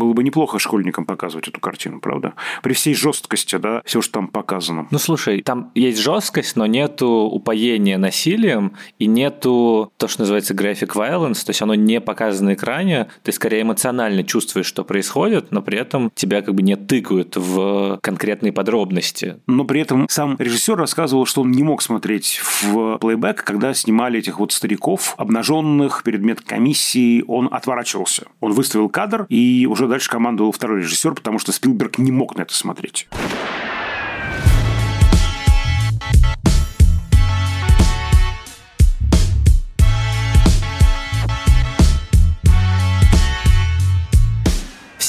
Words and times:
Было 0.00 0.14
бы 0.14 0.24
неплохо 0.24 0.58
школьникам 0.58 1.04
показывать 1.04 1.48
эту 1.48 1.60
картину, 1.60 2.00
правда? 2.00 2.32
При 2.62 2.72
всей 2.72 2.94
жесткости, 2.94 3.56
да, 3.56 3.82
все, 3.84 4.00
что 4.00 4.14
там 4.14 4.28
показано. 4.28 4.86
Ну, 4.90 4.98
слушай, 4.98 5.42
там 5.42 5.70
есть 5.74 5.98
жесткость, 5.98 6.56
но 6.56 6.64
нету 6.64 7.06
упоения 7.06 7.98
насилием 7.98 8.72
и 8.98 9.04
нету 9.04 9.92
то, 9.98 10.08
что 10.08 10.22
называется 10.22 10.54
graphic 10.54 10.94
violence, 10.94 11.44
то 11.44 11.50
есть 11.50 11.60
оно 11.60 11.74
не 11.74 12.00
показано 12.00 12.50
на 12.50 12.54
экране, 12.54 13.08
ты 13.24 13.32
скорее 13.32 13.60
эмоционально 13.60 14.24
чувствуешь, 14.24 14.64
что 14.64 14.84
происходит, 14.84 15.52
но 15.52 15.60
при 15.60 15.76
этом 15.76 16.10
тебя 16.14 16.40
как 16.40 16.54
бы 16.54 16.62
не 16.62 16.76
тыкают 16.76 17.36
в 17.36 17.98
конкретные 18.02 18.54
подробности. 18.54 19.36
Но 19.46 19.66
при 19.66 19.82
этом 19.82 20.06
сам 20.08 20.36
режиссер 20.38 20.76
рассказывал, 20.76 21.26
что 21.26 21.42
он 21.42 21.50
не 21.50 21.62
мог 21.62 21.82
смотреть 21.82 22.40
в 22.42 22.96
плейбэк, 22.96 23.44
когда 23.44 23.74
снимали 23.74 24.20
этих 24.20 24.38
вот 24.38 24.52
стариков, 24.52 25.14
обнаженных 25.18 26.02
перед 26.04 26.22
медкомиссией, 26.22 27.22
он 27.28 27.50
отворачивался. 27.52 28.28
Он 28.40 28.52
выставил 28.52 28.88
кадр, 28.88 29.26
и 29.28 29.66
уже 29.70 29.89
дальше 29.90 30.08
командовал 30.08 30.52
второй 30.52 30.80
режиссер, 30.80 31.14
потому 31.14 31.38
что 31.38 31.52
Спилберг 31.52 31.98
не 31.98 32.12
мог 32.12 32.36
на 32.36 32.42
это 32.42 32.54
смотреть. 32.54 33.08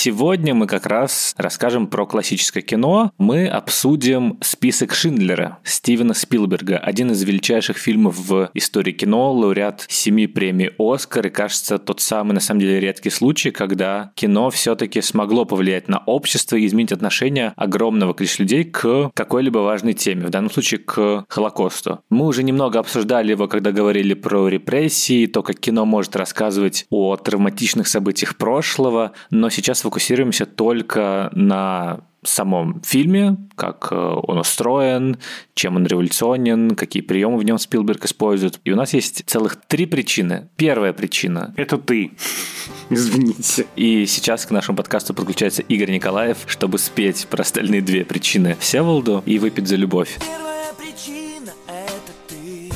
Сегодня 0.00 0.54
мы 0.54 0.68
как 0.68 0.86
раз 0.86 1.34
расскажем 1.36 1.88
про 1.88 2.06
классическое 2.06 2.62
кино. 2.62 3.10
Мы 3.18 3.48
обсудим 3.48 4.38
«Список 4.40 4.94
Шиндлера» 4.94 5.58
Стивена 5.64 6.14
Спилберга, 6.14 6.78
один 6.78 7.10
из 7.10 7.24
величайших 7.24 7.78
фильмов 7.78 8.16
в 8.16 8.48
истории 8.54 8.92
кино, 8.92 9.32
лауреат 9.32 9.86
семи 9.88 10.28
премий 10.28 10.70
«Оскар», 10.78 11.26
и, 11.26 11.30
кажется, 11.30 11.80
тот 11.80 12.00
самый, 12.00 12.34
на 12.34 12.38
самом 12.38 12.60
деле, 12.60 12.78
редкий 12.78 13.10
случай, 13.10 13.50
когда 13.50 14.12
кино 14.14 14.50
все-таки 14.50 15.02
смогло 15.02 15.44
повлиять 15.44 15.88
на 15.88 15.98
общество 15.98 16.54
и 16.54 16.64
изменить 16.64 16.92
отношение 16.92 17.52
огромного 17.56 18.12
количества 18.12 18.44
людей 18.44 18.62
к 18.62 19.10
какой-либо 19.14 19.58
важной 19.58 19.94
теме, 19.94 20.26
в 20.26 20.30
данном 20.30 20.52
случае 20.52 20.78
к 20.78 21.24
Холокосту. 21.28 22.02
Мы 22.08 22.26
уже 22.26 22.44
немного 22.44 22.78
обсуждали 22.78 23.32
его, 23.32 23.48
когда 23.48 23.72
говорили 23.72 24.14
про 24.14 24.46
репрессии, 24.46 25.26
то, 25.26 25.42
как 25.42 25.58
кино 25.58 25.84
может 25.84 26.14
рассказывать 26.14 26.86
о 26.88 27.16
травматичных 27.16 27.88
событиях 27.88 28.36
прошлого, 28.36 29.10
но 29.32 29.50
сейчас 29.50 29.87
сфокусируемся 29.88 30.44
только 30.44 31.30
на 31.32 32.00
самом 32.22 32.82
фильме, 32.82 33.38
как 33.54 33.88
э, 33.90 33.94
он 33.94 34.38
устроен, 34.38 35.16
чем 35.54 35.76
он 35.76 35.86
революционен, 35.86 36.74
какие 36.74 37.00
приемы 37.00 37.38
в 37.38 37.42
нем 37.42 37.58
Спилберг 37.58 38.04
использует. 38.04 38.60
И 38.64 38.72
у 38.72 38.76
нас 38.76 38.92
есть 38.92 39.22
целых 39.26 39.56
три 39.56 39.86
причины. 39.86 40.48
Первая 40.56 40.92
причина. 40.92 41.54
Это 41.56 41.78
ты. 41.78 42.12
Извините. 42.90 43.66
И 43.76 44.04
сейчас 44.04 44.44
к 44.44 44.50
нашему 44.50 44.76
подкасту 44.76 45.14
подключается 45.14 45.62
Игорь 45.62 45.90
Николаев, 45.90 46.38
чтобы 46.46 46.78
спеть 46.78 47.26
про 47.30 47.40
остальные 47.40 47.80
две 47.80 48.04
причины 48.04 48.56
Всеволоду 48.60 49.22
и 49.24 49.38
выпить 49.38 49.68
за 49.68 49.76
любовь. 49.76 50.18
Первая 50.20 50.74
причина– 50.74 51.52
это 51.66 52.12
ты, 52.28 52.70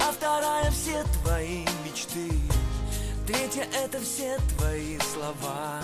а 0.00 0.10
вторая– 0.10 0.70
все 0.72 1.04
твои 1.22 1.60
мечты. 1.84 2.34
Третья– 3.24 3.68
это 3.84 4.00
все 4.00 4.36
твои 4.56 4.98
слова. 4.98 5.83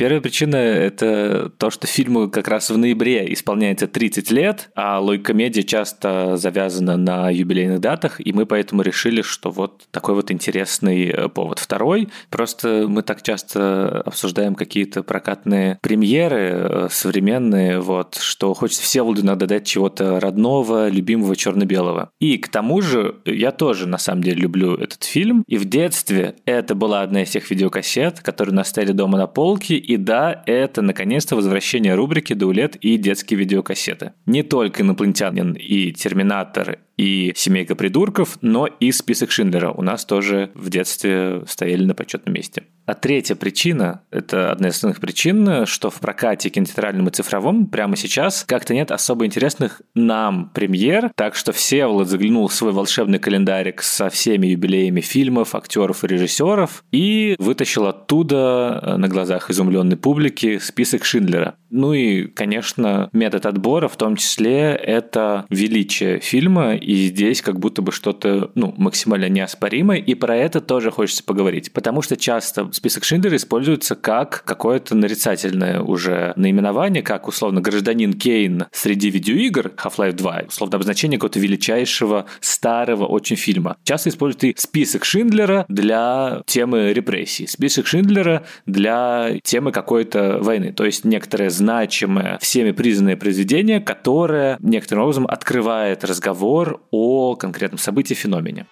Первая 0.00 0.22
причина– 0.22 0.56
это 0.56 1.52
то, 1.58 1.68
что 1.68 1.86
фильму 1.86 2.30
как 2.30 2.48
раз 2.48 2.70
в 2.70 2.78
ноябре 2.78 3.30
исполняется 3.34 3.86
30 3.86 4.30
лет, 4.30 4.70
а 4.74 4.98
логикомедия 4.98 5.62
часто 5.62 6.38
завязана 6.38 6.96
на 6.96 7.28
юбилейных 7.28 7.80
датах, 7.80 8.18
и 8.18 8.32
мы 8.32 8.46
поэтому 8.46 8.80
решили, 8.80 9.20
что 9.20 9.50
вот 9.50 9.86
такой 9.90 10.14
вот 10.14 10.30
интересный 10.30 11.08
э, 11.08 11.28
повод. 11.28 11.58
Второй– 11.58 12.08
просто 12.30 12.86
мы 12.88 13.02
так 13.02 13.20
часто 13.20 14.00
обсуждаем 14.00 14.54
какие-то 14.54 15.02
прокатные 15.02 15.78
премьеры 15.82 16.38
э, 16.38 16.88
современные, 16.90 17.78
вот, 17.78 18.14
что 18.14 18.54
хочется 18.54 18.82
Всеволоду 18.82 19.20
иногда 19.20 19.44
дать 19.44 19.66
чего-то 19.66 20.18
родного, 20.18 20.88
любимого, 20.88 21.36
черно-белого. 21.36 22.08
И 22.20 22.38
к 22.38 22.48
тому 22.48 22.80
же 22.80 23.16
я 23.26 23.52
тоже, 23.52 23.86
на 23.86 23.98
самом 23.98 24.22
деле, 24.22 24.40
люблю 24.40 24.76
этот 24.76 25.04
фильм, 25.04 25.44
и 25.46 25.58
в 25.58 25.66
детстве 25.66 26.36
это 26.46 26.74
была 26.74 27.02
одна 27.02 27.24
из 27.24 27.28
тех 27.28 27.50
видеокассет, 27.50 28.20
которые 28.20 28.54
настояли 28.54 28.92
дома 28.92 29.18
на 29.18 29.26
полке, 29.26 29.89
и 29.90 29.96
да, 29.96 30.44
это 30.46 30.82
наконец-то 30.82 31.34
возвращение 31.34 31.96
рубрики 31.96 32.32
«Даулет» 32.32 32.76
и 32.76 32.96
детские 32.96 33.40
видеокассеты. 33.40 34.12
Не 34.24 34.44
только 34.44 34.82
«Инопланетянин» 34.84 35.54
и 35.54 35.90
«Терминатор» 35.90 36.78
и 37.00 37.32
«Семейка 37.34 37.74
придурков», 37.74 38.36
но 38.42 38.66
и 38.66 38.92
список 38.92 39.30
Шиндлера 39.30 39.70
у 39.70 39.80
нас 39.80 40.04
тоже 40.04 40.50
в 40.54 40.68
детстве 40.68 41.42
стояли 41.46 41.86
на 41.86 41.94
почетном 41.94 42.34
месте. 42.34 42.64
А 42.90 42.94
третья 42.94 43.36
причина, 43.36 44.02
это 44.10 44.50
одна 44.50 44.68
из 44.68 44.74
основных 44.74 45.00
причин, 45.00 45.64
что 45.64 45.90
в 45.90 46.00
прокате 46.00 46.50
кинотеатральном 46.50 47.06
и 47.08 47.12
цифровом 47.12 47.68
прямо 47.68 47.96
сейчас 47.96 48.44
как-то 48.44 48.74
нет 48.74 48.90
особо 48.90 49.24
интересных 49.24 49.80
нам 49.94 50.50
премьер, 50.52 51.12
так 51.14 51.36
что 51.36 51.52
Всеволод 51.52 52.08
заглянул 52.08 52.48
в 52.48 52.52
свой 52.52 52.72
волшебный 52.72 53.20
календарик 53.20 53.80
со 53.80 54.10
всеми 54.10 54.48
юбилеями 54.48 55.00
фильмов, 55.02 55.54
актеров 55.54 56.02
и 56.02 56.08
режиссеров 56.08 56.84
и 56.90 57.36
вытащил 57.38 57.86
оттуда 57.86 58.80
э, 58.82 58.96
на 58.96 59.08
глазах 59.08 59.50
изумленной 59.50 59.96
публики 59.96 60.58
список 60.58 61.04
Шиндлера. 61.04 61.54
Ну 61.70 61.92
и, 61.92 62.26
конечно, 62.26 63.08
метод 63.12 63.46
отбора 63.46 63.86
в 63.86 63.96
том 63.96 64.16
числе 64.16 64.72
это 64.72 65.46
величие 65.48 66.18
фильма, 66.18 66.74
и 66.90 67.06
здесь 67.06 67.40
как 67.40 67.60
будто 67.60 67.82
бы 67.82 67.92
что-то 67.92 68.50
ну, 68.56 68.74
максимально 68.76 69.28
неоспоримое, 69.28 69.98
и 69.98 70.14
про 70.16 70.36
это 70.36 70.60
тоже 70.60 70.90
хочется 70.90 71.22
поговорить, 71.22 71.72
потому 71.72 72.02
что 72.02 72.16
часто 72.16 72.68
список 72.72 73.04
Шиндлера 73.04 73.36
используется 73.36 73.94
как 73.94 74.42
какое-то 74.44 74.96
нарицательное 74.96 75.82
уже 75.82 76.32
наименование, 76.34 77.04
как 77.04 77.28
условно 77.28 77.60
гражданин 77.60 78.14
Кейн 78.14 78.64
среди 78.72 79.08
видеоигр 79.08 79.74
Half-Life 79.76 80.14
2, 80.14 80.42
условно 80.48 80.74
обозначение 80.74 81.16
какого-то 81.16 81.38
величайшего 81.38 82.26
старого 82.40 83.06
очень 83.06 83.36
фильма. 83.36 83.76
Часто 83.84 84.08
используют 84.08 84.42
и 84.42 84.54
список 84.58 85.04
Шиндлера 85.04 85.66
для 85.68 86.42
темы 86.46 86.92
репрессий, 86.92 87.46
список 87.46 87.86
Шиндлера 87.86 88.42
для 88.66 89.38
темы 89.44 89.70
какой-то 89.70 90.40
войны, 90.42 90.72
то 90.72 90.84
есть 90.84 91.04
некоторое 91.04 91.50
значимое, 91.50 92.36
всеми 92.40 92.72
признанное 92.72 93.16
произведение, 93.16 93.78
которое 93.78 94.56
некоторым 94.58 95.04
образом 95.04 95.28
открывает 95.28 96.02
разговор 96.02 96.79
о 96.90 97.36
конкретном 97.36 97.78
событии, 97.78 98.14
феномене. 98.14 98.66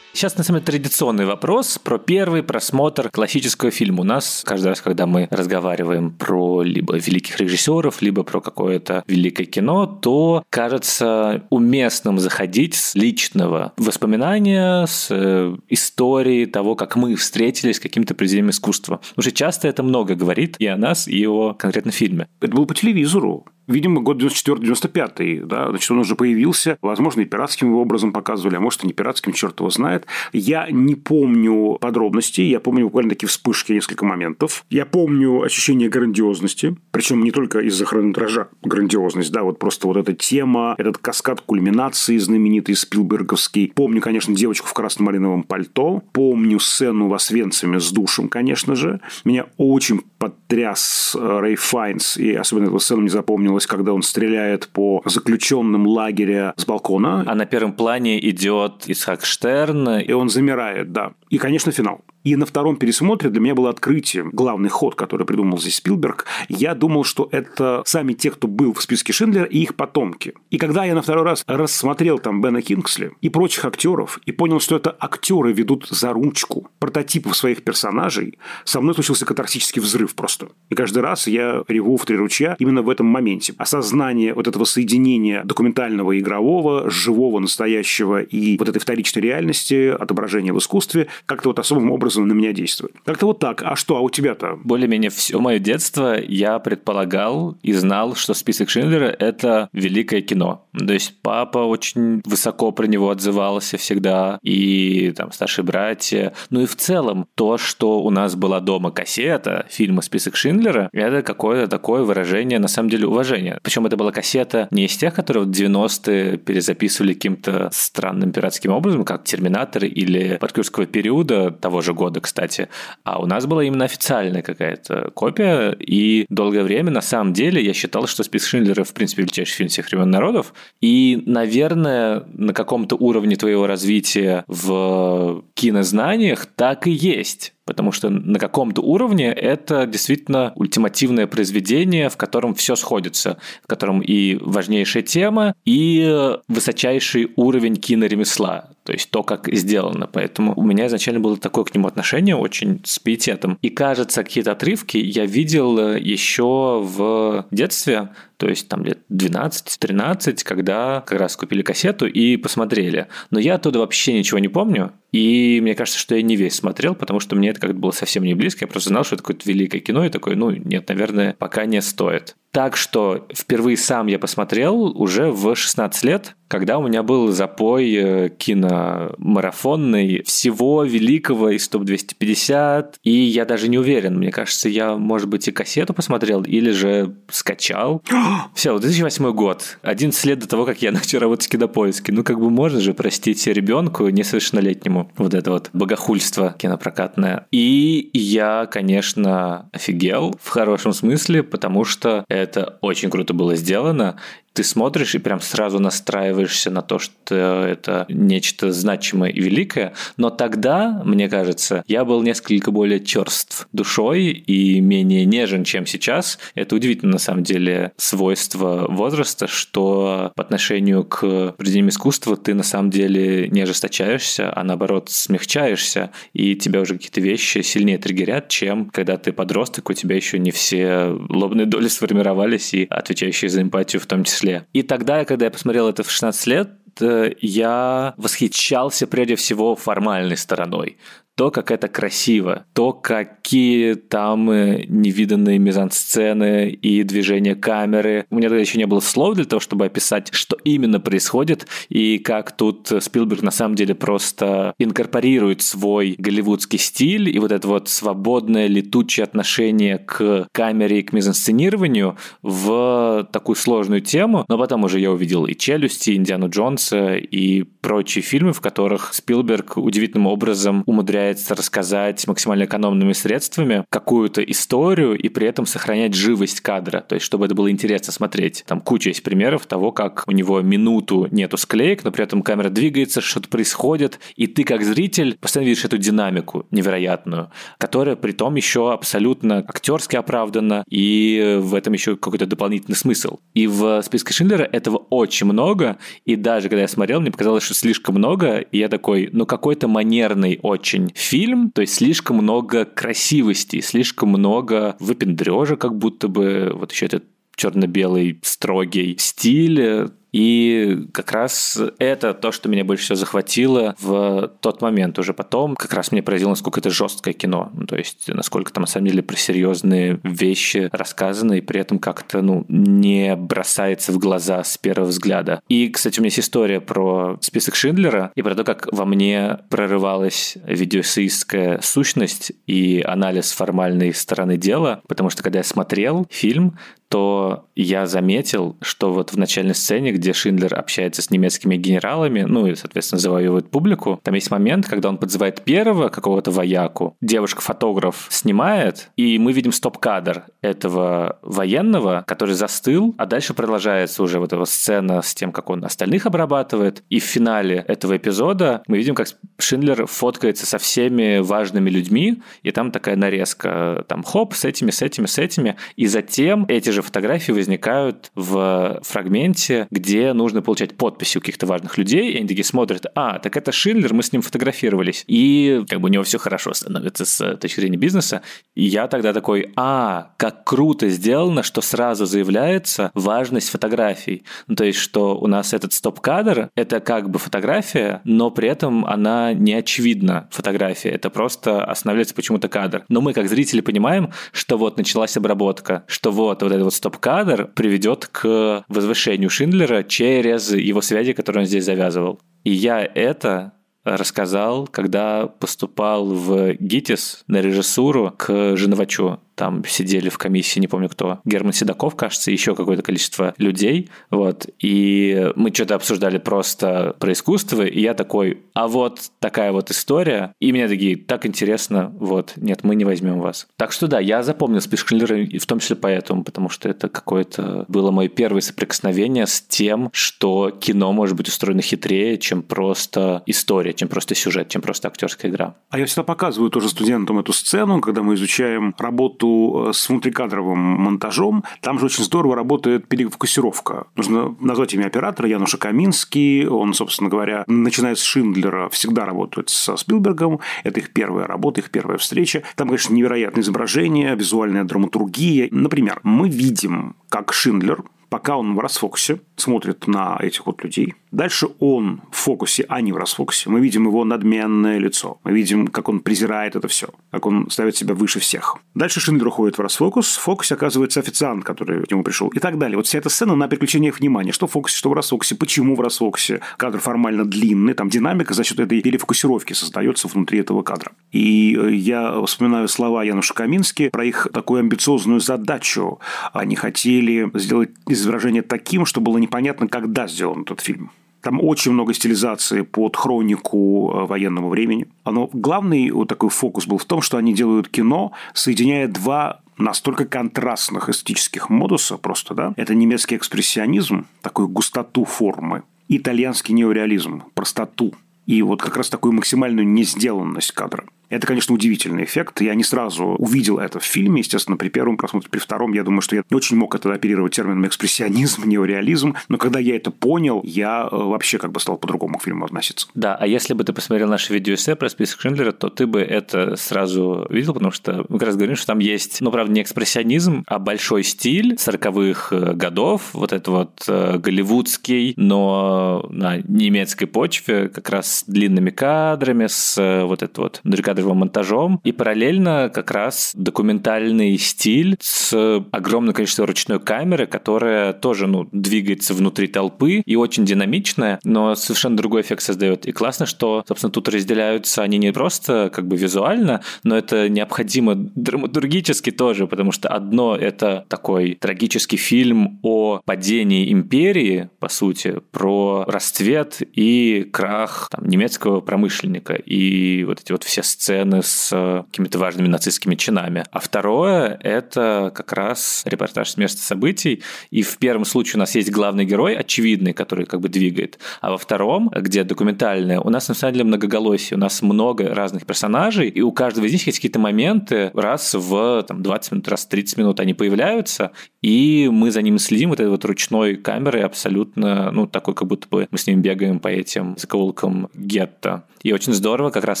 Сейчас, 0.16 0.38
на 0.38 0.44
самом 0.44 0.60
деле, 0.60 0.78
традиционный 0.78 1.26
вопрос 1.26 1.78
про 1.78 1.98
первый 1.98 2.42
просмотр 2.42 3.10
классического 3.10 3.70
фильма. 3.70 4.00
У 4.00 4.04
нас 4.04 4.44
каждый 4.46 4.68
раз, 4.68 4.80
когда 4.80 5.04
мы 5.04 5.28
разговариваем 5.30 6.10
про 6.10 6.62
либо 6.62 6.96
великих 6.96 7.38
режиссеров, 7.38 8.00
либо 8.00 8.22
про 8.22 8.40
какое-то 8.40 9.04
великое 9.06 9.44
кино, 9.44 9.84
то 9.84 10.42
кажется 10.48 11.44
уместным 11.50 12.18
заходить 12.18 12.76
с 12.76 12.94
личного 12.94 13.74
воспоминания, 13.76 14.86
с 14.86 15.08
э, 15.10 15.54
истории 15.68 16.46
того, 16.46 16.76
как 16.76 16.96
мы 16.96 17.14
встретились 17.16 17.76
с 17.76 17.80
каким-то 17.80 18.14
произведением 18.14 18.52
искусства. 18.52 19.02
Уже 19.18 19.32
часто 19.32 19.68
это 19.68 19.82
много 19.82 20.14
говорит 20.14 20.56
и 20.58 20.66
о 20.66 20.78
нас, 20.78 21.06
и 21.08 21.26
о 21.26 21.52
конкретном 21.52 21.92
фильме. 21.92 22.26
Это 22.40 22.56
было 22.56 22.64
по 22.64 22.74
телевизору. 22.74 23.44
Видимо, 23.66 24.00
год 24.00 24.22
94-95, 24.22 25.44
да, 25.44 25.70
значит, 25.70 25.90
он 25.90 25.98
уже 25.98 26.14
появился, 26.14 26.78
возможно, 26.82 27.22
и 27.22 27.24
пиратским 27.24 27.68
его 27.68 27.82
образом 27.82 28.12
показывали, 28.12 28.56
а 28.56 28.60
может, 28.60 28.84
и 28.84 28.86
не 28.86 28.92
пиратским, 28.92 29.32
черт 29.32 29.58
его 29.58 29.70
знает. 29.70 30.06
Я 30.32 30.68
не 30.70 30.94
помню 30.94 31.78
подробностей, 31.80 32.48
я 32.48 32.60
помню 32.60 32.84
буквально 32.84 33.10
такие 33.10 33.28
вспышки, 33.28 33.72
несколько 33.72 34.04
моментов. 34.04 34.64
Я 34.70 34.86
помню 34.86 35.42
ощущение 35.42 35.88
грандиозности, 35.88 36.76
причем 36.92 37.24
не 37.24 37.32
только 37.32 37.58
из-за 37.60 37.84
хронометража 37.86 38.48
грандиозность, 38.62 39.32
да, 39.32 39.42
вот 39.42 39.58
просто 39.58 39.88
вот 39.88 39.96
эта 39.96 40.12
тема, 40.12 40.74
этот 40.78 40.98
каскад 40.98 41.40
кульминации 41.40 42.18
знаменитый 42.18 42.76
Спилберговский. 42.76 43.72
Помню, 43.74 44.00
конечно, 44.00 44.34
девочку 44.34 44.68
в 44.68 44.74
красно-малиновом 44.74 45.42
пальто, 45.42 46.02
помню 46.12 46.60
сцену 46.60 47.08
в 47.08 47.14
Освенциме 47.14 47.80
с 47.80 47.90
душем, 47.90 48.28
конечно 48.28 48.76
же. 48.76 49.00
Меня 49.24 49.46
очень 49.56 50.02
потряс 50.18 51.16
э, 51.18 51.38
Рэй 51.40 51.56
Файнс, 51.56 52.16
и 52.16 52.32
особенно 52.32 52.66
эту 52.66 52.78
сцену 52.78 53.02
не 53.02 53.08
запомнил 53.08 53.55
вспомнилось, 53.56 53.66
когда 53.66 53.92
он 53.92 54.02
стреляет 54.02 54.68
по 54.68 55.02
заключенным 55.04 55.86
лагеря 55.86 56.54
с 56.56 56.64
балкона. 56.64 57.24
А 57.26 57.34
на 57.34 57.46
первом 57.46 57.72
плане 57.72 58.18
идет 58.30 58.84
Исхак 58.86 59.24
Штерн. 59.24 60.00
И 60.00 60.12
он 60.12 60.28
замирает, 60.28 60.92
да. 60.92 61.12
И, 61.30 61.38
конечно, 61.38 61.72
финал. 61.72 62.00
И 62.26 62.34
на 62.34 62.44
втором 62.44 62.74
пересмотре 62.74 63.30
для 63.30 63.40
меня 63.40 63.54
было 63.54 63.70
открытие, 63.70 64.24
главный 64.24 64.68
ход, 64.68 64.96
который 64.96 65.24
придумал 65.24 65.58
здесь 65.58 65.76
Спилберг. 65.76 66.24
Я 66.48 66.74
думал, 66.74 67.04
что 67.04 67.28
это 67.30 67.82
сами 67.86 68.14
те, 68.14 68.32
кто 68.32 68.48
был 68.48 68.72
в 68.72 68.82
списке 68.82 69.12
Шиндлера 69.12 69.44
и 69.44 69.60
их 69.60 69.76
потомки. 69.76 70.34
И 70.50 70.58
когда 70.58 70.84
я 70.84 70.96
на 70.96 71.02
второй 71.02 71.22
раз 71.22 71.44
рассмотрел 71.46 72.18
там 72.18 72.42
Бена 72.42 72.62
Кингсли 72.62 73.12
и 73.20 73.28
прочих 73.28 73.64
актеров, 73.64 74.18
и 74.26 74.32
понял, 74.32 74.58
что 74.58 74.74
это 74.74 74.90
актеры 74.98 75.52
ведут 75.52 75.86
за 75.88 76.12
ручку 76.12 76.66
прототипов 76.80 77.36
своих 77.36 77.62
персонажей, 77.62 78.36
со 78.64 78.80
мной 78.80 78.94
случился 78.94 79.24
катарсический 79.24 79.80
взрыв 79.80 80.16
просто. 80.16 80.48
И 80.68 80.74
каждый 80.74 81.04
раз 81.04 81.28
я 81.28 81.62
реву 81.68 81.96
в 81.96 82.04
три 82.06 82.16
ручья 82.16 82.56
именно 82.58 82.82
в 82.82 82.88
этом 82.88 83.06
моменте. 83.06 83.54
Осознание 83.56 84.34
вот 84.34 84.48
этого 84.48 84.64
соединения 84.64 85.44
документального 85.44 86.10
и 86.10 86.18
игрового, 86.18 86.90
живого, 86.90 87.38
настоящего 87.38 88.20
и 88.20 88.58
вот 88.58 88.68
этой 88.68 88.80
вторичной 88.80 89.22
реальности, 89.22 89.94
отображения 89.96 90.52
в 90.52 90.58
искусстве, 90.58 91.06
как-то 91.26 91.50
вот 91.50 91.60
особым 91.60 91.92
образом 91.92 92.15
на 92.24 92.32
меня 92.32 92.52
действует. 92.52 92.94
Как-то 93.04 93.26
вот 93.26 93.38
так. 93.38 93.62
А 93.62 93.76
что, 93.76 93.96
а 93.96 94.00
у 94.00 94.10
тебя-то? 94.10 94.58
Более-менее 94.62 95.10
все 95.10 95.38
мое 95.38 95.58
детство 95.58 96.16
я 96.20 96.58
предполагал 96.58 97.56
и 97.62 97.72
знал, 97.72 98.14
что 98.14 98.34
список 98.34 98.70
Шиндлера– 98.70 99.14
это 99.18 99.68
великое 99.72 100.22
кино. 100.22 100.64
То 100.76 100.92
есть 100.92 101.14
папа 101.22 101.58
очень 101.58 102.22
высоко 102.24 102.72
про 102.72 102.86
него 102.86 103.10
отзывался 103.10 103.76
всегда, 103.76 104.38
и 104.42 105.12
там 105.16 105.32
старшие 105.32 105.64
братья. 105.64 106.32
Ну 106.50 106.60
и 106.62 106.66
в 106.66 106.76
целом 106.76 107.26
то, 107.34 107.58
что 107.58 108.00
у 108.00 108.10
нас 108.10 108.34
была 108.34 108.60
дома 108.60 108.90
кассета 108.90 109.66
фильма 109.68 110.02
«Список 110.02 110.36
Шиндлера», 110.36 110.88
это 110.92 111.22
какое-то 111.22 111.68
такое 111.68 112.02
выражение, 112.02 112.58
на 112.58 112.68
самом 112.68 112.90
деле, 112.90 113.06
уважения. 113.06 113.58
Причем 113.62 113.86
это 113.86 113.96
была 113.96 114.12
кассета 114.12 114.68
не 114.70 114.86
из 114.86 114.96
тех, 114.96 115.14
которые 115.14 115.44
в 115.44 115.50
90-е 115.50 116.36
перезаписывали 116.38 117.14
каким-то 117.14 117.70
странным 117.72 118.32
пиратским 118.32 118.72
образом, 118.72 119.04
как 119.04 119.24
«Терминатор» 119.24 119.84
или 119.84 120.36
«Паркюрского 120.40 120.86
периода» 120.86 121.50
того 121.50 121.80
же 121.80 121.92
года, 121.92 122.05
кстати. 122.20 122.68
А 123.04 123.20
у 123.20 123.26
нас 123.26 123.46
была 123.46 123.64
именно 123.64 123.84
официальная 123.84 124.42
какая-то 124.42 125.10
копия, 125.14 125.72
и 125.72 126.26
долгое 126.28 126.62
время, 126.62 126.90
на 126.90 127.00
самом 127.00 127.32
деле, 127.32 127.64
я 127.64 127.72
считал, 127.72 128.06
что 128.06 128.22
«Список 128.22 128.48
Шиндлера» 128.48 128.84
в 128.84 128.92
принципе 128.92 129.22
величайший 129.22 129.54
фильм 129.54 129.68
всех 129.68 129.86
времен 129.88 130.10
народов, 130.10 130.54
и, 130.80 131.22
наверное, 131.26 132.24
на 132.32 132.52
каком-то 132.52 132.96
уровне 132.96 133.36
твоего 133.36 133.66
развития 133.66 134.44
в 134.46 135.44
кинознаниях 135.54 136.46
так 136.46 136.86
и 136.86 136.90
есть. 136.90 137.52
Потому 137.66 137.92
что 137.92 138.08
на 138.08 138.38
каком-то 138.38 138.80
уровне 138.80 139.32
это 139.32 139.86
действительно 139.86 140.52
ультимативное 140.54 141.26
произведение, 141.26 142.08
в 142.08 142.16
котором 142.16 142.54
все 142.54 142.76
сходится, 142.76 143.38
в 143.64 143.66
котором 143.66 144.00
и 144.00 144.36
важнейшая 144.40 145.02
тема, 145.02 145.54
и 145.64 146.36
высочайший 146.48 147.32
уровень 147.36 147.76
киноремесла, 147.76 148.70
то 148.84 148.92
есть 148.92 149.10
то, 149.10 149.24
как 149.24 149.48
сделано. 149.52 150.06
Поэтому 150.06 150.54
у 150.54 150.62
меня 150.62 150.86
изначально 150.86 151.20
было 151.20 151.36
такое 151.36 151.64
к 151.64 151.74
нему 151.74 151.88
отношение 151.88 152.36
очень 152.36 152.80
с 152.84 153.00
пиететом. 153.00 153.58
И 153.62 153.70
кажется, 153.70 154.22
какие-то 154.22 154.52
отрывки 154.52 154.96
я 154.96 155.26
видел 155.26 155.96
еще 155.96 156.80
в 156.82 157.46
детстве, 157.50 158.10
то 158.36 158.48
есть 158.48 158.68
там 158.68 158.84
лет 158.84 158.98
12-13, 159.10 160.44
когда 160.44 161.00
как 161.00 161.18
раз 161.18 161.36
купили 161.36 161.62
кассету 161.62 162.06
и 162.06 162.36
посмотрели. 162.36 163.08
Но 163.30 163.38
я 163.38 163.54
оттуда 163.54 163.78
вообще 163.78 164.12
ничего 164.12 164.38
не 164.38 164.48
помню, 164.48 164.92
и 165.12 165.60
мне 165.62 165.74
кажется, 165.74 165.98
что 165.98 166.14
я 166.14 166.22
не 166.22 166.36
весь 166.36 166.54
смотрел, 166.54 166.94
потому 166.94 167.20
что 167.20 167.36
мне 167.36 167.50
это 167.50 167.60
как-то 167.60 167.76
было 167.76 167.92
совсем 167.92 168.24
не 168.24 168.34
близко. 168.34 168.64
Я 168.64 168.68
просто 168.68 168.90
знал, 168.90 169.04
что 169.04 169.14
это 169.14 169.22
какое-то 169.22 169.48
великое 169.48 169.80
кино, 169.80 170.04
и 170.04 170.10
такой, 170.10 170.36
ну, 170.36 170.50
нет, 170.50 170.88
наверное, 170.88 171.34
пока 171.38 171.64
не 171.64 171.80
стоит. 171.80 172.36
Так 172.56 172.74
что 172.74 173.26
впервые 173.34 173.76
сам 173.76 174.06
я 174.06 174.18
посмотрел 174.18 174.98
уже 174.98 175.30
в 175.30 175.54
16 175.54 176.04
лет, 176.04 176.36
когда 176.48 176.78
у 176.78 176.86
меня 176.86 177.02
был 177.02 177.28
запой 177.28 177.92
э, 177.92 178.28
киномарафонный 178.30 180.22
всего 180.22 180.84
великого 180.84 181.50
из 181.50 181.68
топ-250, 181.68 182.94
и 183.02 183.10
я 183.10 183.44
даже 183.44 183.68
не 183.68 183.78
уверен, 183.78 184.16
мне 184.16 184.30
кажется, 184.30 184.68
я, 184.68 184.96
может 184.96 185.28
быть, 185.28 185.48
и 185.48 185.52
кассету 185.52 185.92
посмотрел, 185.92 186.42
или 186.42 186.70
же 186.70 187.16
скачал. 187.28 188.02
Все, 188.54 188.78
2008 188.78 189.32
год, 189.32 189.78
11 189.82 190.24
лет 190.24 190.38
до 190.38 190.48
того, 190.48 190.64
как 190.64 190.80
я 190.82 190.92
начал 190.92 191.18
работать 191.18 191.46
в 191.46 191.50
кинопоиске. 191.50 192.12
Ну, 192.12 192.22
как 192.22 192.38
бы 192.38 192.48
можно 192.48 192.80
же 192.80 192.94
простить 192.94 193.46
ребенку 193.46 194.08
несовершеннолетнему 194.08 195.10
вот 195.16 195.34
это 195.34 195.50
вот 195.50 195.70
богохульство 195.72 196.54
кинопрокатное. 196.56 197.46
И 197.50 198.08
я, 198.12 198.66
конечно, 198.66 199.68
офигел 199.72 200.34
в 200.40 200.48
хорошем 200.48 200.92
смысле, 200.92 201.42
потому 201.42 201.84
что 201.84 202.24
это 202.28 202.45
очень 202.80 203.10
круто 203.10 203.34
было 203.34 203.56
сделано 203.56 204.18
ты 204.56 204.64
смотришь 204.64 205.14
и 205.14 205.18
прям 205.18 205.42
сразу 205.42 205.78
настраиваешься 205.78 206.70
на 206.70 206.80
то, 206.80 206.98
что 206.98 207.34
это 207.34 208.06
нечто 208.08 208.72
значимое 208.72 209.30
и 209.30 209.38
великое. 209.38 209.92
Но 210.16 210.30
тогда, 210.30 211.02
мне 211.04 211.28
кажется, 211.28 211.84
я 211.86 212.06
был 212.06 212.22
несколько 212.22 212.70
более 212.70 213.04
черств 213.04 213.68
душой 213.74 214.28
и 214.28 214.80
менее 214.80 215.26
нежен, 215.26 215.64
чем 215.64 215.84
сейчас. 215.84 216.38
Это 216.54 216.74
удивительно, 216.74 217.12
на 217.12 217.18
самом 217.18 217.42
деле, 217.42 217.92
свойство 217.98 218.86
возраста, 218.88 219.46
что 219.46 220.32
по 220.34 220.42
отношению 220.42 221.04
к 221.04 221.52
произведениям 221.52 221.90
искусства 221.90 222.38
ты 222.38 222.54
на 222.54 222.62
самом 222.62 222.90
деле 222.90 223.48
не 223.48 223.60
ожесточаешься, 223.60 224.50
а 224.56 224.64
наоборот 224.64 225.10
смягчаешься, 225.10 226.12
и 226.32 226.56
тебя 226.56 226.80
уже 226.80 226.94
какие-то 226.94 227.20
вещи 227.20 227.58
сильнее 227.60 227.98
триггерят, 227.98 228.48
чем 228.48 228.86
когда 228.86 229.18
ты 229.18 229.34
подросток, 229.34 229.90
у 229.90 229.92
тебя 229.92 230.16
еще 230.16 230.38
не 230.38 230.50
все 230.50 231.14
лобные 231.28 231.66
доли 231.66 231.88
сформировались 231.88 232.72
и 232.72 232.86
отвечающие 232.88 233.50
за 233.50 233.60
эмпатию 233.60 234.00
в 234.00 234.06
том 234.06 234.24
числе 234.24 234.45
числе. 234.46 234.66
И 234.72 234.82
тогда, 234.82 235.24
когда 235.24 235.46
я 235.46 235.50
посмотрел 235.50 235.88
это 235.88 236.02
в 236.02 236.10
16 236.10 236.46
лет, 236.46 236.70
э, 237.00 237.32
я 237.40 238.14
восхищался 238.16 239.06
прежде 239.06 239.36
всего 239.36 239.76
формальной 239.76 240.36
стороной 240.36 240.98
то, 241.36 241.50
как 241.50 241.70
это 241.70 241.88
красиво, 241.88 242.64
то, 242.72 242.92
какие 242.92 243.94
там 243.94 244.50
э, 244.50 244.84
невиданные 244.88 245.58
мизансцены 245.58 246.70
и 246.70 247.02
движения 247.02 247.54
камеры. 247.54 248.26
У 248.30 248.36
меня 248.36 248.48
тогда 248.48 248.60
еще 248.60 248.78
не 248.78 248.86
было 248.86 249.00
слов 249.00 249.34
для 249.34 249.44
того, 249.44 249.60
чтобы 249.60 249.84
описать, 249.84 250.28
что 250.32 250.56
именно 250.64 250.98
происходит, 250.98 251.66
и 251.90 252.18
как 252.18 252.56
тут 252.56 252.90
Спилберг 253.00 253.42
на 253.42 253.50
самом 253.50 253.74
деле 253.74 253.94
просто 253.94 254.74
инкорпорирует 254.78 255.60
свой 255.60 256.14
голливудский 256.18 256.78
стиль 256.78 257.28
и 257.28 257.38
вот 257.38 257.52
это 257.52 257.68
вот 257.68 257.88
свободное 257.88 258.66
летучее 258.66 259.24
отношение 259.24 259.98
к 259.98 260.48
камере 260.52 261.00
и 261.00 261.02
к 261.02 261.12
мизансценированию 261.12 262.16
в 262.40 263.28
такую 263.30 263.56
сложную 263.56 264.00
тему. 264.00 264.46
Но 264.48 264.56
потом 264.56 264.84
уже 264.84 265.00
я 265.00 265.12
увидел 265.12 265.44
и 265.44 265.54
«Челюсти», 265.54 266.12
и 266.12 266.16
«Индиану 266.16 266.48
Джонса», 266.48 267.16
и 267.16 267.62
прочие 267.62 268.22
фильмы, 268.22 268.54
в 268.54 268.60
которых 268.60 269.12
Спилберг 269.12 269.76
удивительным 269.76 270.26
образом 270.26 270.82
умудряется 270.86 271.25
умудряется 271.26 271.54
рассказать 271.54 272.26
максимально 272.26 272.64
экономными 272.64 273.12
средствами 273.12 273.84
какую-то 273.90 274.42
историю 274.42 275.18
и 275.18 275.28
при 275.28 275.46
этом 275.48 275.66
сохранять 275.66 276.14
живость 276.14 276.60
кадра, 276.60 277.00
то 277.00 277.14
есть 277.16 277.26
чтобы 277.26 277.46
это 277.46 277.54
было 277.54 277.70
интересно 277.70 278.12
смотреть. 278.12 278.64
Там 278.66 278.80
куча 278.80 279.10
есть 279.10 279.22
примеров 279.22 279.66
того, 279.66 279.92
как 279.92 280.22
у 280.26 280.32
него 280.32 280.60
минуту 280.60 281.26
нету 281.30 281.56
склеек, 281.56 282.04
но 282.04 282.12
при 282.12 282.24
этом 282.24 282.42
камера 282.42 282.68
двигается, 282.68 283.20
что-то 283.20 283.48
происходит, 283.48 284.20
и 284.36 284.46
ты 284.46 284.64
как 284.64 284.84
зритель 284.84 285.36
постоянно 285.40 285.68
видишь 285.68 285.84
эту 285.84 285.98
динамику 285.98 286.66
невероятную, 286.70 287.50
которая 287.78 288.16
при 288.16 288.32
том 288.32 288.54
еще 288.54 288.92
абсолютно 288.92 289.58
актерски 289.58 290.16
оправдана, 290.16 290.84
и 290.88 291.58
в 291.60 291.74
этом 291.74 291.92
еще 291.92 292.16
какой-то 292.16 292.46
дополнительный 292.46 292.96
смысл. 292.96 293.38
И 293.54 293.66
в 293.66 294.02
списке 294.02 294.32
Шиндлера 294.32 294.64
этого 294.64 294.98
очень 295.10 295.46
много, 295.46 295.98
и 296.24 296.36
даже 296.36 296.68
когда 296.68 296.82
я 296.82 296.88
смотрел, 296.88 297.20
мне 297.20 297.30
показалось, 297.30 297.64
что 297.64 297.74
слишком 297.74 298.14
много, 298.16 298.58
и 298.58 298.78
я 298.78 298.88
такой, 298.88 299.28
ну 299.32 299.46
какой-то 299.46 299.88
манерный 299.88 300.60
очень 300.62 301.12
фильм, 301.16 301.70
то 301.70 301.80
есть 301.80 301.94
слишком 301.94 302.36
много 302.36 302.84
красивости, 302.84 303.80
слишком 303.80 304.28
много 304.28 304.96
выпендрежа, 305.00 305.76
как 305.76 305.96
будто 305.96 306.28
бы 306.28 306.72
вот 306.74 306.92
еще 306.92 307.06
этот 307.06 307.24
черно-белый 307.56 308.38
строгий 308.42 309.16
стиль, 309.18 310.10
и 310.32 311.06
как 311.12 311.32
раз 311.32 311.78
это 311.98 312.34
то, 312.34 312.52
что 312.52 312.68
меня 312.68 312.84
больше 312.84 313.04
всего 313.04 313.16
захватило 313.16 313.94
в 314.00 314.52
тот 314.60 314.82
момент. 314.82 315.18
Уже 315.18 315.32
потом 315.32 315.76
как 315.76 315.92
раз 315.94 316.12
мне 316.12 316.22
поразило, 316.22 316.50
насколько 316.50 316.80
это 316.80 316.90
жесткое 316.90 317.34
кино. 317.34 317.70
Ну, 317.74 317.86
то 317.86 317.96
есть, 317.96 318.28
насколько 318.28 318.72
там 318.72 318.82
на 318.82 318.86
самом 318.86 319.08
деле 319.08 319.22
про 319.22 319.36
серьезные 319.36 320.20
вещи 320.22 320.88
рассказаны, 320.92 321.58
и 321.58 321.60
при 321.60 321.80
этом 321.80 321.98
как-то 321.98 322.42
ну, 322.42 322.64
не 322.68 323.34
бросается 323.36 324.12
в 324.12 324.18
глаза 324.18 324.62
с 324.62 324.76
первого 324.78 325.08
взгляда. 325.08 325.60
И, 325.68 325.88
кстати, 325.88 326.18
у 326.18 326.22
меня 326.22 326.28
есть 326.28 326.40
история 326.40 326.80
про 326.80 327.38
список 327.40 327.74
Шиндлера 327.74 328.32
и 328.34 328.42
про 328.42 328.54
то, 328.54 328.64
как 328.64 328.88
во 328.92 329.04
мне 329.04 329.60
прорывалась 329.70 330.56
видеоэссеистская 330.66 331.80
сущность 331.82 332.52
и 332.66 333.02
анализ 333.06 333.52
формальной 333.52 334.12
стороны 334.12 334.56
дела, 334.56 335.00
потому 335.08 335.30
что 335.30 335.42
когда 335.42 335.60
я 335.60 335.64
смотрел 335.64 336.26
фильм, 336.30 336.78
то 337.08 337.68
я 337.76 338.06
заметил, 338.06 338.76
что 338.80 339.12
вот 339.12 339.32
в 339.32 339.38
начальной 339.38 339.74
сцене, 339.74 340.12
где 340.16 340.32
Шиндлер 340.32 340.74
общается 340.74 341.22
с 341.22 341.30
немецкими 341.30 341.76
генералами, 341.76 342.42
ну 342.42 342.66
и, 342.66 342.74
соответственно, 342.74 343.20
завоевывает 343.20 343.70
публику, 343.70 344.20
там 344.22 344.34
есть 344.34 344.50
момент, 344.50 344.86
когда 344.86 345.08
он 345.08 345.18
подзывает 345.18 345.62
первого 345.62 346.08
какого-то 346.08 346.50
вояку, 346.50 347.16
девушка-фотограф 347.20 348.26
снимает, 348.30 349.10
и 349.16 349.38
мы 349.38 349.52
видим 349.52 349.72
стоп-кадр 349.72 350.44
этого 350.62 351.38
военного, 351.42 352.24
который 352.26 352.54
застыл, 352.54 353.14
а 353.18 353.26
дальше 353.26 353.54
продолжается 353.54 354.22
уже 354.22 354.38
вот 354.38 354.52
эта 354.52 354.64
сцена 354.64 355.22
с 355.22 355.34
тем, 355.34 355.52
как 355.52 355.70
он 355.70 355.84
остальных 355.84 356.26
обрабатывает, 356.26 357.02
и 357.10 357.20
в 357.20 357.24
финале 357.24 357.84
этого 357.88 358.16
эпизода 358.16 358.82
мы 358.86 358.98
видим, 358.98 359.14
как 359.14 359.28
Шиндлер 359.58 360.06
фоткается 360.06 360.66
со 360.66 360.78
всеми 360.78 361.38
важными 361.38 361.90
людьми, 361.90 362.42
и 362.62 362.70
там 362.70 362.90
такая 362.90 363.16
нарезка, 363.16 364.04
там 364.08 364.22
хоп, 364.22 364.54
с 364.54 364.64
этими, 364.64 364.90
с 364.90 365.02
этими, 365.02 365.26
с 365.26 365.38
этими, 365.38 365.76
и 365.96 366.06
затем 366.06 366.64
эти 366.68 366.90
же 366.90 367.02
фотографии 367.02 367.52
возникают 367.52 368.30
в 368.34 369.00
фрагменте, 369.02 369.86
где 369.90 370.05
нужно 370.14 370.62
получать 370.62 370.96
подписи 370.96 371.38
у 371.38 371.40
каких-то 371.40 371.66
важных 371.66 371.98
людей, 371.98 372.32
и 372.32 372.38
они 372.38 372.48
такие 372.48 372.64
смотрят, 372.64 373.06
а, 373.14 373.38
так 373.38 373.56
это 373.56 373.72
Шиндлер, 373.72 374.14
мы 374.14 374.22
с 374.22 374.32
ним 374.32 374.42
фотографировались, 374.42 375.24
и 375.26 375.84
как 375.88 376.00
бы 376.00 376.08
у 376.08 376.12
него 376.12 376.24
все 376.24 376.38
хорошо 376.38 376.74
становится 376.74 377.24
с 377.24 377.56
точки 377.56 377.80
зрения 377.80 377.96
бизнеса, 377.96 378.42
и 378.74 378.84
я 378.84 379.08
тогда 379.08 379.32
такой, 379.32 379.72
а, 379.76 380.32
как 380.36 380.64
круто 380.64 381.08
сделано, 381.08 381.62
что 381.62 381.80
сразу 381.80 382.26
заявляется 382.26 383.10
важность 383.14 383.68
фотографий, 383.68 384.44
ну, 384.66 384.76
то 384.76 384.84
есть, 384.84 384.98
что 384.98 385.36
у 385.36 385.46
нас 385.46 385.74
этот 385.74 385.92
стоп-кадр, 385.92 386.70
это 386.74 387.00
как 387.00 387.30
бы 387.30 387.38
фотография, 387.38 388.20
но 388.24 388.50
при 388.50 388.68
этом 388.68 389.04
она 389.04 389.52
не 389.52 389.74
очевидна 389.74 390.48
фотография, 390.50 391.10
это 391.10 391.30
просто 391.30 391.84
останавливается 391.84 392.34
почему-то 392.34 392.68
кадр. 392.68 393.04
Но 393.08 393.20
мы, 393.20 393.32
как 393.32 393.48
зрители, 393.48 393.80
понимаем, 393.80 394.32
что 394.52 394.78
вот 394.78 394.96
началась 394.98 395.36
обработка, 395.36 396.04
что 396.06 396.30
вот, 396.30 396.62
вот 396.62 396.72
этот 396.72 396.84
вот 396.84 396.94
стоп-кадр 396.94 397.70
приведет 397.74 398.26
к 398.26 398.84
возвышению 398.88 399.50
Шиндлера 399.50 399.95
через 400.02 400.72
его 400.72 401.00
связи, 401.00 401.32
которые 401.32 401.62
он 401.62 401.66
здесь 401.66 401.84
завязывал. 401.84 402.40
И 402.64 402.70
я 402.70 403.00
это 403.02 403.72
рассказал, 404.04 404.86
когда 404.86 405.46
поступал 405.46 406.26
в 406.26 406.74
ГИТИС 406.74 407.44
на 407.48 407.60
режиссуру 407.60 408.32
к 408.36 408.76
Женовачу 408.76 409.40
там 409.56 409.84
сидели 409.84 410.28
в 410.28 410.38
комиссии, 410.38 410.78
не 410.78 410.86
помню 410.86 411.08
кто, 411.08 411.40
Герман 411.44 411.72
Седоков, 411.72 412.14
кажется, 412.14 412.50
еще 412.50 412.76
какое-то 412.76 413.02
количество 413.02 413.54
людей, 413.58 414.08
вот, 414.30 414.66
и 414.78 415.50
мы 415.56 415.72
что-то 415.74 415.96
обсуждали 415.96 416.38
просто 416.38 417.16
про 417.18 417.32
искусство, 417.32 417.82
и 417.82 418.00
я 418.00 418.14
такой, 418.14 418.62
а 418.74 418.86
вот 418.86 419.30
такая 419.40 419.72
вот 419.72 419.90
история, 419.90 420.52
и 420.60 420.72
мне 420.72 420.86
такие, 420.86 421.16
так 421.16 421.46
интересно, 421.46 422.12
вот, 422.18 422.52
нет, 422.56 422.84
мы 422.84 422.94
не 422.94 423.04
возьмем 423.04 423.40
вас. 423.40 423.66
Так 423.76 423.92
что 423.92 424.06
да, 424.06 424.20
я 424.20 424.42
запомнил 424.42 424.80
список 424.80 425.08
Шиндлера, 425.08 425.58
в 425.58 425.66
том 425.66 425.80
числе 425.80 425.96
поэтому, 425.96 426.44
потому 426.44 426.68
что 426.68 426.88
это 426.88 427.08
какое-то 427.08 427.86
было 427.88 428.10
мое 428.10 428.28
первое 428.28 428.60
соприкосновение 428.60 429.46
с 429.46 429.62
тем, 429.62 430.10
что 430.12 430.70
кино 430.70 431.12
может 431.12 431.36
быть 431.36 431.48
устроено 431.48 431.82
хитрее, 431.82 432.36
чем 432.36 432.62
просто 432.62 433.42
история, 433.46 433.94
чем 433.94 434.08
просто 434.08 434.34
сюжет, 434.34 434.68
чем 434.68 434.82
просто 434.82 435.08
актерская 435.08 435.50
игра. 435.50 435.76
А 435.88 435.98
я 435.98 436.04
всегда 436.04 436.24
показываю 436.24 436.70
тоже 436.70 436.88
студентам 436.90 437.38
эту 437.38 437.52
сцену, 437.52 438.00
когда 438.00 438.22
мы 438.22 438.34
изучаем 438.34 438.94
работу 438.98 439.45
работу 439.46 439.88
э, 439.88 439.92
с 439.92 440.08
внутрикадровым 440.08 440.78
монтажом, 440.78 441.64
там 441.80 441.98
же 441.98 442.06
очень 442.06 442.24
здорово 442.24 442.56
работает 442.56 443.08
перефокусировка. 443.08 444.06
Нужно 444.16 444.54
назвать 444.60 444.94
имя 444.94 445.06
оператора 445.06 445.48
Януша 445.48 445.78
Каминский. 445.78 446.66
Он, 446.66 446.94
собственно 446.94 447.30
говоря, 447.30 447.64
начиная 447.66 448.14
с 448.14 448.22
Шиндлера, 448.22 448.88
всегда 448.88 449.24
работает 449.24 449.68
со 449.68 449.96
Спилбергом. 449.96 450.60
Это 450.84 451.00
их 451.00 451.12
первая 451.12 451.46
работа, 451.46 451.80
их 451.80 451.90
первая 451.90 452.18
встреча. 452.18 452.62
Там, 452.76 452.88
конечно, 452.88 453.14
невероятное 453.14 453.62
изображение, 453.62 454.34
визуальная 454.36 454.84
драматургия. 454.84 455.68
Например, 455.70 456.20
мы 456.22 456.48
видим, 456.48 457.16
как 457.28 457.52
Шиндлер 457.52 458.04
пока 458.28 458.56
он 458.56 458.74
в 458.74 458.80
расфокусе, 458.80 459.40
смотрит 459.56 460.06
на 460.08 460.36
этих 460.40 460.66
вот 460.66 460.82
людей. 460.82 461.14
Дальше 461.36 461.68
он 461.80 462.22
в 462.30 462.36
фокусе, 462.36 462.86
а 462.88 463.02
не 463.02 463.12
в 463.12 463.18
расфокусе. 463.18 463.68
Мы 463.68 463.80
видим 463.80 464.06
его 464.06 464.24
надменное 464.24 464.96
лицо. 464.96 465.38
Мы 465.44 465.52
видим, 465.52 465.86
как 465.86 466.08
он 466.08 466.20
презирает 466.20 466.76
это 466.76 466.88
все. 466.88 467.08
Как 467.30 467.44
он 467.44 467.68
ставит 467.68 467.94
себя 467.94 468.14
выше 468.14 468.40
всех. 468.40 468.78
Дальше 468.94 469.20
Шиндлер 469.20 469.48
уходит 469.48 469.76
в 469.76 469.82
расфокус. 469.82 470.34
В 470.34 470.40
фокусе 470.40 470.76
оказывается 470.76 471.20
официант, 471.20 471.62
который 471.62 472.04
к 472.04 472.10
нему 472.10 472.22
пришел. 472.22 472.48
И 472.48 472.58
так 472.58 472.78
далее. 472.78 472.96
Вот 472.96 473.06
вся 473.06 473.18
эта 473.18 473.28
сцена 473.28 473.54
на 473.54 473.68
переключениях 473.68 474.18
внимания. 474.18 474.50
Что 474.50 474.66
в 474.66 474.70
фокусе, 474.70 474.96
что 474.96 475.10
в 475.10 475.12
расфокусе. 475.12 475.56
Почему 475.56 475.94
в 475.94 476.00
расфокусе. 476.00 476.62
Кадр 476.78 477.00
формально 477.00 477.44
длинный. 477.44 477.92
Там 477.92 478.08
динамика 478.08 478.54
за 478.54 478.64
счет 478.64 478.80
этой 478.80 479.02
перефокусировки 479.02 479.74
создается 479.74 480.28
внутри 480.28 480.60
этого 480.60 480.82
кадра. 480.82 481.12
И 481.32 481.76
э, 481.78 481.92
я 481.92 482.40
вспоминаю 482.46 482.88
слова 482.88 483.22
Януша 483.24 483.52
Камински 483.52 484.08
про 484.08 484.24
их 484.24 484.48
такую 484.54 484.80
амбициозную 484.80 485.40
задачу. 485.40 486.18
Они 486.54 486.76
хотели 486.76 487.50
сделать 487.58 487.90
изображение 488.08 488.62
таким, 488.62 489.04
что 489.04 489.20
было 489.20 489.36
непонятно, 489.36 489.86
когда 489.86 490.28
сделан 490.28 490.62
этот 490.62 490.80
фильм. 490.80 491.10
Там 491.46 491.60
очень 491.62 491.92
много 491.92 492.12
стилизации 492.12 492.80
под 492.80 493.14
хронику 493.14 494.10
э, 494.12 494.26
военного 494.26 494.68
времени. 494.68 495.06
Но 495.24 495.48
главный 495.52 496.10
вот 496.10 496.26
такой 496.26 496.50
фокус 496.50 496.88
был 496.88 496.98
в 496.98 497.04
том, 497.04 497.22
что 497.22 497.36
они 497.36 497.54
делают 497.54 497.88
кино, 497.88 498.32
соединяя 498.52 499.06
два 499.06 499.60
настолько 499.78 500.24
контрастных 500.24 501.08
эстетических 501.08 501.70
модуса 501.70 502.16
просто, 502.16 502.54
да. 502.54 502.74
Это 502.74 502.96
немецкий 502.96 503.36
экспрессионизм, 503.36 504.26
такую 504.42 504.66
густоту 504.66 505.24
формы, 505.24 505.84
итальянский 506.08 506.74
неореализм, 506.74 507.44
простоту 507.54 508.12
и 508.46 508.60
вот 508.62 508.82
как 508.82 508.96
раз 508.96 509.08
такую 509.08 509.32
максимальную 509.32 509.86
несделанность 509.86 510.72
кадра. 510.72 511.04
Это, 511.28 511.46
конечно, 511.46 511.74
удивительный 511.74 512.24
эффект. 512.24 512.60
Я 512.60 512.74
не 512.74 512.84
сразу 512.84 513.24
увидел 513.24 513.78
это 513.78 513.98
в 513.98 514.04
фильме, 514.04 514.40
естественно, 514.40 514.76
при 514.76 514.88
первом 514.88 515.16
просмотре, 515.16 515.50
при 515.50 515.58
втором, 515.58 515.92
я 515.92 516.04
думаю, 516.04 516.20
что 516.20 516.36
я 516.36 516.42
не 516.48 516.56
очень 516.56 516.76
мог 516.76 516.94
это 516.94 517.12
оперировать 517.12 517.54
термином 517.54 517.86
экспрессионизм, 517.86 518.62
неореализм, 518.66 519.34
но 519.48 519.58
когда 519.58 519.78
я 519.78 519.96
это 519.96 520.10
понял, 520.10 520.60
я 520.64 521.08
э, 521.10 521.16
вообще 521.16 521.58
как 521.58 521.72
бы 521.72 521.80
стал 521.80 521.96
по-другому 521.96 522.38
к 522.38 522.44
фильму 522.44 522.64
относиться. 522.64 523.08
Да, 523.14 523.36
а 523.36 523.46
если 523.46 523.74
бы 523.74 523.84
ты 523.84 523.92
посмотрел 523.92 524.28
наше 524.28 524.52
видеоэссе 524.52 524.96
про 524.96 525.08
список 525.08 525.40
Шиндлера, 525.40 525.72
то 525.72 525.88
ты 525.88 526.06
бы 526.06 526.20
это 526.20 526.76
сразу 526.76 527.46
видел, 527.50 527.74
потому 527.74 527.92
что 527.92 528.24
мы 528.28 528.38
как 528.38 528.48
раз 528.48 528.56
говорим, 528.56 528.76
что 528.76 528.86
там 528.86 528.98
есть, 528.98 529.40
ну, 529.40 529.50
правда, 529.50 529.72
не 529.72 529.82
экспрессионизм, 529.82 530.64
а 530.66 530.78
большой 530.78 531.24
стиль 531.24 531.74
40-х 531.74 532.56
э, 532.56 532.72
годов, 532.74 533.30
вот 533.32 533.52
это 533.52 533.70
вот 533.70 534.04
э, 534.08 534.38
голливудский, 534.38 535.34
но 535.36 536.26
на 536.30 536.58
немецкой 536.58 537.26
почве, 537.26 537.88
как 537.88 538.08
раз 538.10 538.38
с 538.38 538.44
длинными 538.44 538.90
кадрами, 538.90 539.66
с 539.66 539.96
вот 540.24 540.42
это 540.42 540.60
вот 540.60 540.80
кадровым 541.16 541.38
монтажом, 541.38 542.00
и 542.04 542.12
параллельно 542.12 542.90
как 542.92 543.10
раз 543.10 543.52
документальный 543.54 544.58
стиль 544.58 545.16
с 545.20 545.82
огромным 545.90 546.34
количеством 546.34 546.66
ручной 546.66 547.00
камеры, 547.00 547.46
которая 547.46 548.12
тоже 548.12 548.46
ну, 548.46 548.68
двигается 548.72 549.32
внутри 549.32 549.66
толпы 549.66 550.22
и 550.26 550.36
очень 550.36 550.66
динамичная, 550.66 551.40
но 551.42 551.74
совершенно 551.74 552.16
другой 552.16 552.42
эффект 552.42 552.62
создает. 552.62 553.06
И 553.06 553.12
классно, 553.12 553.46
что, 553.46 553.82
собственно, 553.88 554.12
тут 554.12 554.28
разделяются 554.28 555.02
они 555.02 555.16
не 555.16 555.32
просто 555.32 555.90
как 555.92 556.06
бы 556.06 556.16
визуально, 556.16 556.82
но 557.02 557.16
это 557.16 557.48
необходимо 557.48 558.14
драматургически 558.14 559.30
тоже, 559.30 559.66
потому 559.66 559.92
что 559.92 560.08
одно— 560.08 560.54
это 560.60 561.06
такой 561.08 561.54
трагический 561.54 562.18
фильм 562.18 562.78
о 562.82 563.20
падении 563.24 563.90
империи, 563.90 564.68
по 564.80 564.88
сути, 564.88 565.40
про 565.50 566.04
расцвет 566.06 566.82
и 566.94 567.48
крах 567.52 568.08
там, 568.10 568.28
немецкого 568.28 568.80
промышленника. 568.80 569.54
И 569.54 570.24
вот 570.24 570.40
эти 570.40 570.52
вот 570.52 570.64
все 570.64 570.82
сцены 570.82 571.05
сцены 571.06 571.40
с 571.40 571.70
э, 571.72 572.02
какими-то 572.10 572.40
важными 572.40 572.66
нацистскими 572.66 573.14
чинами. 573.14 573.64
А 573.70 573.78
второе— 573.78 574.58
это 574.62 575.30
как 575.32 575.52
раз 575.52 576.02
репортаж 576.04 576.50
с 576.50 576.56
места 576.56 576.82
событий. 576.82 577.44
И 577.70 577.82
в 577.82 577.98
первом 577.98 578.24
случае 578.24 578.56
у 578.56 578.58
нас 578.58 578.74
есть 578.74 578.90
главный 578.90 579.24
герой, 579.24 579.54
очевидный, 579.54 580.12
который 580.12 580.46
как 580.46 580.60
бы 580.60 580.68
двигает. 580.68 581.20
А 581.40 581.52
во 581.52 581.58
втором, 581.58 582.08
где 582.08 582.42
документальное, 582.42 583.20
у 583.20 583.30
нас 583.30 583.46
на 583.46 583.54
самом 583.54 583.74
деле 583.74 583.84
многоголосие. 583.84 584.56
У 584.56 584.60
нас 584.60 584.82
много 584.82 585.32
разных 585.32 585.64
персонажей, 585.64 586.28
и 586.28 586.40
у 586.40 586.50
каждого 586.50 586.86
из 586.86 586.92
них 586.92 587.06
есть 587.06 587.18
какие-то 587.18 587.38
моменты. 587.38 588.10
Раз 588.12 588.54
в 588.54 589.04
там, 589.04 589.22
20 589.22 589.52
минут, 589.52 589.68
раз 589.68 589.84
в 589.84 589.88
30 589.88 590.18
минут 590.18 590.40
они 590.40 590.54
появляются, 590.54 591.30
и 591.62 592.08
мы 592.10 592.32
за 592.32 592.42
ними 592.42 592.56
следим 592.56 592.90
вот 592.90 592.98
этой 592.98 593.10
вот 593.10 593.24
ручной 593.24 593.76
камерой 593.76 594.24
абсолютно, 594.24 595.12
ну, 595.12 595.28
такой, 595.28 595.54
как 595.54 595.68
будто 595.68 595.86
бы 595.88 596.08
мы 596.10 596.18
с 596.18 596.26
ним 596.26 596.42
бегаем 596.42 596.80
по 596.80 596.88
этим 596.88 597.36
закоулкам 597.38 598.08
гетто. 598.14 598.84
И 599.02 599.12
очень 599.12 599.32
здорово 599.32 599.70
как 599.70 599.84
раз 599.84 600.00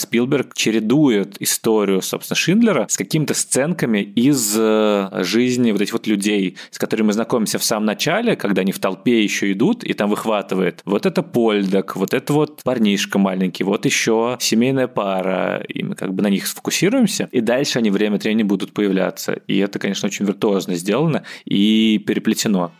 Спилберг 0.00 0.52
чередует 0.54 0.95
историю, 1.40 2.02
собственно, 2.02 2.36
Шиндлера 2.36 2.86
с 2.88 2.96
какими-то 2.96 3.34
сценками 3.34 3.98
из 3.98 4.54
э, 4.58 5.10
жизни 5.22 5.72
вот 5.72 5.80
этих 5.80 5.92
вот 5.92 6.06
людей, 6.06 6.56
с 6.70 6.78
которыми 6.78 7.08
мы 7.08 7.12
знакомимся 7.12 7.58
в 7.58 7.64
самом 7.64 7.86
начале, 7.86 8.36
когда 8.36 8.62
они 8.62 8.72
в 8.72 8.78
толпе 8.78 9.22
еще 9.22 9.52
идут, 9.52 9.84
и 9.84 9.92
там 9.92 10.10
выхватывает 10.10 10.82
вот 10.84 11.06
это 11.06 11.22
Польдок, 11.22 11.96
вот 11.96 12.14
это 12.14 12.32
вот 12.32 12.62
парнишка 12.62 13.18
маленький, 13.18 13.64
вот 13.64 13.84
еще 13.84 14.36
семейная 14.40 14.88
пара, 14.88 15.62
и 15.68 15.82
мы 15.82 15.94
как 15.94 16.14
бы 16.14 16.22
на 16.22 16.28
них 16.28 16.46
сфокусируемся, 16.46 17.28
и 17.32 17.40
дальше 17.40 17.78
они 17.78 17.90
время 17.90 18.16
от 18.16 18.24
времени 18.24 18.42
будут 18.42 18.72
появляться. 18.72 19.32
И 19.46 19.58
это, 19.58 19.78
конечно, 19.78 20.06
очень 20.06 20.24
виртуозно 20.24 20.74
сделано 20.74 21.24
и 21.44 22.02
переплетено 22.06 22.72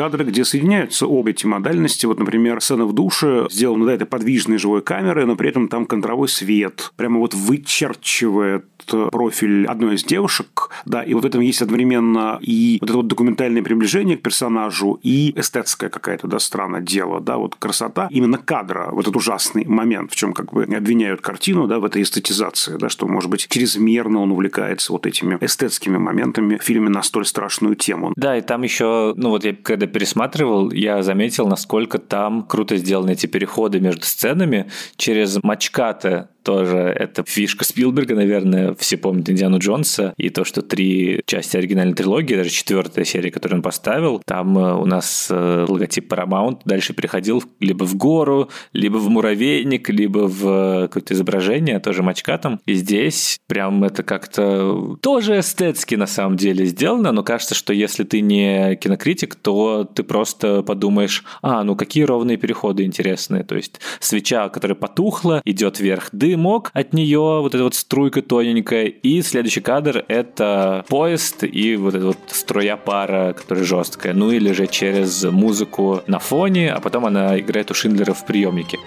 кадры, 0.00 0.24
где 0.24 0.46
соединяются 0.46 1.06
обе 1.06 1.32
эти 1.32 1.44
модальности. 1.44 2.06
Вот, 2.06 2.18
например, 2.18 2.62
сцена 2.62 2.86
в 2.86 2.94
душе 2.94 3.46
сделана 3.50 3.84
да, 3.84 3.92
этой 3.92 4.06
подвижной 4.06 4.56
живой 4.56 4.80
камерой, 4.80 5.26
но 5.26 5.36
при 5.36 5.50
этом 5.50 5.68
там 5.68 5.84
контровой 5.84 6.26
свет. 6.26 6.90
Прямо 6.96 7.18
вот 7.18 7.34
вычерчивает 7.34 8.64
профиль 9.10 9.66
одной 9.66 9.94
из 9.94 10.04
девушек, 10.04 10.70
да, 10.84 11.02
и 11.02 11.14
вот 11.14 11.24
в 11.24 11.26
этом 11.26 11.40
есть 11.40 11.62
одновременно 11.62 12.38
и 12.40 12.78
вот 12.80 12.90
это 12.90 12.96
вот 12.96 13.06
документальное 13.06 13.62
приближение 13.62 14.16
к 14.16 14.22
персонажу, 14.22 14.98
и 15.02 15.32
эстетская 15.38 15.90
какая-то, 15.90 16.26
да, 16.26 16.38
странное 16.38 16.80
дело, 16.80 17.20
да, 17.20 17.36
вот 17.36 17.54
красота 17.56 18.08
именно 18.10 18.38
кадра, 18.38 18.88
вот 18.92 19.02
этот 19.02 19.16
ужасный 19.16 19.64
момент, 19.64 20.12
в 20.12 20.16
чем 20.16 20.32
как 20.32 20.52
бы 20.52 20.64
обвиняют 20.64 21.20
картину, 21.20 21.66
да, 21.66 21.78
в 21.78 21.84
этой 21.84 22.02
эстетизации, 22.02 22.76
да, 22.76 22.88
что, 22.88 23.06
может 23.06 23.30
быть, 23.30 23.46
чрезмерно 23.48 24.20
он 24.20 24.32
увлекается 24.32 24.92
вот 24.92 25.06
этими 25.06 25.38
эстетскими 25.40 25.98
моментами 25.98 26.56
в 26.56 26.62
фильме 26.62 26.88
на 26.88 27.02
столь 27.02 27.26
страшную 27.26 27.76
тему. 27.76 28.12
Да, 28.16 28.36
и 28.36 28.40
там 28.40 28.62
еще, 28.62 29.14
ну 29.16 29.30
вот 29.30 29.44
я 29.44 29.54
когда 29.54 29.86
пересматривал, 29.86 30.70
я 30.70 31.02
заметил, 31.02 31.46
насколько 31.46 31.98
там 31.98 32.42
круто 32.44 32.76
сделаны 32.76 33.12
эти 33.12 33.26
переходы 33.26 33.80
между 33.80 34.04
сценами 34.04 34.70
через 34.96 35.42
мачкаты 35.42 36.28
тоже 36.42 36.76
это 36.76 37.24
фишка 37.26 37.64
Спилберга, 37.64 38.14
наверное, 38.14 38.74
все 38.74 38.96
помнят 38.96 39.28
Индиану 39.30 39.58
Джонса, 39.58 40.14
и 40.16 40.30
то, 40.30 40.44
что 40.44 40.62
три 40.62 41.22
части 41.26 41.56
оригинальной 41.56 41.94
трилогии, 41.94 42.34
даже 42.34 42.50
четвертая 42.50 43.04
серия, 43.04 43.30
которую 43.30 43.58
он 43.58 43.62
поставил, 43.62 44.22
там 44.24 44.56
э, 44.58 44.74
у 44.74 44.84
нас 44.86 45.28
э, 45.30 45.66
логотип 45.68 46.12
Paramount 46.12 46.60
дальше 46.64 46.92
переходил 46.94 47.42
либо 47.60 47.84
в 47.84 47.96
гору, 47.96 48.48
либо 48.72 48.96
в 48.96 49.08
муравейник, 49.08 49.88
либо 49.90 50.28
в 50.28 50.88
какое-то 50.88 51.14
изображение, 51.14 51.78
тоже 51.80 52.02
мачкатом. 52.02 52.60
И 52.66 52.74
здесь 52.74 53.38
прям 53.46 53.84
это 53.84 54.02
как-то 54.02 54.96
тоже 55.00 55.40
эстетски 55.40 55.94
на 55.94 56.06
самом 56.06 56.36
деле 56.36 56.64
сделано, 56.66 57.12
но 57.12 57.22
кажется, 57.22 57.54
что 57.54 57.72
если 57.72 58.04
ты 58.04 58.20
не 58.20 58.76
кинокритик, 58.76 59.34
то 59.34 59.84
ты 59.84 60.02
просто 60.02 60.62
подумаешь, 60.62 61.24
а, 61.42 61.64
ну 61.64 61.76
какие 61.76 62.04
ровные 62.04 62.36
переходы 62.36 62.84
интересные. 62.84 63.44
То 63.44 63.56
есть 63.56 63.80
свеча, 64.00 64.48
которая 64.48 64.74
потухла, 64.74 65.42
идет 65.44 65.80
вверх 65.80 66.08
дым, 66.12 66.29
дымок 66.30 66.70
от 66.72 66.92
нее, 66.92 67.40
вот 67.40 67.54
эта 67.54 67.64
вот 67.64 67.74
струйка 67.74 68.22
тоненькая, 68.22 68.84
и 68.84 69.22
следующий 69.22 69.60
кадр— 69.60 70.04
это 70.08 70.84
поезд 70.88 71.44
и 71.44 71.76
вот 71.76 71.94
эта 71.94 72.06
вот 72.06 72.18
струя 72.28 72.76
пара, 72.76 73.32
которая 73.32 73.64
жесткая, 73.64 74.14
ну 74.14 74.30
или 74.30 74.52
же 74.52 74.66
через 74.66 75.24
музыку 75.24 76.02
на 76.06 76.18
фоне, 76.18 76.72
а 76.72 76.80
потом 76.80 77.06
она 77.06 77.38
играет 77.38 77.70
у 77.70 77.74
Шиндлера 77.74 78.12
в 78.12 78.24
приемнике. 78.26 78.78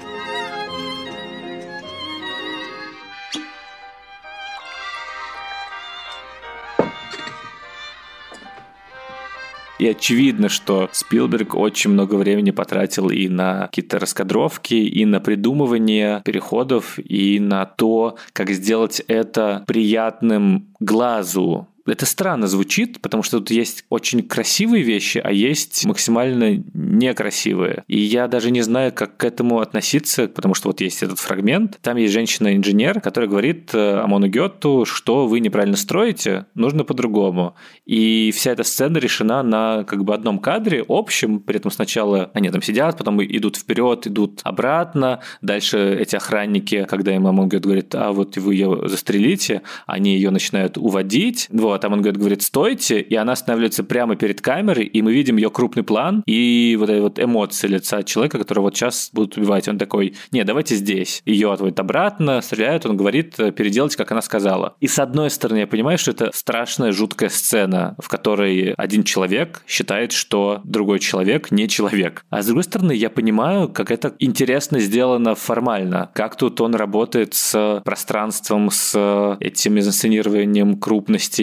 И 9.80 9.88
очевидно, 9.88 10.50
что 10.50 10.90
Спилберг 10.92 11.56
очень 11.56 11.92
много 11.92 12.16
времени 12.16 12.52
потратил 12.52 13.10
и 13.10 13.28
на 13.28 13.68
какие-то 13.68 14.00
раскадровки, 14.00 14.76
и 14.76 15.06
на 15.06 15.20
придумывание 15.20 16.22
переходов, 16.24 17.00
и 17.00 17.40
на 17.40 17.66
то, 17.66 18.18
как 18.34 18.52
сделать 18.52 19.02
это 19.08 19.64
приятным 19.68 20.68
глазу 20.80 21.68
это 21.86 22.06
странно 22.06 22.48
звучит, 22.48 23.02
потому 23.02 23.24
что 23.24 23.40
тут 23.40 23.52
есть 23.52 23.86
очень 23.90 24.24
красивые 24.24 24.84
вещи, 24.84 25.22
а 25.24 25.32
есть 25.32 25.86
максимально 25.86 26.64
некрасивые. 26.74 27.84
И 27.88 28.00
я 28.00 28.28
даже 28.28 28.52
не 28.52 28.62
знаю, 28.62 28.94
как 28.94 29.18
к 29.18 29.24
этому 29.24 29.60
относиться, 29.60 30.28
потому 30.28 30.54
что 30.54 30.70
вот 30.70 30.82
есть 30.82 31.04
этот 31.04 31.20
фрагмент. 31.20 31.80
Там 31.82 31.98
есть 31.98 32.14
женщина-инженер, 32.14 33.02
которая 33.02 33.30
говорит 33.30 33.72
э, 33.74 34.00
Амону 34.00 34.28
Гетту, 34.28 34.86
что 34.86 35.28
вы 35.28 35.40
неправильно 35.40 35.78
строите, 35.78 36.46
нужно 36.56 36.84
по-другому. 36.84 37.56
И 37.86 38.32
вся 38.34 38.52
эта 38.52 38.64
сцена 38.64 38.98
решена 38.98 39.44
на 39.44 39.84
как 39.84 40.04
бы 40.06 40.14
одном 40.14 40.40
кадре, 40.40 40.86
общем, 40.88 41.40
при 41.40 41.58
этом 41.58 41.72
сначала 41.72 42.32
они 42.34 42.50
там 42.50 42.62
сидят, 42.62 42.98
потом 42.98 43.24
идут 43.24 43.58
вперед, 43.58 44.08
идут 44.08 44.42
обратно, 44.44 45.20
дальше 45.42 45.98
эти 46.00 46.16
охранники, 46.16 46.86
когда 46.90 47.14
им 47.16 47.28
Амон 47.28 47.50
Гет 47.50 47.64
говорит, 47.64 47.94
а 47.96 48.12
вот 48.12 48.38
вы 48.38 48.56
ее 48.56 48.88
застрелите, 48.88 49.64
они 49.86 50.16
ее 50.16 50.30
начинают 50.30 50.78
уводить, 50.78 51.48
вот, 51.50 51.73
а 51.74 51.80
там 51.80 51.94
он 51.94 52.02
говорит, 52.02 52.20
говорит, 52.20 52.42
стойте, 52.42 53.00
и 53.00 53.16
она 53.16 53.34
останавливается 53.34 53.84
прямо 53.84 54.16
перед 54.16 54.42
камерой, 54.42 54.86
и 54.86 55.02
мы 55.02 55.14
видим 55.14 55.38
ее 55.38 55.50
крупный 55.50 55.84
план 55.84 56.24
и 56.26 56.76
вот 56.80 56.90
эти 56.90 57.00
вот 57.00 57.20
эмоции 57.20 57.68
лица 57.68 58.04
человека, 58.04 58.38
который 58.38 58.60
вот 58.60 58.76
сейчас 58.76 59.10
будут 59.14 59.38
убивать. 59.38 59.68
Он 59.68 59.78
такой, 59.78 60.16
не, 60.32 60.44
давайте 60.44 60.76
здесь. 60.76 61.22
Ее 61.26 61.52
отводят 61.52 61.80
обратно, 61.80 62.42
стреляют, 62.42 62.86
он 62.86 62.98
говорит, 62.98 63.36
переделать, 63.36 63.96
как 63.96 64.12
она 64.12 64.22
сказала. 64.22 64.76
И 64.80 64.88
с 64.88 65.00
одной 65.00 65.30
стороны, 65.30 65.60
я 65.60 65.68
понимаю, 65.68 65.98
что 65.98 66.12
это 66.12 66.32
страшная, 66.34 66.92
жуткая 66.92 67.30
сцена, 67.30 67.96
в 68.00 68.08
которой 68.08 68.74
один 68.74 69.04
человек 69.04 69.64
считает, 69.68 70.12
что 70.12 70.62
другой 70.64 71.00
человек 71.00 71.52
не 71.52 71.68
человек. 71.68 72.26
А 72.30 72.42
с 72.42 72.46
другой 72.46 72.64
стороны, 72.64 72.94
я 72.94 73.10
понимаю, 73.10 73.70
как 73.70 73.92
это 73.92 74.16
интересно 74.20 74.80
сделано 74.80 75.36
формально, 75.36 76.10
как 76.14 76.36
тут 76.36 76.62
он 76.62 76.76
работает 76.76 77.34
с 77.34 77.82
пространством, 77.84 78.70
с 78.72 79.38
этим 79.40 79.80
инсценированием 79.80 80.78
крупности 80.78 81.42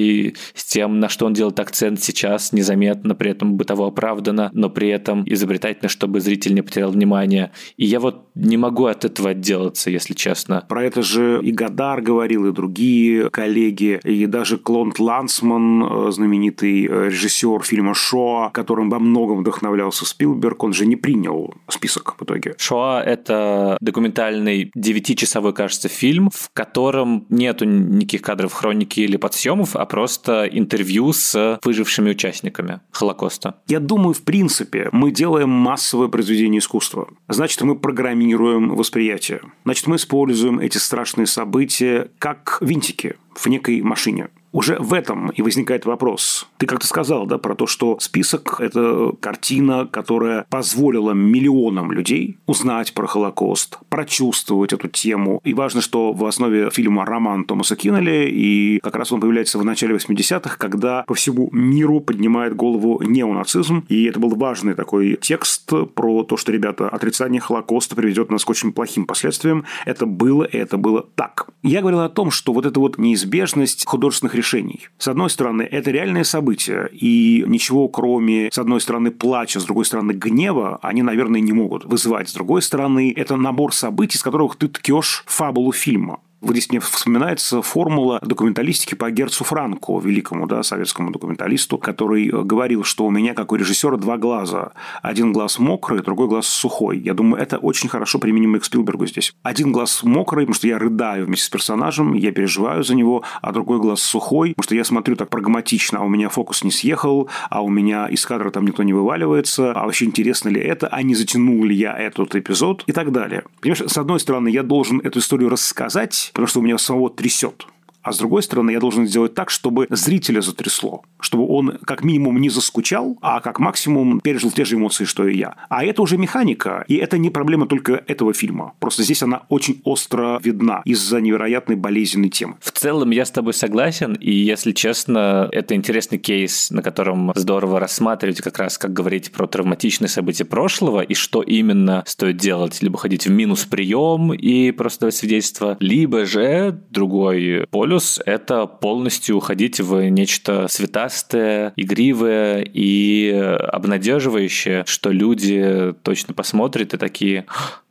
с 0.55 0.65
тем, 0.65 1.01
на 1.01 1.09
что 1.09 1.27
он 1.27 1.33
делает 1.33 1.59
акцент 1.61 2.01
сейчас, 2.01 2.53
незаметно, 2.53 3.15
при 3.15 3.31
этом 3.31 3.57
бытово 3.57 3.89
оправдано, 3.89 4.51
но 4.53 4.71
при 4.71 4.89
этом 4.89 5.25
изобретательно, 5.27 5.89
чтобы 5.89 6.21
зритель 6.21 6.55
не 6.55 6.63
потерял 6.63 6.91
внимание. 6.91 7.53
И 7.77 7.87
я 7.87 8.01
вот 8.01 8.29
не 8.35 8.57
могу 8.57 8.87
от 8.87 9.05
этого 9.05 9.31
отделаться, 9.31 9.91
если 9.91 10.15
честно. 10.15 10.65
Про 10.69 10.85
это 10.85 11.03
же 11.03 11.41
и 11.43 11.53
Гадар 11.53 12.01
говорил, 12.01 12.47
и 12.47 12.53
другие 12.53 13.31
коллеги, 13.31 14.01
и 14.05 14.27
даже 14.27 14.59
Клонт 14.59 14.99
Лансман, 14.99 15.83
э, 15.83 16.11
знаменитый 16.11 16.87
э, 16.87 17.07
режиссер 17.09 17.63
фильма 17.63 17.95
«Шоа», 17.95 18.51
которым 18.51 18.91
во 18.91 18.99
многом 18.99 19.41
вдохновлялся 19.41 20.05
Спилберг, 20.05 20.63
он 20.63 20.73
же 20.73 20.87
не 20.87 20.97
принял 20.97 21.55
список 21.69 22.17
в 22.19 22.25
итоге. 22.25 22.55
«Шоа»— 22.59 23.03
это 23.05 23.77
документальный 23.81 24.71
девятичасовой, 24.75 25.53
кажется, 25.53 25.89
фильм, 25.89 26.31
в 26.33 26.51
котором 26.53 27.27
нету 27.29 27.65
никаких 27.65 28.23
кадров 28.23 28.53
хроники 28.53 29.01
или 29.01 29.17
подсъемов, 29.17 29.77
а 29.77 29.85
просто 29.87 30.10
просто 30.11 30.47
интервью 30.47 31.13
с 31.13 31.61
выжившими 31.65 32.11
участниками 32.11 32.81
Холокоста? 32.91 33.55
Я 33.69 33.79
думаю, 33.79 34.13
в 34.13 34.23
принципе, 34.23 34.89
мы 34.91 35.13
делаем 35.13 35.49
массовое 35.51 36.09
произведение 36.09 36.59
искусства. 36.59 37.09
Значит, 37.29 37.63
мы 37.63 37.77
программируем 37.77 38.75
восприятие. 38.75 39.41
Значит, 39.65 39.87
мы 39.87 39.97
используем 39.97 40.59
эти 40.59 40.79
страшные 40.79 41.27
события 41.27 42.11
как 42.19 42.59
винтики 42.61 43.17
в 43.35 43.47
некой 43.47 43.83
машине. 43.83 44.31
Уже 44.53 44.77
в 44.79 44.93
этом 44.93 45.31
и 45.31 45.43
возникает 45.43 45.87
вопрос. 45.87 46.49
Ты 46.59 46.67
как-то 46.67 46.87
сказал, 46.87 47.27
да, 47.27 47.39
про 47.39 47.55
то, 47.55 47.67
что 47.67 47.99
список– 48.01 48.57
это 48.59 49.13
картина, 49.21 49.87
которая 49.87 50.45
позволила 50.51 51.13
миллионам 51.13 51.93
людей 51.93 52.39
узнать 52.47 52.93
про 52.93 53.07
Холокост, 53.07 53.79
прочувствовать 53.89 54.73
эту 54.73 54.89
тему. 54.89 55.41
И 55.45 55.55
важно, 55.55 55.81
что 55.81 56.13
в 56.13 56.25
основе 56.25 56.71
фильма 56.71 57.05
роман 57.05 57.45
Томаса 57.45 57.77
Киннелли, 57.77 58.29
и 58.29 58.81
как 58.83 58.97
раз 58.97 59.13
он 59.13 59.21
появляется 59.21 59.59
в 59.59 59.65
начале 59.65 59.95
80-х, 59.95 60.57
когда 60.59 61.05
по 61.05 61.15
всему 61.15 61.49
миру 61.53 62.01
поднимает 62.01 62.57
голову 62.57 63.01
неонацизм. 63.03 63.85
И 63.89 64.05
это 64.05 64.19
был 64.19 64.35
важный 64.35 64.75
такой 64.75 65.17
текст 65.21 65.71
про 65.95 66.25
то, 66.25 66.37
что, 66.37 66.51
ребята, 66.51 66.89
отрицание 66.89 67.41
Холокоста 67.41 67.95
приведет 67.95 68.31
нас 68.31 68.45
к 68.45 68.51
очень 68.51 68.73
плохим 68.73 69.07
последствиям. 69.07 69.65
Это 69.87 70.07
было, 70.07 70.43
и 70.43 70.57
это 70.57 70.77
было 70.77 71.07
так. 71.15 71.47
Я 71.63 71.83
говорил 71.83 72.01
о 72.01 72.09
том, 72.09 72.31
что 72.31 72.53
вот 72.53 72.67
эта 72.67 72.81
вот 72.81 72.99
неизбежность 72.99 73.87
художественных 73.87 74.35
решений. 74.41 74.89
С 74.99 75.09
одной 75.09 75.29
стороны, 75.31 75.63
это 75.63 75.91
реальное 75.91 76.25
событие, 76.25 76.89
и 76.93 77.45
ничего 77.47 77.89
кроме, 77.89 78.49
с 78.51 78.59
одной 78.59 78.81
стороны, 78.81 79.11
плача, 79.11 79.61
с 79.61 79.65
другой 79.65 79.85
стороны, 79.85 80.13
гнева, 80.13 80.79
они, 80.83 81.03
наверное, 81.03 81.41
не 81.41 81.53
могут 81.53 81.85
вызывать. 81.85 82.29
С 82.29 82.35
другой 82.35 82.63
стороны, 82.63 83.13
это 83.15 83.37
набор 83.37 83.75
событий, 83.75 84.19
с 84.19 84.23
которых 84.23 84.57
ты 84.57 84.69
ткешь 84.69 85.25
фабулу 85.27 85.73
фильма. 85.73 86.21
Вот 86.41 86.53
здесь 86.53 86.71
мне 86.71 86.81
вспоминается 86.81 87.61
формула 87.61 88.19
документалистики 88.23 88.95
по 88.95 89.11
Герцу 89.11 89.45
Франко, 89.45 90.01
великому 90.01 90.47
да, 90.47 90.63
советскому 90.63 91.11
документалисту, 91.11 91.77
который 91.77 92.29
э, 92.29 92.43
говорил, 92.43 92.83
что 92.83 93.05
у 93.05 93.11
меня, 93.11 93.35
как 93.35 93.53
у 93.53 93.57
режиссера, 93.57 93.99
два 93.99 94.17
глаза. 94.17 94.73
Один 95.03 95.35
глаз 95.35 95.59
мокрый, 95.59 96.03
другой 96.03 96.29
глаз 96.29 96.47
сухой. 96.47 96.99
Я 96.99 97.13
думаю, 97.13 97.43
это 97.43 97.59
очень 97.59 97.91
хорошо 97.91 98.19
применимо 98.19 98.59
к 98.59 98.65
Спилбергу 98.65 99.07
здесь. 99.07 99.35
Один 99.43 99.71
глаз 99.71 100.03
мокрый, 100.03 100.47
потому 100.47 100.55
что 100.55 100.67
я 100.67 100.79
рыдаю 100.79 101.27
вместе 101.27 101.45
с 101.45 101.51
персонажем, 101.51 102.15
я 102.15 102.33
переживаю 102.33 102.85
за 102.85 102.95
него, 102.95 103.23
а 103.43 103.53
другой 103.53 103.79
глаз 103.79 104.01
сухой, 104.01 104.51
потому 104.51 104.65
что 104.65 104.75
я 104.75 104.85
смотрю 104.85 105.17
так 105.17 105.29
прагматично, 105.29 105.99
а 105.99 106.03
у 106.05 106.09
меня 106.09 106.31
фокус 106.31 106.65
не 106.65 106.71
съехал, 106.71 107.29
а 107.51 107.61
у 107.61 107.69
меня 107.69 108.07
из 108.07 108.25
кадра 108.25 108.51
там 108.51 108.65
никто 108.65 108.83
не 108.83 108.95
вываливается, 108.95 109.73
а 109.73 109.85
вообще 109.85 110.07
интересно 110.07 110.49
ли 110.49 110.61
это, 110.61 110.87
а 110.87 111.03
не 111.03 111.15
затянул 111.15 111.65
ли 111.65 111.75
я 111.75 111.95
этот 111.99 112.35
эпизод 112.35 112.85
и 112.87 112.93
так 112.93 113.13
далее. 113.13 113.45
Понимаешь, 113.61 113.83
с 113.87 113.99
одной 113.99 114.21
стороны, 114.21 114.49
я 114.49 114.63
должен 114.63 115.01
эту 115.01 115.19
историю 115.19 115.51
рассказать, 115.51 116.30
потому 116.33 116.47
что 116.47 116.61
у 116.61 116.63
меня 116.63 116.79
самого 116.79 117.11
трясет. 117.11 117.67
А 118.03 118.13
с 118.13 118.19
другой 118.19 118.43
стороны, 118.43 118.71
я 118.71 118.81
должен 118.81 119.07
сделать 119.07 119.35
так, 119.35 119.51
чтобы 119.51 119.87
зрителя 119.91 120.41
затрясло. 120.41 121.03
Чтобы 121.21 121.47
он 121.47 121.79
как 121.85 122.03
минимум 122.03 122.41
не 122.41 122.49
заскучал, 122.49 123.19
а 123.21 123.41
как 123.41 123.59
максимум 123.59 124.21
пережил 124.21 124.51
те 124.51 124.65
же 124.65 124.77
эмоции, 124.77 125.05
что 125.05 125.27
и 125.27 125.37
я. 125.37 125.55
А 125.69 125.85
это 125.85 126.03
уже 126.03 126.17
механика. 126.17 126.85
И 126.89 126.97
это 126.97 127.19
не 127.19 127.31
проблема 127.31 127.67
только 127.67 128.03
этого 128.07 128.33
фильма. 128.33 128.73
Просто 128.81 129.03
здесь 129.03 129.23
она 129.23 129.43
очень 129.49 129.81
остро 129.85 130.41
видна 130.43 130.83
из-за 130.85 131.21
невероятной 131.21 131.77
болезненной 131.77 132.31
темы. 132.31 132.57
В 132.61 132.73
целом 132.73 133.11
я 133.11 133.25
с 133.25 133.31
тобой 133.31 133.55
согласен. 133.55 134.15
И, 134.15 134.33
если 134.33 134.73
честно, 134.73 135.49
это 135.53 135.75
интересный 135.75 136.19
кейс, 136.19 136.71
на 136.71 136.83
котором 136.83 137.33
здорово 137.35 137.81
рассматривать 137.81 138.41
как 138.41 138.59
раз, 138.59 138.79
как 138.79 138.93
говорить 138.93 139.33
про 139.33 139.47
травматичные 139.47 140.09
события 140.09 140.45
прошлого 140.45 141.03
и 141.03 141.15
что 141.15 141.43
именно 141.43 142.03
стоит 142.07 142.39
делать. 142.39 142.81
Либо 142.83 142.99
ходить 142.99 143.27
в 143.27 143.31
минус 143.31 143.65
прием 143.65 144.33
и 144.33 144.71
просто 144.71 145.01
давать 145.01 145.17
свидетельство, 145.17 145.77
либо 145.81 146.25
же 146.25 146.81
другой 146.91 147.67
полюс 147.71 147.90
полюс— 147.91 148.21
это 148.25 148.67
полностью 148.67 149.37
уходить 149.37 149.81
в 149.81 150.09
нечто 150.11 150.69
светастое, 150.69 151.73
игривое 151.75 152.63
и 152.63 153.31
обнадеживающее, 153.33 154.85
что 154.87 155.11
люди 155.11 155.93
точно 156.05 156.33
посмотрят 156.33 156.95
и 156.95 156.99
такие 156.99 157.47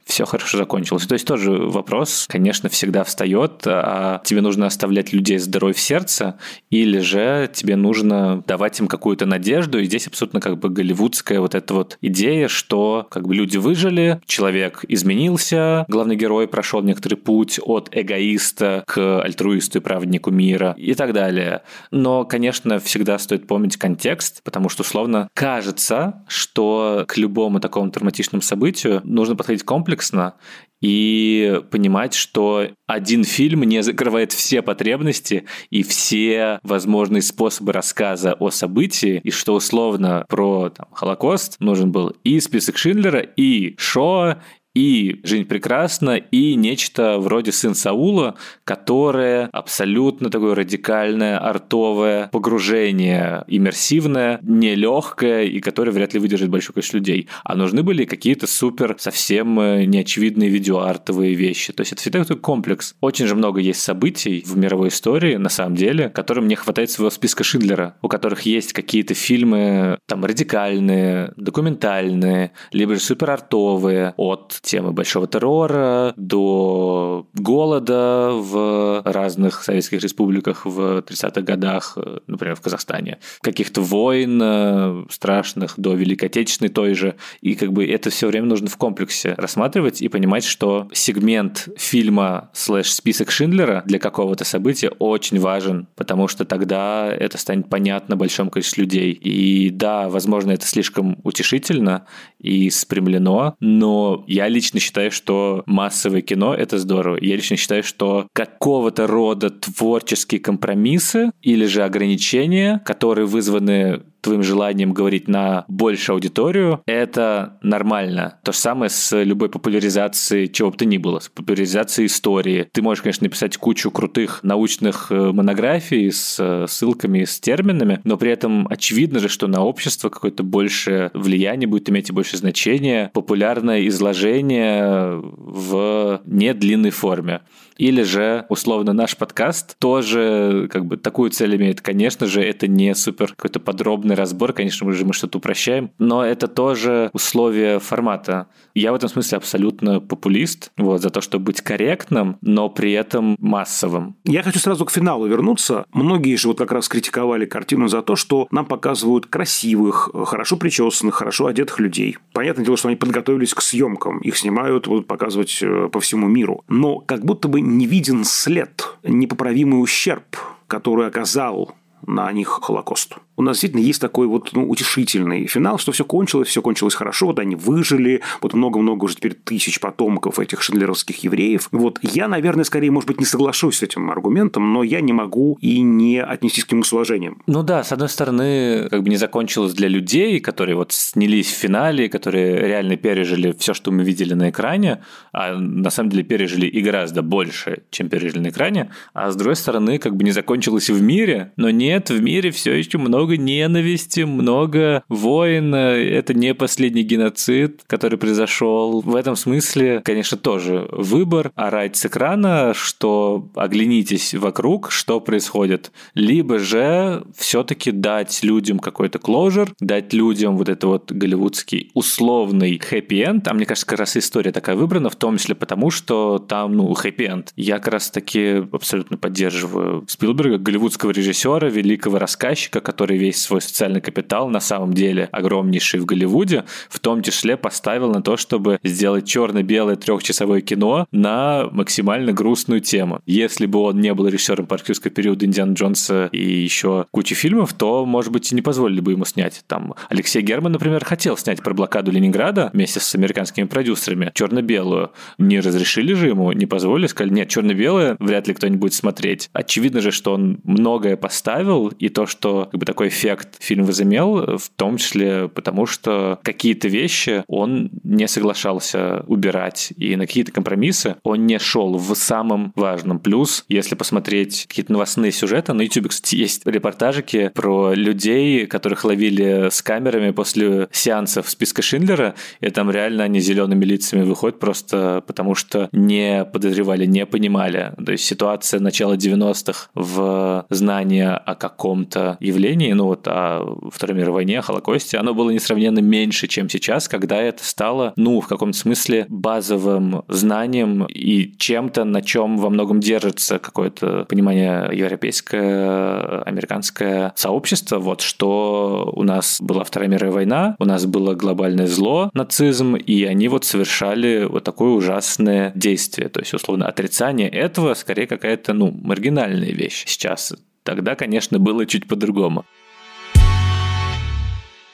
все 0.10 0.26
хорошо 0.26 0.58
закончилось. 0.58 1.06
То 1.06 1.14
есть 1.14 1.28
тоже 1.28 1.52
вопрос, 1.52 2.26
конечно, 2.28 2.68
всегда 2.68 3.04
встает, 3.04 3.62
а 3.66 4.22
тебе 4.26 4.42
нужно 4.42 4.66
оставлять 4.66 5.14
людей 5.14 5.38
здоровья 5.38 5.76
в 5.76 5.80
сердце, 5.80 6.38
или 6.72 7.00
же 7.00 7.50
тебе 7.54 7.76
нужно 7.76 8.44
давать 8.48 8.80
им 8.80 8.88
какую-то 8.88 9.26
надежду, 9.26 9.80
и 9.80 9.86
здесь 9.86 10.08
абсолютно 10.08 10.42
как 10.42 10.58
бы 10.58 10.70
голливудская 10.70 11.40
вот 11.40 11.54
эта 11.54 11.74
вот 11.76 11.98
идея, 12.02 12.48
что 12.48 13.08
как 13.12 13.28
бы 13.28 13.36
люди 13.36 13.58
выжили, 13.58 14.20
человек 14.26 14.84
изменился, 14.88 15.86
главный 15.88 16.16
герой 16.16 16.48
прошел 16.48 16.82
некоторый 16.82 17.16
путь 17.16 17.60
от 17.64 17.90
эгоиста 17.92 18.84
к 18.88 19.22
альтруисту 19.22 19.78
и 19.78 19.82
праведнику 19.82 20.32
мира 20.32 20.74
и 20.78 20.96
так 20.96 21.14
далее. 21.14 21.62
Но, 21.92 22.26
конечно, 22.26 22.80
всегда 22.80 23.20
стоит 23.20 23.46
помнить 23.46 23.78
контекст, 23.78 24.42
потому 24.44 24.70
что, 24.70 24.82
условно, 24.82 25.30
кажется, 25.36 26.24
что 26.28 27.06
к 27.08 27.18
любому 27.18 27.60
такому 27.60 27.92
травматичному 27.92 28.42
событию 28.42 29.02
нужно 29.04 29.36
подходить 29.36 29.64
комплекс 29.64 29.99
комплексно 30.00 30.36
и 30.82 31.62
понимать, 31.72 32.14
что 32.14 32.70
один 32.88 33.26
фильм 33.26 33.64
не 33.64 33.84
закрывает 33.84 34.32
все 34.32 34.62
потребности 34.62 35.46
и 35.70 35.84
все 35.84 36.60
возможные 36.64 37.22
способы 37.22 37.74
рассказа 37.74 38.34
о 38.34 38.50
событии, 38.50 39.20
и 39.24 39.30
что 39.30 39.56
условно 39.56 40.26
про 40.30 40.70
там, 40.70 40.88
Холокост 40.94 41.58
нужен 41.60 41.92
был 41.92 42.16
и 42.24 42.40
список 42.40 42.78
Шиндлера, 42.78 43.20
и 43.20 43.76
Шо, 43.78 44.38
и 44.76 45.20
«Жизнь 45.24 45.46
прекрасна», 45.46 46.18
и 46.18 46.56
нечто 46.56 47.18
вроде 47.18 47.52
«Сын 47.52 47.76
Саула», 47.76 48.36
которое 48.64 49.50
абсолютно 49.52 50.30
такое 50.30 50.56
радикальное, 50.56 51.40
артовое 51.40 52.28
погружение, 52.28 53.44
иммерсивное, 53.48 54.40
нелегкое, 54.44 55.46
и 55.46 55.60
которое 55.60 55.92
вряд 55.92 56.14
ли 56.14 56.20
выдержит 56.20 56.50
большое 56.50 56.76
количество 56.76 56.98
людей. 56.98 57.28
А 57.44 57.56
нужны 57.56 57.84
были 57.84 58.06
какие-то 58.06 58.48
супер, 58.48 58.96
совсем 59.00 59.60
э, 59.60 59.86
неочевидные 59.86 60.50
видеоартовые 60.50 61.34
вещи. 61.34 61.74
То 61.74 61.82
есть 61.82 61.94
это 61.94 62.02
всегда 62.02 62.24
такой 62.24 62.38
комплекс. 62.38 62.96
Очень 63.02 63.28
же 63.28 63.36
много 63.36 63.60
есть 63.60 63.82
событий 63.82 64.44
в 64.46 64.56
мировой 64.58 64.90
истории, 64.90 65.36
на 65.36 65.50
самом 65.50 65.76
деле, 65.76 66.10
которым 66.10 66.48
не 66.48 66.56
хватает 66.56 66.92
своего 66.92 67.10
списка 67.10 67.44
Шиндлера, 67.44 67.98
у 68.02 68.08
которых 68.08 68.44
есть 68.44 68.74
какие-то 68.74 69.14
фильмы 69.14 69.98
там 70.06 70.24
радикальные, 70.24 71.34
документальные, 71.38 72.52
либо 72.72 72.96
же 72.96 73.02
супер 73.02 73.32
артовые 73.32 74.14
от 74.18 74.59
темы 74.62 74.92
большого 74.92 75.28
террора 75.28 76.14
до 76.18 77.28
голода 77.34 78.32
в 78.34 79.02
разных 79.06 79.64
советских 79.64 80.02
республиках 80.02 80.66
в 80.66 81.00
30-х 81.00 81.42
годах, 81.42 81.98
например, 82.28 82.56
в 82.56 82.62
Казахстане, 82.62 83.20
каких-то 83.42 83.82
войн 83.82 84.40
э, 84.42 85.06
страшных 85.10 85.74
до 85.78 85.94
Великой 85.94 86.26
Отечественной 86.26 86.70
той 86.70 86.94
же. 86.94 87.16
И 87.42 87.56
как 87.56 87.74
бы 87.74 87.86
это 87.86 88.10
все 88.10 88.28
время 88.28 88.48
нужно 88.48 88.68
в 88.68 88.78
комплексе 88.78 89.34
рассматривать 89.38 90.02
и 90.02 90.08
понимать, 90.08 90.44
что 90.44 90.88
сегмент 90.94 91.70
фильма 91.78 92.50
слэш 92.54 92.92
список 92.92 93.32
Шиндлера 93.32 93.84
для 93.86 94.00
какого-то 94.00 94.44
события 94.44 94.90
очень 95.00 95.40
важен, 95.40 95.88
потому 95.96 96.28
что 96.28 96.46
тогда 96.46 97.10
это 97.12 97.38
станет 97.38 97.70
понятно 97.70 98.16
большому 98.16 98.50
количеству 98.50 98.82
людей. 98.82 99.12
И 99.12 99.70
да, 99.70 100.10
возможно, 100.10 100.52
это 100.52 100.66
слишком 100.66 101.20
утешительно 101.24 102.06
и 102.40 102.70
спрямлено, 102.70 103.56
но 103.60 104.24
я 104.28 104.49
лично 104.50 104.80
считаю, 104.80 105.12
что 105.12 105.64
массовое 105.66 106.22
кино— 106.22 106.54
это 106.56 106.78
здорово. 106.78 107.18
Я 107.22 107.36
лично 107.36 107.56
считаю, 107.56 107.84
что 107.84 108.28
какого-то 108.34 109.08
рода 109.08 109.50
творческие 109.50 110.42
компромиссы 110.42 111.32
или 111.42 111.66
же 111.66 111.84
ограничения, 111.84 112.82
которые 112.86 113.26
вызваны 113.26 114.02
твоим 114.22 114.44
желанием 114.44 114.94
говорить 114.94 115.28
на 115.28 115.66
большую 115.68 116.16
аудиторию, 116.16 116.82
это 116.86 117.58
нормально. 117.62 118.40
То 118.44 118.52
же 118.52 118.58
самое 118.58 118.90
с 118.90 119.24
любой 119.24 119.50
популяризацией 119.50 120.48
чего 120.48 120.72
бы 120.72 120.78
то 120.78 120.86
ни 120.86 120.98
было, 120.98 121.20
с 121.20 121.30
популяризацией 121.30 122.08
истории. 122.08 122.68
Ты 122.72 122.82
можешь, 122.82 123.02
конечно, 123.02 123.26
написать 123.26 123.58
кучу 123.58 123.92
крутых 123.92 124.44
научных 124.44 125.12
э, 125.12 125.32
монографий 125.32 126.12
с 126.12 126.38
э, 126.40 126.66
ссылками, 126.68 127.24
с 127.24 127.40
терминами, 127.40 128.00
но 128.04 128.18
при 128.18 128.32
этом 128.32 128.68
очевидно 128.70 129.20
же, 129.20 129.30
что 129.30 129.48
на 129.48 129.64
общество 129.64 130.10
какое-то 130.10 130.44
большее 130.44 131.12
влияние 131.14 131.68
будет 131.68 131.90
иметь 131.90 132.10
и 132.10 132.14
больше 132.14 132.38
значения 132.38 133.12
популярное 133.14 133.88
изложение 133.88 135.22
в 135.22 136.22
недлинной 136.26 136.92
форме. 136.92 137.42
Или 137.80 138.04
же, 138.04 138.46
условно, 138.50 138.92
наш 138.92 139.16
подкаст 139.16 139.78
тоже 139.80 140.68
как 140.70 140.86
бы 140.86 140.98
такую 140.98 141.32
цель 141.32 141.56
имеет. 141.56 141.80
Конечно 141.80 142.28
же, 142.28 142.42
это 142.42 142.68
не 142.68 142.94
супер 142.94 143.30
какой-то 143.30 143.62
подробный 143.62 144.16
разбор, 144.16 144.52
конечно 144.52 144.92
же, 144.92 145.06
мы 145.06 145.14
что-то 145.14 145.38
упрощаем, 145.38 145.90
но 145.98 146.26
это 146.26 146.50
тоже 146.50 147.10
условие 147.14 147.80
формата. 147.80 148.48
Я 148.76 148.92
в 148.92 148.96
этом 148.96 149.08
смысле 149.08 149.38
абсолютно 149.38 150.02
популист, 150.02 150.72
вот, 150.78 151.02
за 151.02 151.10
то, 151.10 151.22
чтобы 151.22 151.46
быть 151.46 151.62
корректным, 151.62 152.38
но 152.42 152.70
при 152.70 152.92
этом 152.92 153.38
массовым. 153.40 154.18
Я 154.26 154.44
хочу 154.44 154.60
сразу 154.60 154.86
к 154.86 154.92
финалу 154.92 155.26
вернуться. 155.26 155.86
Многие 155.94 156.36
же 156.36 156.50
вот 156.50 156.58
как 156.58 156.74
раз 156.74 156.90
критиковали 156.90 157.46
картину 157.46 157.88
за 157.88 158.02
то, 158.02 158.18
что 158.18 158.50
нам 158.52 158.66
показывают 158.66 159.28
красивых, 159.28 160.10
хорошо 160.26 160.58
причесанных, 160.58 161.16
хорошо 161.16 161.46
одетых 161.46 161.80
людей. 161.80 162.18
Понятное 162.34 162.66
дело, 162.66 162.76
что 162.76 162.90
они 162.90 162.98
подготовились 162.98 163.54
к 163.54 163.62
съемкам. 163.62 164.20
Их 164.20 164.36
снимают, 164.36 164.88
будут 164.88 165.08
показывать 165.08 165.60
э, 165.62 165.88
по 165.90 166.02
всему 166.02 166.28
миру. 166.28 166.66
Но 166.68 167.00
как 167.00 167.24
будто 167.24 167.48
бы 167.48 167.62
не 167.78 167.86
виден 167.86 168.24
след, 168.24 168.98
непоправимый 169.04 169.82
ущерб, 169.82 170.38
который 170.68 171.08
оказал 171.08 171.76
на 172.06 172.32
них 172.32 172.48
Холокост 172.48 173.16
у 173.40 173.42
нас 173.42 173.56
действительно 173.56 173.80
есть 173.80 174.02
такой 174.02 174.28
вот 174.28 174.50
ну, 174.52 174.70
утешительный 174.70 175.48
финал, 175.48 175.78
что 175.78 175.94
все 175.94 176.04
кончилось, 176.04 176.50
все 176.50 176.62
кончилось 176.62 176.94
хорошо, 176.94 177.28
вот 177.28 177.40
они 177.40 177.56
выжили, 177.56 178.22
вот 178.42 178.54
много-много 178.54 179.06
уже 179.06 179.16
теперь 179.16 179.34
тысяч 179.34 179.80
потомков 179.80 180.40
этих 180.40 180.62
шендлеровских 180.62 181.24
евреев. 181.24 181.70
Вот 181.72 182.00
я, 182.02 182.28
наверное, 182.28 182.66
скорее, 182.66 182.92
может 182.92 183.08
быть, 183.08 183.18
не 183.18 183.26
соглашусь 183.26 183.78
с 183.78 183.84
этим 183.84 184.12
аргументом, 184.12 184.74
но 184.74 184.84
я 184.84 185.00
не 185.00 185.14
могу 185.14 185.58
и 185.62 185.80
не 185.80 186.22
отнестись 186.22 186.66
к 186.66 186.72
нему 186.74 186.84
с 186.84 186.92
уважением. 186.92 187.42
Ну 187.48 187.64
да, 187.64 187.82
с 187.82 187.94
одной 187.94 188.10
стороны, 188.10 188.90
как 188.90 189.04
бы 189.04 189.10
не 189.10 189.16
закончилось 189.16 189.74
для 189.74 189.88
людей, 189.88 190.42
которые 190.42 190.76
вот 190.76 190.92
снялись 190.92 191.48
в 191.48 191.56
финале, 191.56 192.10
которые 192.10 192.68
реально 192.68 192.98
пережили 192.98 193.56
все, 193.58 193.74
что 193.74 193.92
мы 193.92 194.04
видели 194.04 194.34
на 194.34 194.50
экране, 194.50 195.02
а 195.32 195.56
на 195.56 195.90
самом 195.92 196.10
деле 196.10 196.24
пережили 196.24 196.68
и 196.68 196.82
гораздо 196.82 197.22
больше, 197.22 197.84
чем 197.90 198.10
пережили 198.10 198.40
на 198.40 198.50
экране, 198.50 198.92
а 199.14 199.32
с 199.32 199.38
другой 199.38 199.56
стороны, 199.56 199.98
как 199.98 200.18
бы 200.18 200.26
не 200.26 200.32
закончилось 200.32 200.90
в 200.90 201.02
мире, 201.02 201.54
но 201.56 201.70
нет, 201.70 202.10
в 202.10 202.22
мире 202.22 202.52
все 202.52 202.74
еще 202.74 202.98
много 202.98 203.29
много 203.30 203.38
ненависти, 203.38 204.22
много 204.22 205.04
войн. 205.08 205.76
Это 205.76 206.34
не 206.34 206.54
последний 206.56 207.04
геноцид, 207.04 207.82
который 207.86 208.18
произошел. 208.18 209.02
В 209.02 209.16
этом 209.16 209.36
смысле, 209.36 210.02
конечно, 210.04 210.38
тоже 210.38 210.88
выбор 210.92 211.52
орать 211.56 211.96
с 211.96 212.06
экрана, 212.06 212.74
что 212.74 213.48
оглянитесь 213.56 214.34
вокруг, 214.34 214.92
что 214.92 215.20
происходит. 215.20 215.92
Либо 216.16 216.58
же 216.60 217.24
все-таки 217.36 217.92
дать 217.92 218.40
людям 218.44 218.80
какой-то 218.80 219.20
кложер, 219.20 219.74
дать 219.80 220.14
людям 220.14 220.58
вот 220.58 220.70
это 220.70 220.88
вот 220.88 221.12
голливудский 221.12 221.92
условный 221.94 222.80
хэппи-энд. 222.80 223.48
А 223.48 223.54
мне 223.54 223.66
кажется, 223.66 223.86
как 223.86 224.00
раз 224.00 224.18
история 224.18 224.52
такая 224.52 224.76
выбрана, 224.76 225.10
в 225.10 225.16
том 225.16 225.38
числе 225.38 225.54
потому, 225.54 225.92
что 225.92 226.40
там, 226.40 226.74
ну, 226.74 226.92
хэппи-энд. 226.94 227.54
Я 227.56 227.78
как 227.78 227.94
раз 227.94 228.10
таки 228.10 228.64
абсолютно 228.72 229.18
поддерживаю 229.18 230.06
Спилберга, 230.08 230.58
голливудского 230.58 231.12
режиссера, 231.12 231.70
великого 231.70 232.18
рассказчика, 232.18 232.82
который 232.82 233.19
весь 233.20 233.42
свой 233.42 233.62
социальный 233.62 234.02
капитал 234.02 234.50
на 234.50 234.60
самом 234.60 234.94
деле 234.94 235.30
огромнейший 235.32 236.00
в 236.00 236.06
Голливуде, 236.06 236.64
в 236.90 237.00
том 237.00 237.22
числе 237.22 237.58
поставил 237.58 238.12
на 238.12 238.22
то, 238.22 238.38
чтобы 238.38 238.80
сделать 238.84 239.28
черно-белое 239.28 239.96
трехчасовое 239.96 240.62
кино 240.62 241.08
на 241.12 241.68
максимально 241.72 242.34
грустную 242.34 242.82
тему. 242.82 243.22
Если 243.26 243.66
бы 243.66 243.80
он 243.80 244.00
не 244.00 244.14
был 244.14 244.28
режиссером 244.28 244.66
паркюрского 244.66 245.12
периода 245.12 245.46
Индиана 245.46 245.74
Джонса 245.74 246.30
и 246.32 246.42
еще 246.42 247.06
кучи 247.12 247.36
фильмов, 247.36 247.74
то, 247.74 248.06
может 248.06 248.32
быть, 248.32 248.52
и 248.52 248.56
не 248.56 248.62
позволили 248.62 249.02
бы 249.02 249.12
ему 249.12 249.26
снять. 249.26 249.64
Там 249.68 249.96
Алексей 250.10 250.42
Герман, 250.42 250.72
например, 250.72 251.04
хотел 251.04 251.38
снять 251.38 251.62
про 251.62 251.74
блокаду 251.74 252.12
Ленинграда 252.12 252.70
вместе 252.74 253.00
с 253.00 253.16
американскими 253.16 253.66
продюсерами, 253.66 254.32
черно-белую. 254.34 255.12
Не 255.38 255.60
разрешили 255.60 256.14
же 256.14 256.28
ему, 256.28 256.52
не 256.52 256.66
позволили, 256.66 257.08
сказали, 257.08 257.34
нет, 257.34 257.50
черно-белое 257.50 258.16
вряд 258.20 258.48
ли 258.48 258.54
кто-нибудь 258.54 258.94
смотреть. 258.94 259.50
Очевидно 259.54 260.02
же, 260.02 260.12
что 260.12 260.34
он 260.34 260.60
многое 260.64 261.18
поставил, 261.18 261.88
и 261.88 262.10
то, 262.10 262.26
что 262.26 262.70
как 262.72 262.80
бы 262.80 262.86
такой 262.86 263.09
эффект 263.10 263.58
фильм 263.60 263.84
возымел, 263.86 264.58
в 264.58 264.70
том 264.76 264.98
числе 264.98 265.50
потому, 265.50 265.86
что 265.86 266.40
какие-то 266.44 266.88
вещи 266.88 267.44
он 267.48 267.92
не 268.04 268.28
соглашался 268.28 269.24
убирать, 269.28 269.94
и 269.98 270.16
на 270.16 270.26
какие-то 270.26 270.52
компромиссы 270.52 271.18
он 271.24 271.46
не 271.46 271.60
шел 271.60 271.98
в 271.98 272.16
самом 272.16 272.72
важном. 272.76 273.20
Плюс, 273.20 273.66
если 273.68 273.96
посмотреть 273.96 274.66
какие-то 274.68 274.94
новостные 274.94 275.32
сюжеты, 275.32 275.74
на 275.74 275.82
YouTube, 275.82 276.10
кстати, 276.10 276.36
есть 276.36 276.66
репортажики 276.66 277.52
про 277.54 277.94
людей, 277.94 278.66
которых 278.66 279.04
ловили 279.04 279.70
с 279.70 279.82
камерами 279.82 280.32
после 280.32 280.88
сеансов 280.92 281.50
списка 281.50 281.82
Шиндлера, 281.82 282.36
и 282.62 282.70
там 282.70 282.92
реально 282.92 283.24
они 283.24 283.40
зелеными 283.40 283.86
лицами 283.86 284.24
выходят 284.24 284.60
просто 284.60 285.24
потому, 285.26 285.56
что 285.56 285.90
не 285.92 286.46
подозревали, 286.46 287.06
не 287.06 287.26
понимали. 287.26 287.94
То 288.04 288.12
есть 288.12 288.26
ситуация 288.26 288.80
начала 288.80 289.16
90-х 289.16 289.90
в 289.94 290.66
знании 290.70 291.24
о 291.24 291.56
каком-то 291.56 292.38
явлении, 292.40 292.89
ну 292.94 293.06
вот 293.06 293.28
о 293.28 293.78
Второй 293.92 294.18
мировой 294.18 294.40
войне, 294.40 294.60
о 294.60 294.62
Холокосте, 294.62 295.18
оно 295.18 295.34
было 295.34 295.52
несравненно 295.52 296.00
меньше, 296.00 296.48
чем 296.48 296.70
сейчас, 296.70 297.08
когда 297.08 297.42
это 297.42 297.64
стало, 297.64 298.14
ну, 298.16 298.40
в 298.40 298.48
каком-то 298.48 298.78
смысле 298.78 299.26
базовым 299.30 300.24
знанием 300.28 301.06
и 301.06 301.54
чем-то, 301.58 302.04
на 302.06 302.22
чем 302.22 302.58
во 302.58 302.70
многом 302.70 303.00
держится 303.00 303.60
какое-то 303.60 304.26
понимание 304.30 304.90
европейское, 304.94 306.42
американское 306.44 307.34
сообщество, 307.36 308.00
вот 308.00 308.22
что 308.22 309.12
у 309.16 309.24
нас 309.24 309.58
была 309.60 309.84
Вторая 309.84 310.10
мировая 310.10 310.32
война, 310.32 310.76
у 310.80 310.86
нас 310.86 311.06
было 311.06 311.34
глобальное 311.36 311.88
зло, 311.88 312.30
нацизм, 312.34 312.96
и 312.96 313.24
они 313.24 313.48
вот 313.48 313.66
совершали 313.66 314.46
вот 314.46 314.64
такое 314.64 314.92
ужасное 314.92 315.72
действие. 315.76 316.30
То 316.30 316.40
есть, 316.40 316.54
условно, 316.54 316.88
отрицание 316.88 317.50
этого 317.50 317.94
скорее 317.94 318.28
какая-то, 318.28 318.74
ну, 318.74 318.92
маргинальная 318.92 319.72
вещь 319.72 320.06
сейчас. 320.08 320.54
Тогда, 320.84 321.16
конечно, 321.16 321.60
было 321.60 321.86
чуть 321.86 322.08
по-другому. 322.08 322.66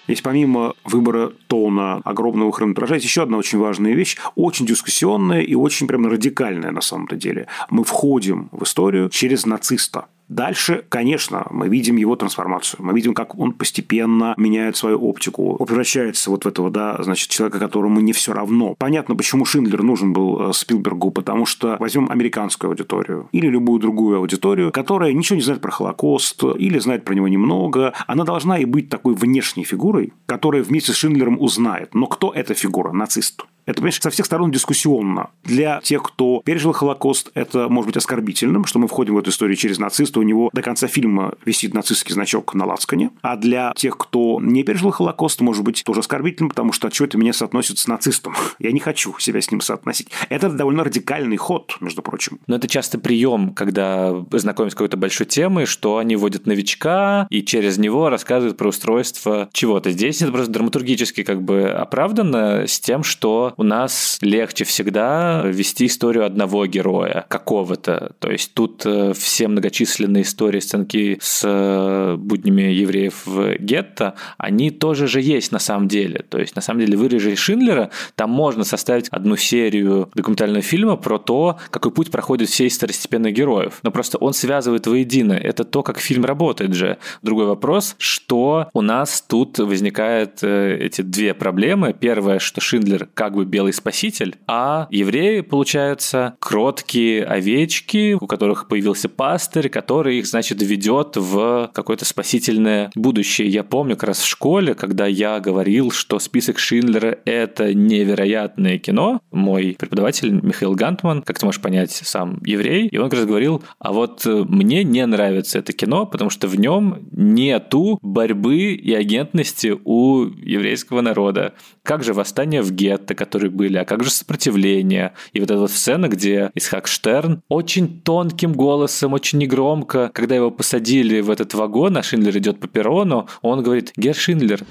Есть 0.08 0.24
помимо 0.24 0.74
выбора 0.84 1.32
тона 1.48 2.02
огромного 2.04 2.52
хронометража, 2.52 2.96
есть 2.96 3.06
еще 3.06 3.24
одна 3.24 3.38
очень 3.38 3.60
важная 3.60 3.94
вещь, 3.94 4.18
очень 4.36 4.66
дискуссионная 4.66 5.42
и 5.42 5.56
очень 5.56 5.88
прям 5.88 6.06
радикальная 6.08 6.72
на 6.72 6.82
самом-то 6.82 7.16
деле. 7.16 7.48
Мы 7.70 7.84
входим 7.84 8.50
в 8.52 8.64
историю 8.64 9.10
через 9.10 9.46
нациста. 9.46 10.06
Дальше, 10.28 10.84
конечно, 10.90 11.46
мы 11.52 11.70
видим 11.70 11.98
его 11.98 12.16
трансформацию. 12.16 12.84
Мы 12.84 12.94
видим, 12.94 13.14
как 13.14 13.38
он 13.38 13.54
постепенно 13.54 14.34
меняет 14.38 14.76
свою 14.76 15.00
оптику, 15.00 15.64
превращается 15.66 16.32
вот 16.32 16.46
в 16.46 16.48
этого, 16.48 16.72
да, 16.72 16.98
значит, 17.04 17.30
человека, 17.30 17.60
которому 17.60 18.00
не 18.00 18.14
все 18.14 18.34
равно. 18.34 18.76
Понятно, 18.78 19.16
почему 19.16 19.46
Шиндлер 19.46 19.84
нужен 19.84 20.14
был 20.14 20.50
э, 20.50 20.54
Спилбергу, 20.54 21.12
потому 21.12 21.46
что 21.46 21.78
возьмем 21.80 22.10
американскую 22.10 22.70
аудиторию 22.70 23.30
или 23.32 23.48
любую 23.48 23.80
другую 23.80 24.18
аудиторию, 24.18 24.72
которая 24.72 25.14
ничего 25.14 25.36
не 25.36 25.44
знает 25.44 25.62
про 25.62 25.72
Холокост 25.72 26.44
или 26.58 26.80
знает 26.80 27.06
про 27.06 27.14
него 27.14 27.28
немного. 27.28 27.94
Она 28.08 28.24
должна 28.24 28.58
и 28.58 28.66
быть 28.66 28.90
такой 28.90 29.14
внешней 29.14 29.64
фигурой, 29.64 30.14
которая 30.26 30.64
вместе 30.64 30.92
с 30.92 30.96
Шиндлером 30.96 31.40
узнает. 31.40 31.94
Но 31.94 32.08
кто 32.08 32.32
эта 32.32 32.54
фигура? 32.54 32.92
Нацист. 32.92 33.46
Это, 33.66 33.78
понимаешь, 33.78 34.00
со 34.00 34.10
всех 34.10 34.26
сторон 34.26 34.52
дискуссионно. 34.52 35.30
Для 35.44 35.80
тех, 35.82 36.04
кто 36.04 36.42
пережил 36.46 36.72
Холокост, 36.72 37.32
это 37.34 37.68
может 37.70 37.88
быть 37.88 37.98
оскорбительным, 37.98 38.66
что 38.66 38.80
мы 38.80 38.88
входим 38.88 39.16
в 39.16 39.18
эту 39.18 39.32
историю 39.32 39.56
через 39.56 39.80
нациста, 39.80 40.20
у 40.20 40.24
него 40.24 40.50
до 40.54 40.62
конца 40.62 40.88
фильма 40.88 41.34
висит 41.46 41.74
нацистский 41.74 42.14
значок 42.14 42.54
на 42.54 42.66
лацкане. 42.66 43.12
А 43.22 43.36
для 43.36 43.74
тех, 43.76 43.98
кто 43.98 44.40
не 44.42 44.64
пережил 44.64 44.92
Холокост, 44.92 45.42
может 45.42 45.64
быть 45.64 45.84
тоже 45.84 46.02
оскорбительным, 46.02 46.50
потому 46.50 46.72
что 46.72 46.92
что 46.92 47.06
это 47.06 47.18
меня 47.18 47.34
соотносит 47.34 47.80
с 47.80 47.88
нацистом. 47.88 48.36
Я 48.60 48.72
не 48.72 48.80
хочу 48.80 49.18
себя 49.20 49.42
с 49.42 49.52
ним 49.52 49.62
соотносить. 49.62 50.10
Это 50.30 50.50
довольно 50.50 50.84
радикальный 50.84 51.38
ход, 51.38 51.78
между 51.82 52.02
прочим. 52.02 52.40
Но 52.48 52.58
это 52.58 52.68
часто 52.68 53.00
прием, 53.00 53.54
когда 53.54 54.14
знакомятся 54.32 54.76
с 54.76 54.78
какой-то 54.78 54.98
большой 54.98 55.26
темой, 55.26 55.66
что 55.66 55.98
они 55.98 56.16
вводят 56.16 56.46
новичка 56.46 57.28
и 57.30 57.42
через 57.42 57.78
него 57.78 58.10
рассказывают 58.10 58.58
про 58.58 58.70
устройство 58.70 59.50
чего-то. 59.52 59.92
Здесь 59.92 60.22
это 60.22 60.32
просто 60.32 60.52
драматургически 60.52 61.24
как 61.24 61.42
бы 61.42 61.70
оправдано 61.70 62.68
с 62.68 62.80
тем, 62.80 63.04
что 63.04 63.55
у 63.58 63.64
нас 63.64 64.18
легче 64.22 64.66
всегда 64.66 65.44
вести 65.46 65.86
историю 65.86 66.26
одного 66.26 66.66
героя, 66.66 67.26
какого-то. 67.28 68.14
То 68.20 68.32
есть 68.32 68.54
тут 68.54 68.86
э, 68.86 69.14
все 69.14 69.48
многочисленные 69.48 70.24
истории, 70.24 70.60
сценки 70.60 71.18
с 71.22 71.42
э, 71.44 72.16
буднями 72.18 72.64
евреев 72.64 73.26
в 73.26 73.58
гетто, 73.58 74.16
они 74.38 74.72
тоже 74.72 75.08
же 75.08 75.22
есть 75.22 75.52
на 75.52 75.60
самом 75.60 75.88
деле. 75.88 76.26
То 76.30 76.40
есть 76.40 76.56
на 76.56 76.62
самом 76.62 76.82
деле 76.82 76.98
в 76.98 77.04
Ире 77.06 77.36
Шиндлера 77.36 77.90
там 78.16 78.30
можно 78.30 78.64
составить 78.64 79.08
одну 79.10 79.36
серию 79.36 80.10
документального 80.16 80.62
фильма 80.62 80.98
про 80.98 81.18
то, 81.18 81.58
какой 81.70 81.92
путь 81.92 82.12
проходит 82.12 82.50
все 82.50 82.68
из 82.68 82.78
второстепенных 82.78 83.34
героев. 83.34 83.80
Но 83.84 83.92
просто 83.92 84.18
он 84.18 84.34
связывает 84.34 84.88
воедино. 84.88 85.34
Это 85.34 85.64
то, 85.64 85.84
как 85.84 86.00
фильм 86.00 86.26
работает 86.26 86.74
же. 86.74 86.98
Другой 87.22 87.46
вопрос, 87.46 87.96
что 87.98 88.70
у 88.74 88.82
нас 88.82 89.22
тут 89.22 89.60
возникают 89.60 90.40
э, 90.42 90.78
эти 90.80 91.02
две 91.02 91.34
проблемы. 91.34 91.96
Первое, 91.98 92.40
что 92.40 92.62
Шиндлер 92.62 93.08
как 93.14 93.34
бы 93.36 93.45
белый 93.46 93.74
спаситель, 93.74 94.36
а 94.48 94.88
евреи, 94.92 95.42
получаются, 95.42 96.36
кроткие 96.40 97.24
овечки, 97.24 98.14
у 98.14 98.28
которых 98.28 98.68
появился 98.68 99.10
пастырь, 99.10 99.70
который 99.70 100.20
их, 100.20 100.28
значит, 100.28 100.62
ведет 100.62 101.16
в 101.16 101.72
какое-то 101.74 102.06
спасительное 102.06 102.92
будущее. 102.96 103.48
Я 103.48 103.64
помню 103.64 103.96
как 103.96 104.10
раз 104.10 104.20
в 104.20 104.28
школе, 104.28 104.74
когда 104.76 105.06
я 105.06 105.40
говорил, 105.40 105.92
что 105.92 106.20
список 106.20 106.60
Шиндлера— 106.60 107.18
это 107.26 107.74
невероятное 107.74 108.78
кино, 108.78 109.22
мой 109.32 109.76
преподаватель 109.80 110.32
Михаил 110.32 110.74
Гантман, 110.74 111.22
как 111.22 111.40
ты 111.40 111.46
можешь 111.46 111.62
понять, 111.62 111.92
сам 111.92 112.42
еврей, 112.46 112.88
и 112.88 112.98
он 112.98 113.10
как 113.10 113.20
раз 113.20 113.28
говорил, 113.28 113.64
а 113.80 113.92
вот 113.92 114.26
э, 114.26 114.46
мне 114.48 114.84
не 114.84 115.06
нравится 115.06 115.60
это 115.60 115.74
кино, 115.74 116.06
потому 116.06 116.30
что 116.30 116.48
в 116.48 116.60
нем 116.60 117.08
нету 117.12 118.00
борьбы 118.02 118.74
и 118.74 118.94
агентности 118.94 119.76
у 119.84 120.24
еврейского 120.24 121.02
народа. 121.02 121.54
Как 121.84 122.04
же 122.04 122.14
восстание 122.14 122.62
в 122.62 122.72
гетто, 122.72 123.16
которые 123.36 123.52
были, 123.52 123.78
а 123.78 123.84
как 123.84 124.02
же 124.02 124.12
сопротивление? 124.12 125.12
И 125.34 125.42
вот 125.42 125.52
эта 125.52 125.60
вот 125.60 125.70
сцена, 125.70 126.08
где 126.08 126.52
Исхак 126.56 126.88
Штерн 126.88 127.42
очень 127.50 128.00
тонким 128.00 128.54
голосом, 128.54 129.12
очень 129.12 129.40
негромко, 129.40 130.10
когда 130.14 130.36
его 130.36 130.52
посадили 130.52 131.20
в 131.20 131.30
этот 131.30 131.54
вагон, 131.54 131.98
а 131.98 132.04
Шиндлер 132.04 132.38
идет 132.38 132.62
по 132.62 132.70
перрону, 132.70 133.28
он 133.42 133.62
говорит 133.62 133.92
«Гер 133.98 134.16
Шиндлер». 134.16 134.62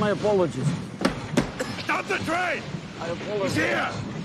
My 0.00 0.10
apologies. 0.12 0.68
Stop 1.82 2.06
the 2.06 2.18
train! 2.18 2.62
I 3.02 3.08
apologize. 3.08 3.56
He's 3.56 3.64
here! 3.64 4.17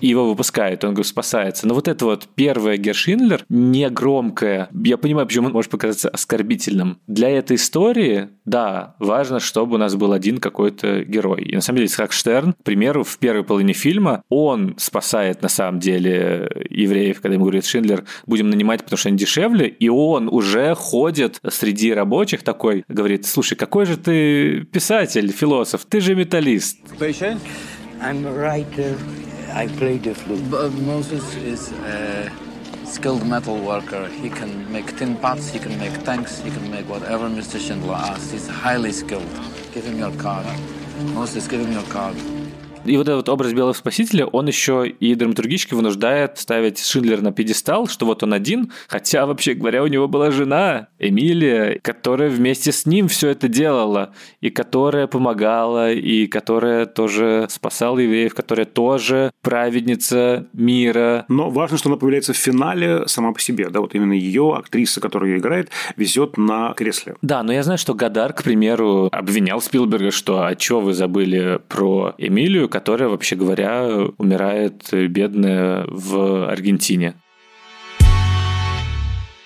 И 0.00 0.08
его 0.08 0.28
выпускают, 0.28 0.84
он 0.84 0.94
говорит, 0.94 1.08
спасается. 1.08 1.66
Но 1.66 1.74
вот 1.74 1.88
это 1.88 2.04
вот 2.04 2.28
первое 2.34 2.76
Гершиндлер, 2.76 3.44
не 3.48 3.88
громкое, 3.90 4.68
я 4.84 4.96
понимаю, 4.96 5.26
почему 5.26 5.46
он 5.46 5.52
может 5.52 5.70
показаться 5.70 6.08
оскорбительным. 6.08 6.98
Для 7.06 7.30
этой 7.30 7.56
истории, 7.56 8.28
да, 8.44 8.94
важно, 8.98 9.40
чтобы 9.40 9.76
у 9.76 9.78
нас 9.78 9.94
был 9.94 10.12
один 10.12 10.38
какой-то 10.38 11.04
герой. 11.04 11.42
И 11.42 11.54
на 11.54 11.60
самом 11.60 11.78
деле 11.78 11.86
Исхак 11.86 12.12
Штерн, 12.12 12.52
к 12.52 12.62
примеру, 12.62 13.04
в 13.04 13.18
первой 13.18 13.44
половине 13.44 13.72
фильма, 13.72 14.22
он 14.28 14.74
спасает 14.78 15.42
на 15.42 15.48
самом 15.48 15.80
деле 15.80 16.50
евреев, 16.70 17.20
когда 17.20 17.34
ему 17.34 17.44
говорит 17.44 17.64
Шиндлер, 17.64 18.04
будем 18.26 18.50
нанимать, 18.50 18.82
потому 18.84 18.98
что 18.98 19.08
они 19.08 19.18
дешевле, 19.18 19.68
и 19.68 19.88
он 19.88 20.28
уже 20.28 20.74
ходит 20.74 21.40
среди 21.48 21.92
рабочих 21.92 22.42
такой, 22.42 22.84
говорит, 22.88 23.26
слушай, 23.26 23.54
какой 23.54 23.86
же 23.86 23.96
ты 23.96 24.64
писатель, 24.64 25.30
философ, 25.32 25.84
ты 25.88 26.00
же 26.00 26.14
металлист. 26.14 26.78
Patient? 26.98 27.38
I'm 28.00 28.26
a 28.26 28.32
writer. 28.32 28.98
I 29.52 29.68
play 29.68 29.96
the 29.98 30.14
flute. 30.14 30.50
But 30.50 30.66
uh, 30.66 30.70
Moses 30.70 31.34
is 31.36 31.72
a 31.72 32.30
skilled 32.84 33.26
metal 33.26 33.58
worker. 33.60 34.06
He 34.08 34.28
can 34.28 34.70
make 34.70 34.96
tin 34.98 35.16
pots, 35.16 35.48
he 35.48 35.58
can 35.58 35.78
make 35.78 36.04
tanks, 36.04 36.40
he 36.40 36.50
can 36.50 36.70
make 36.70 36.88
whatever 36.88 37.28
Mr. 37.28 37.58
Schindler 37.58 37.94
asks. 37.94 38.30
He's 38.32 38.46
highly 38.46 38.92
skilled. 38.92 39.28
Give 39.72 39.84
him 39.84 39.98
your 39.98 40.14
card. 40.16 40.46
Moses, 41.14 41.48
give 41.48 41.60
him 41.60 41.72
your 41.72 41.84
card. 41.84 42.16
И 42.88 42.96
вот 42.96 43.08
этот 43.08 43.28
образ 43.28 43.52
белого 43.52 43.72
спасителя, 43.72 44.26
он 44.26 44.46
еще 44.46 44.86
и 44.88 45.14
драматургически 45.14 45.74
вынуждает 45.74 46.38
ставить 46.38 46.78
Шиндлер 46.78 47.22
на 47.22 47.32
пьедестал, 47.32 47.88
что 47.88 48.06
вот 48.06 48.22
он 48.22 48.32
один, 48.32 48.72
хотя, 48.88 49.26
вообще 49.26 49.54
говоря, 49.54 49.82
у 49.82 49.86
него 49.86 50.08
была 50.08 50.30
жена 50.30 50.88
Эмилия, 50.98 51.78
которая 51.82 52.28
вместе 52.28 52.72
с 52.72 52.86
ним 52.86 53.08
все 53.08 53.28
это 53.28 53.48
делала, 53.48 54.12
и 54.40 54.50
которая 54.50 55.06
помогала, 55.06 55.92
и 55.92 56.26
которая 56.26 56.86
тоже 56.86 57.46
спасала 57.50 57.98
евреев, 57.98 58.34
которая 58.34 58.66
тоже 58.66 59.30
праведница 59.42 60.46
мира. 60.52 61.24
Но 61.28 61.50
важно, 61.50 61.78
что 61.78 61.88
она 61.88 61.96
появляется 61.96 62.32
в 62.32 62.36
финале 62.36 63.06
сама 63.06 63.32
по 63.32 63.40
себе, 63.40 63.68
да, 63.70 63.80
вот 63.80 63.94
именно 63.94 64.12
ее, 64.12 64.54
актриса, 64.56 65.00
которая 65.00 65.30
ее 65.30 65.38
играет, 65.38 65.70
везет 65.96 66.36
на 66.36 66.72
кресле. 66.74 67.16
Да, 67.22 67.42
но 67.42 67.52
я 67.52 67.62
знаю, 67.62 67.78
что 67.78 67.94
Гадар, 67.94 68.32
к 68.32 68.42
примеру, 68.42 69.08
обвинял 69.12 69.60
Спилберга, 69.60 70.10
что 70.10 70.46
а 70.46 70.58
что 70.58 70.80
вы 70.80 70.94
забыли 70.94 71.60
про 71.68 72.14
Эмилию, 72.18 72.68
которая, 72.76 73.08
вообще 73.08 73.36
говоря, 73.36 73.88
умирает 74.18 74.92
бедная 74.92 75.86
в 75.88 76.46
Аргентине. 76.46 77.14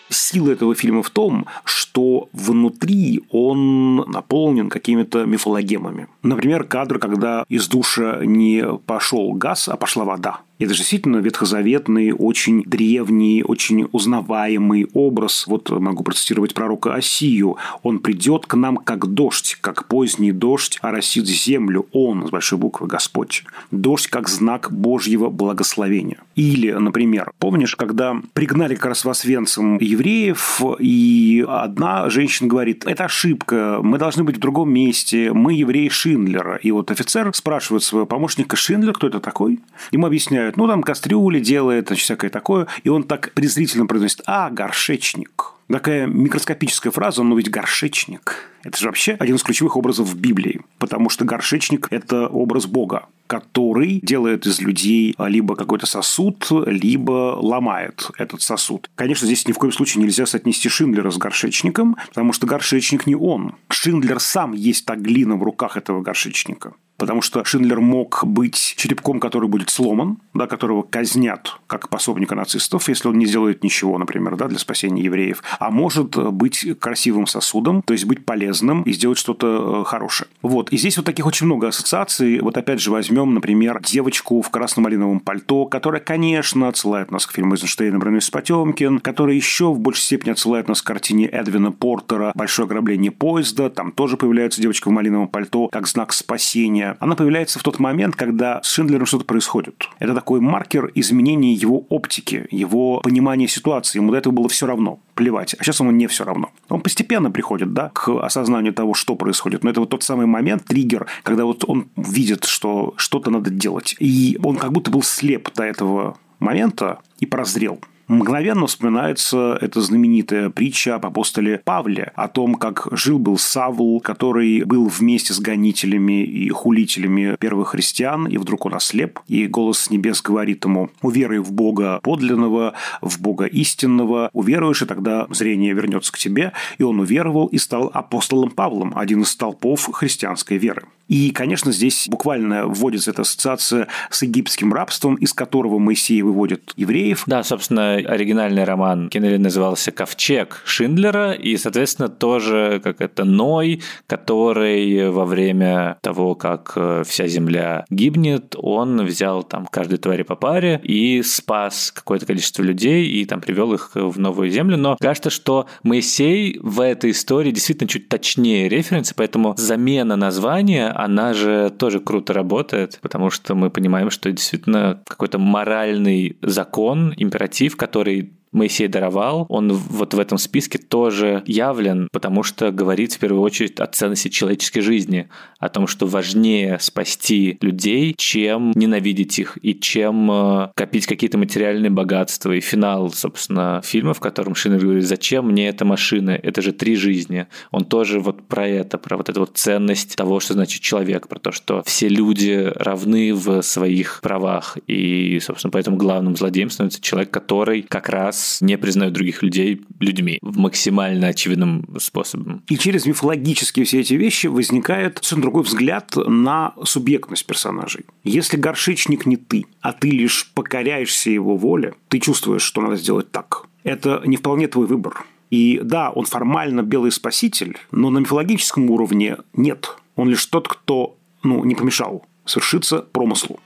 Сила 0.08 0.50
этого 0.50 0.74
фильма 0.74 1.04
в 1.04 1.10
том, 1.10 1.46
что 1.62 2.28
внутри 2.32 3.22
он 3.30 3.98
наполнен 4.10 4.68
какими-то 4.68 5.26
мифологемами. 5.26 6.08
Например, 6.24 6.64
кадр, 6.64 6.98
когда 6.98 7.44
из 7.48 7.68
душа 7.68 8.18
не 8.24 8.64
пошел 8.84 9.32
газ, 9.34 9.68
а 9.68 9.76
пошла 9.76 10.04
вода. 10.04 10.40
Это 10.60 10.74
действительно 10.74 11.16
ветхозаветный, 11.16 12.12
очень 12.12 12.62
древний, 12.64 13.42
очень 13.42 13.88
узнаваемый 13.92 14.88
образ. 14.92 15.46
Вот 15.46 15.70
могу 15.70 16.04
процитировать 16.04 16.52
пророка 16.52 16.94
Осию. 16.94 17.56
«Он 17.82 17.98
придет 17.98 18.44
к 18.44 18.54
нам, 18.54 18.76
как 18.76 19.06
дождь, 19.06 19.56
как 19.62 19.86
поздний 19.88 20.32
дождь 20.32 20.78
оросит 20.82 21.26
землю. 21.26 21.86
Он, 21.92 22.26
с 22.26 22.30
большой 22.30 22.58
буквы, 22.58 22.86
Господь. 22.86 23.44
Дождь, 23.70 24.08
как 24.08 24.28
знак 24.28 24.70
Божьего 24.70 25.30
благословения». 25.30 26.18
Или, 26.40 26.72
например, 26.72 27.32
помнишь, 27.38 27.76
когда 27.76 28.16
пригнали 28.32 28.74
как 28.74 28.86
раз 28.86 29.04
в 29.04 29.10
Освенцим 29.10 29.78
евреев, 29.78 30.62
и 30.78 31.44
одна 31.46 32.08
женщина 32.08 32.48
говорит, 32.48 32.86
это 32.86 33.04
ошибка, 33.04 33.80
мы 33.82 33.98
должны 33.98 34.24
быть 34.24 34.36
в 34.36 34.40
другом 34.40 34.72
месте, 34.72 35.34
мы 35.34 35.52
евреи 35.52 35.88
Шиндлера. 35.88 36.56
И 36.56 36.70
вот 36.70 36.90
офицер 36.90 37.30
спрашивает 37.34 37.82
своего 37.82 38.06
помощника, 38.06 38.56
Шиндлер, 38.56 38.94
кто 38.94 39.08
это 39.08 39.20
такой? 39.20 39.60
Ему 39.90 40.06
объясняют, 40.06 40.49
ну, 40.56 40.66
там 40.66 40.82
кастрюли 40.82 41.40
делает, 41.40 41.88
значит, 41.88 42.04
всякое 42.04 42.30
такое. 42.30 42.66
И 42.84 42.88
он 42.88 43.04
так 43.04 43.32
презрительно 43.34 43.86
произносит, 43.86 44.22
а, 44.26 44.50
горшечник. 44.50 45.54
Такая 45.70 46.06
микроскопическая 46.06 46.90
фраза, 46.90 47.22
но 47.22 47.36
ведь 47.36 47.50
горшечник. 47.50 48.50
Это 48.64 48.76
же 48.78 48.86
вообще 48.86 49.12
один 49.12 49.36
из 49.36 49.42
ключевых 49.42 49.76
образов 49.76 50.08
в 50.08 50.18
Библии, 50.18 50.60
потому 50.78 51.08
что 51.10 51.24
горшечник– 51.24 51.86
это 51.90 52.26
образ 52.26 52.66
Бога, 52.66 53.06
который 53.28 54.00
делает 54.02 54.46
из 54.46 54.60
людей 54.60 55.14
либо 55.18 55.54
какой-то 55.54 55.86
сосуд, 55.86 56.48
либо 56.66 57.38
ломает 57.40 58.10
этот 58.18 58.42
сосуд. 58.42 58.90
Конечно, 58.96 59.26
здесь 59.26 59.46
ни 59.46 59.52
в 59.52 59.58
коем 59.58 59.72
случае 59.72 60.02
нельзя 60.02 60.26
соотнести 60.26 60.68
Шиндлера 60.68 61.10
с 61.10 61.16
горшечником, 61.16 61.96
потому 62.08 62.32
что 62.32 62.46
горшечник 62.48 63.06
не 63.06 63.14
он. 63.14 63.54
Шиндлер 63.68 64.18
сам 64.18 64.52
есть 64.52 64.84
та 64.84 64.96
глина 64.96 65.36
в 65.36 65.42
руках 65.42 65.76
этого 65.76 66.02
горшечника 66.02 66.74
потому 67.00 67.22
что 67.22 67.42
Шиндлер 67.44 67.80
мог 67.80 68.24
быть 68.26 68.74
черепком, 68.76 69.20
который 69.20 69.48
будет 69.48 69.70
сломан, 69.70 70.18
да, 70.34 70.46
которого 70.46 70.82
казнят 70.82 71.58
как 71.66 71.88
пособника 71.88 72.34
нацистов, 72.34 72.88
если 72.90 73.08
он 73.08 73.18
не 73.18 73.24
сделает 73.24 73.64
ничего, 73.64 73.96
например, 73.96 74.36
да, 74.36 74.48
для 74.48 74.58
спасения 74.58 75.02
евреев, 75.04 75.42
а 75.58 75.70
может 75.70 76.16
быть 76.34 76.78
красивым 76.78 77.26
сосудом, 77.26 77.80
то 77.80 77.94
есть 77.94 78.04
быть 78.04 78.26
полезным 78.26 78.82
и 78.82 78.92
сделать 78.92 79.16
что-то 79.16 79.80
э, 79.80 79.84
хорошее. 79.88 80.28
Вот. 80.42 80.70
И 80.70 80.76
здесь 80.76 80.98
вот 80.98 81.06
таких 81.06 81.24
очень 81.24 81.46
много 81.46 81.68
ассоциаций. 81.68 82.38
Вот 82.40 82.58
опять 82.58 82.80
же 82.82 82.90
возьмем, 82.90 83.32
например, 83.32 83.80
девочку 83.82 84.42
в 84.42 84.50
красно-малиновом 84.50 85.20
пальто, 85.20 85.64
которая, 85.64 86.02
конечно, 86.02 86.68
отсылает 86.68 87.10
нас 87.10 87.26
к 87.26 87.32
фильму 87.32 87.54
Эйзенштейна 87.54 87.98
«Бронис 87.98 88.28
Потемкин», 88.28 88.98
которая 88.98 89.36
еще 89.36 89.72
в 89.72 89.80
большей 89.80 90.02
степени 90.02 90.32
отсылает 90.32 90.68
нас 90.68 90.82
к 90.82 90.86
картине 90.86 91.26
Эдвина 91.28 91.72
Портера 91.72 92.32
«Большое 92.34 92.66
ограбление 92.66 93.10
поезда». 93.10 93.70
Там 93.70 93.90
тоже 93.90 94.18
появляется 94.18 94.60
девочка 94.60 94.88
в 94.88 94.90
малиновом 94.90 95.28
пальто 95.28 95.68
как 95.68 95.88
знак 95.88 96.12
спасения 96.12 96.89
она 96.98 97.14
появляется 97.14 97.58
в 97.58 97.62
тот 97.62 97.78
момент, 97.78 98.16
когда 98.16 98.62
с 98.62 98.68
Шиндлером 98.70 99.06
что-то 99.06 99.24
происходит. 99.24 99.88
Это 99.98 100.14
такой 100.14 100.40
маркер 100.40 100.90
изменения 100.94 101.52
его 101.52 101.84
оптики, 101.88 102.46
его 102.50 103.00
понимания 103.00 103.48
ситуации. 103.48 103.98
Ему 103.98 104.12
до 104.12 104.18
этого 104.18 104.32
было 104.32 104.48
все 104.48 104.66
равно, 104.66 105.00
плевать. 105.14 105.54
А 105.58 105.64
сейчас 105.64 105.80
ему 105.80 105.90
не 105.90 106.06
все 106.06 106.24
равно. 106.24 106.50
Он 106.68 106.80
постепенно 106.80 107.30
приходит 107.30 107.72
да, 107.72 107.90
к 107.92 108.08
осознанию 108.08 108.72
того, 108.72 108.94
что 108.94 109.14
происходит. 109.16 109.64
Но 109.64 109.70
это 109.70 109.80
вот 109.80 109.90
тот 109.90 110.02
самый 110.02 110.26
момент, 110.26 110.64
триггер, 110.64 111.06
когда 111.22 111.44
вот 111.44 111.64
он 111.66 111.88
видит, 111.96 112.44
что 112.44 112.94
что-то 112.96 113.30
надо 113.30 113.50
делать. 113.50 113.96
И 113.98 114.38
он 114.42 114.56
как 114.56 114.72
будто 114.72 114.90
был 114.90 115.02
слеп 115.02 115.50
до 115.54 115.64
этого 115.64 116.16
момента 116.38 117.00
и 117.18 117.26
прозрел 117.26 117.80
мгновенно 118.10 118.66
вспоминается 118.66 119.56
эта 119.60 119.80
знаменитая 119.80 120.50
притча 120.50 120.96
об 120.96 121.06
апостоле 121.06 121.62
Павле, 121.64 122.12
о 122.16 122.28
том, 122.28 122.56
как 122.56 122.88
жил-был 122.90 123.38
Савл, 123.38 124.00
который 124.00 124.64
был 124.64 124.88
вместе 124.88 125.32
с 125.32 125.38
гонителями 125.38 126.24
и 126.24 126.48
хулителями 126.50 127.36
первых 127.38 127.68
христиан, 127.68 128.26
и 128.26 128.36
вдруг 128.36 128.66
он 128.66 128.74
ослеп, 128.74 129.20
и 129.28 129.46
голос 129.46 129.78
с 129.78 129.90
небес 129.90 130.20
говорит 130.22 130.64
ему, 130.64 130.90
уверуй 131.02 131.38
в 131.38 131.52
Бога 131.52 132.00
подлинного, 132.02 132.74
в 133.00 133.20
Бога 133.20 133.44
истинного, 133.44 134.30
уверуешь, 134.32 134.82
и 134.82 134.86
тогда 134.86 135.26
зрение 135.30 135.72
вернется 135.72 136.12
к 136.12 136.18
тебе, 136.18 136.52
и 136.78 136.82
он 136.82 136.98
уверовал 136.98 137.46
и 137.46 137.58
стал 137.58 137.90
апостолом 137.94 138.50
Павлом, 138.50 138.92
один 138.96 139.22
из 139.22 139.30
столпов 139.30 139.88
христианской 139.92 140.58
веры. 140.58 140.82
И, 141.10 141.32
конечно, 141.32 141.72
здесь 141.72 142.06
буквально 142.08 142.68
вводится 142.68 143.10
эта 143.10 143.22
ассоциация 143.22 143.88
с 144.10 144.22
египетским 144.22 144.72
рабством, 144.72 145.16
из 145.16 145.32
которого 145.32 145.80
Моисей 145.80 146.22
выводит 146.22 146.72
евреев. 146.76 147.24
Да, 147.26 147.42
собственно, 147.42 147.99
оригинальный 148.06 148.64
роман 148.64 149.08
Кеннели 149.08 149.36
назывался 149.36 149.92
«Ковчег 149.92 150.62
Шиндлера», 150.64 151.32
и, 151.32 151.56
соответственно, 151.56 152.08
тоже 152.08 152.80
как 152.82 153.00
это 153.00 153.24
Ной, 153.24 153.82
который 154.06 155.10
во 155.10 155.24
время 155.24 155.98
того, 156.02 156.34
как 156.34 156.72
э, 156.76 157.02
вся 157.06 157.26
земля 157.26 157.84
гибнет, 157.90 158.54
он 158.56 159.04
взял 159.04 159.42
там 159.42 159.66
каждой 159.66 159.98
твари 159.98 160.22
по 160.22 160.36
паре 160.36 160.80
и 160.82 161.22
спас 161.22 161.92
какое-то 161.94 162.26
количество 162.26 162.62
людей 162.62 163.06
и 163.06 163.24
там 163.24 163.40
привел 163.40 163.72
их 163.72 163.90
в 163.94 164.18
новую 164.18 164.50
землю. 164.50 164.76
Но 164.76 164.96
кажется, 165.00 165.30
что 165.30 165.66
Моисей 165.82 166.58
в 166.62 166.80
этой 166.80 167.10
истории 167.10 167.50
действительно 167.50 167.88
чуть 167.88 168.08
точнее 168.08 168.68
референсы, 168.68 169.14
поэтому 169.14 169.54
замена 169.56 170.16
названия, 170.16 170.88
она 170.88 171.34
же 171.34 171.70
тоже 171.70 172.00
круто 172.00 172.32
работает, 172.32 172.98
потому 173.02 173.30
что 173.30 173.54
мы 173.54 173.70
понимаем, 173.70 174.10
что 174.10 174.30
действительно 174.30 175.02
какой-то 175.06 175.38
моральный 175.38 176.36
закон, 176.42 177.14
императив, 177.16 177.76
который 177.76 177.89
который 177.90 178.32
Моисей 178.52 178.88
даровал, 178.88 179.46
он 179.48 179.72
вот 179.72 180.14
в 180.14 180.18
этом 180.18 180.38
списке 180.38 180.78
тоже 180.78 181.42
явлен, 181.46 182.08
потому 182.12 182.42
что 182.42 182.72
говорит 182.72 183.12
в 183.12 183.18
первую 183.18 183.42
очередь 183.42 183.78
о 183.78 183.86
ценности 183.86 184.28
человеческой 184.28 184.80
жизни, 184.80 185.28
о 185.58 185.68
том, 185.68 185.86
что 185.86 186.06
важнее 186.06 186.78
спасти 186.80 187.58
людей, 187.60 188.14
чем 188.16 188.72
ненавидеть 188.74 189.38
их 189.38 189.58
и 189.62 189.74
чем 189.74 190.30
э, 190.30 190.68
копить 190.74 191.06
какие-то 191.06 191.38
материальные 191.38 191.90
богатства. 191.90 192.52
И 192.52 192.60
финал, 192.60 193.12
собственно, 193.12 193.80
фильма, 193.84 194.14
в 194.14 194.20
котором 194.20 194.54
Шинер 194.54 194.80
говорит, 194.80 195.04
зачем 195.04 195.48
мне 195.48 195.68
эта 195.68 195.84
машина, 195.84 196.30
это 196.30 196.60
же 196.62 196.72
три 196.72 196.96
жизни. 196.96 197.46
Он 197.70 197.84
тоже 197.84 198.18
вот 198.18 198.48
про 198.48 198.66
это, 198.66 198.98
про 198.98 199.16
вот 199.16 199.28
эту 199.28 199.40
вот 199.40 199.52
ценность 199.54 200.16
того, 200.16 200.40
что 200.40 200.54
значит 200.54 200.82
человек, 200.82 201.28
про 201.28 201.38
то, 201.38 201.52
что 201.52 201.82
все 201.84 202.08
люди 202.08 202.72
равны 202.74 203.32
в 203.32 203.62
своих 203.62 204.20
правах. 204.22 204.76
И, 204.88 205.38
собственно, 205.40 205.70
поэтому 205.70 205.96
главным 205.96 206.36
злодеем 206.36 206.70
становится 206.70 207.00
человек, 207.00 207.30
который 207.30 207.82
как 207.82 208.08
раз 208.08 208.39
не 208.60 208.78
признают 208.78 209.14
других 209.14 209.42
людей 209.42 209.82
людьми 209.98 210.38
в 210.42 210.58
максимально 210.58 211.28
очевидным 211.28 211.86
способом. 211.98 212.62
И 212.68 212.76
через 212.76 213.06
мифологические 213.06 213.84
все 213.84 214.00
эти 214.00 214.14
вещи 214.14 214.46
возникает 214.46 215.18
совершенно 215.18 215.42
другой 215.42 215.62
взгляд 215.62 216.14
на 216.16 216.74
субъектность 216.84 217.46
персонажей. 217.46 218.04
Если 218.24 218.56
горшечник 218.56 219.26
не 219.26 219.36
ты, 219.36 219.66
а 219.80 219.92
ты 219.92 220.10
лишь 220.10 220.50
покоряешься 220.54 221.30
его 221.30 221.56
воле, 221.56 221.94
ты 222.08 222.18
чувствуешь, 222.18 222.62
что 222.62 222.80
надо 222.80 222.96
сделать 222.96 223.30
так. 223.30 223.66
Это 223.84 224.22
не 224.26 224.36
вполне 224.36 224.68
твой 224.68 224.86
выбор. 224.86 225.24
И 225.50 225.80
да, 225.82 226.10
он 226.10 226.26
формально 226.26 226.82
белый 226.82 227.10
спаситель, 227.10 227.76
но 227.90 228.10
на 228.10 228.18
мифологическом 228.18 228.90
уровне 228.90 229.38
нет. 229.52 229.96
Он 230.16 230.28
лишь 230.28 230.46
тот, 230.46 230.68
кто 230.68 231.16
ну, 231.42 231.64
не 231.64 231.74
помешал 231.74 232.24
свершиться 232.44 232.98
промыслу 232.98 233.60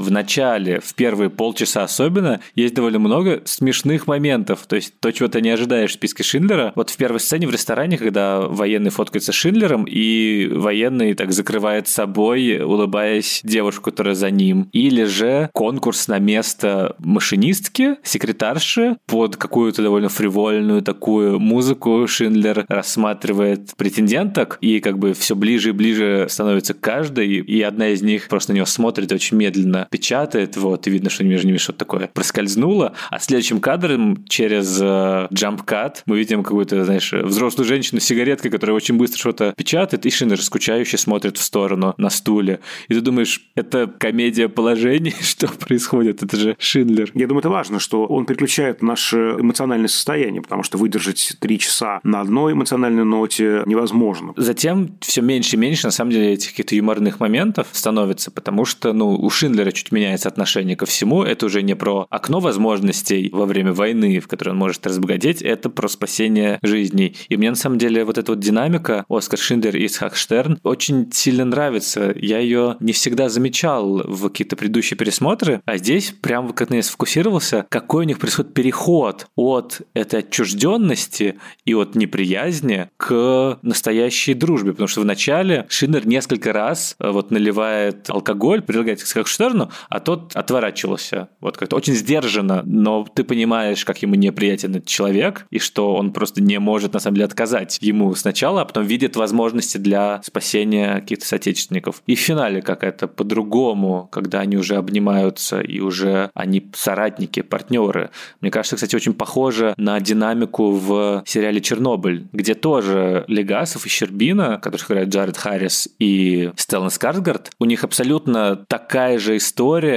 в 0.00 0.10
начале, 0.10 0.80
в 0.80 0.94
первые 0.94 1.30
полчаса 1.30 1.84
особенно, 1.84 2.40
есть 2.54 2.74
довольно 2.74 2.98
много 2.98 3.42
смешных 3.44 4.06
моментов. 4.06 4.66
То 4.66 4.76
есть 4.76 4.94
то, 5.00 5.10
чего 5.12 5.28
ты 5.28 5.40
не 5.40 5.50
ожидаешь 5.50 5.90
в 5.90 5.94
списке 5.94 6.22
Шиндлера. 6.22 6.72
Вот 6.74 6.90
в 6.90 6.96
первой 6.96 7.20
сцене 7.20 7.46
в 7.46 7.50
ресторане, 7.50 7.98
когда 7.98 8.40
военный 8.40 8.90
фоткается 8.90 9.32
Шиндлером, 9.32 9.84
и 9.84 10.48
военный 10.52 11.14
так 11.14 11.32
закрывает 11.32 11.88
собой, 11.88 12.60
улыбаясь 12.62 13.40
девушку, 13.44 13.90
которая 13.90 14.14
за 14.14 14.30
ним. 14.30 14.68
Или 14.72 15.04
же 15.04 15.50
конкурс 15.52 16.08
на 16.08 16.18
место 16.18 16.96
машинистки, 16.98 17.96
секретарши, 18.02 18.96
под 19.06 19.36
какую-то 19.36 19.82
довольно 19.82 20.08
фривольную 20.08 20.82
такую 20.82 21.38
музыку 21.38 22.06
Шиндлер 22.06 22.64
рассматривает 22.68 23.74
претенденток, 23.76 24.58
и 24.60 24.80
как 24.80 24.98
бы 24.98 25.12
все 25.14 25.34
ближе 25.36 25.70
и 25.70 25.72
ближе 25.72 26.26
становится 26.28 26.74
к 26.74 26.80
каждой, 26.80 27.28
и 27.28 27.62
одна 27.62 27.88
из 27.88 28.02
них 28.02 28.28
просто 28.28 28.52
на 28.52 28.56
него 28.56 28.66
смотрит 28.66 29.12
очень 29.12 29.36
медленно, 29.36 29.86
печатает, 29.90 30.56
вот, 30.56 30.86
и 30.86 30.90
видно, 30.90 31.10
что 31.10 31.24
между 31.24 31.48
ними 31.48 31.58
что-то 31.58 31.80
такое 31.80 32.08
проскользнуло, 32.08 32.94
а 33.10 33.18
следующим 33.18 33.60
кадром 33.60 34.24
через 34.28 34.80
э, 34.80 35.28
cut 35.30 35.96
мы 36.06 36.18
видим 36.18 36.42
какую-то, 36.42 36.84
знаешь, 36.84 37.12
взрослую 37.12 37.66
женщину 37.66 38.00
с 38.00 38.04
сигареткой, 38.04 38.50
которая 38.50 38.76
очень 38.76 38.96
быстро 38.96 39.18
что-то 39.18 39.52
печатает, 39.56 40.06
и 40.06 40.10
Шинер 40.10 40.40
скучающе 40.40 40.96
смотрит 40.96 41.36
в 41.36 41.42
сторону 41.42 41.94
на 41.96 42.10
стуле. 42.10 42.60
И 42.88 42.94
ты 42.94 43.00
думаешь, 43.00 43.40
это 43.54 43.86
комедия 43.86 44.48
положений, 44.48 45.14
что 45.20 45.48
происходит? 45.48 46.22
Это 46.22 46.36
же 46.36 46.56
Шиндлер. 46.58 47.10
Я 47.14 47.26
думаю, 47.26 47.40
это 47.40 47.50
важно, 47.50 47.80
что 47.80 48.06
он 48.06 48.26
переключает 48.26 48.82
наше 48.82 49.36
эмоциональное 49.38 49.88
состояние, 49.88 50.42
потому 50.42 50.62
что 50.62 50.78
выдержать 50.78 51.36
три 51.40 51.58
часа 51.58 52.00
на 52.04 52.20
одной 52.20 52.52
эмоциональной 52.52 53.04
ноте 53.04 53.62
невозможно. 53.66 54.32
Затем 54.36 54.96
все 55.00 55.20
меньше 55.20 55.56
и 55.56 55.58
меньше, 55.58 55.86
на 55.86 55.90
самом 55.90 56.12
деле, 56.12 56.32
этих 56.32 56.50
каких-то 56.50 56.76
юморных 56.76 57.18
моментов 57.18 57.66
становится, 57.72 58.30
потому 58.30 58.64
что, 58.64 58.92
ну, 58.92 59.14
у 59.14 59.30
Шиндлера 59.30 59.72
чуть 59.80 59.92
меняется 59.92 60.28
отношение 60.28 60.76
ко 60.76 60.86
всему. 60.86 61.22
Это 61.22 61.46
уже 61.46 61.62
не 61.62 61.74
про 61.74 62.06
окно 62.10 62.40
возможностей 62.40 63.30
во 63.32 63.46
время 63.46 63.72
войны, 63.72 64.20
в 64.20 64.28
которой 64.28 64.50
он 64.50 64.56
может 64.56 64.86
разбогатеть, 64.86 65.42
это 65.42 65.70
про 65.70 65.88
спасение 65.88 66.58
жизней. 66.62 67.16
И 67.28 67.36
мне 67.36 67.50
на 67.50 67.56
самом 67.56 67.78
деле 67.78 68.04
вот 68.04 68.18
эта 68.18 68.32
вот 68.32 68.40
динамика 68.40 69.04
Оскар 69.08 69.38
Шиндер 69.38 69.76
и 69.76 69.86
Исхак 69.86 70.16
Штерн 70.16 70.58
очень 70.62 71.10
сильно 71.12 71.44
нравится. 71.44 72.12
Я 72.16 72.38
ее 72.38 72.76
не 72.80 72.92
всегда 72.92 73.28
замечал 73.28 74.02
в 74.04 74.28
какие-то 74.28 74.56
предыдущие 74.56 74.96
пересмотры, 74.96 75.62
а 75.64 75.76
здесь 75.78 76.14
прям 76.20 76.52
как 76.52 76.70
я 76.70 76.82
сфокусировался, 76.82 77.66
какой 77.68 78.04
у 78.04 78.06
них 78.06 78.18
происходит 78.18 78.54
переход 78.54 79.26
от 79.34 79.82
этой 79.94 80.20
отчужденности 80.20 81.38
и 81.64 81.74
от 81.74 81.94
неприязни 81.94 82.90
к 82.96 83.58
настоящей 83.62 84.34
дружбе. 84.34 84.72
Потому 84.72 84.88
что 84.88 85.00
вначале 85.00 85.66
Шиндер 85.68 86.06
несколько 86.06 86.52
раз 86.52 86.96
э, 86.98 87.10
вот 87.10 87.30
наливает 87.30 88.10
алкоголь, 88.10 88.62
предлагает 88.62 89.00
Исхак 89.00 89.26
Штерну, 89.26 89.69
а 89.88 90.00
тот 90.00 90.34
отворачивался. 90.34 91.28
Вот 91.40 91.56
как-то 91.56 91.76
очень 91.76 91.94
сдержанно, 91.94 92.62
но 92.64 93.04
ты 93.04 93.24
понимаешь, 93.24 93.84
как 93.84 94.02
ему 94.02 94.14
неприятен 94.14 94.76
этот 94.76 94.88
человек, 94.88 95.46
и 95.50 95.58
что 95.58 95.94
он 95.94 96.12
просто 96.12 96.42
не 96.42 96.58
может, 96.58 96.94
на 96.94 97.00
самом 97.00 97.16
деле, 97.16 97.26
отказать 97.26 97.78
ему 97.80 98.14
сначала, 98.14 98.62
а 98.62 98.64
потом 98.64 98.84
видит 98.84 99.16
возможности 99.16 99.78
для 99.78 100.20
спасения 100.24 101.00
каких-то 101.00 101.26
соотечественников. 101.26 102.02
И 102.06 102.14
в 102.14 102.20
финале 102.20 102.62
как 102.62 102.84
это 102.84 103.08
по-другому, 103.08 104.08
когда 104.12 104.40
они 104.40 104.56
уже 104.56 104.76
обнимаются 104.76 105.60
и 105.60 105.80
уже 105.80 106.30
они 106.34 106.70
соратники, 106.74 107.42
партнеры. 107.42 108.10
Мне 108.40 108.50
кажется, 108.50 108.76
кстати, 108.76 108.96
очень 108.96 109.14
похоже 109.14 109.74
на 109.76 110.00
динамику 110.00 110.72
в 110.72 111.22
сериале 111.26 111.60
«Чернобыль», 111.60 112.28
где 112.32 112.54
тоже 112.54 113.24
Легасов 113.28 113.86
и 113.86 113.88
Щербина, 113.88 114.58
которых 114.58 114.90
играют 114.90 115.10
Джаред 115.10 115.36
Харрис 115.36 115.88
и 115.98 116.50
Стеллан 116.56 116.90
Скарсгард, 116.90 117.50
у 117.58 117.64
них 117.64 117.84
абсолютно 117.84 118.64
такая 118.68 119.18
же 119.18 119.36
история, 119.36 119.49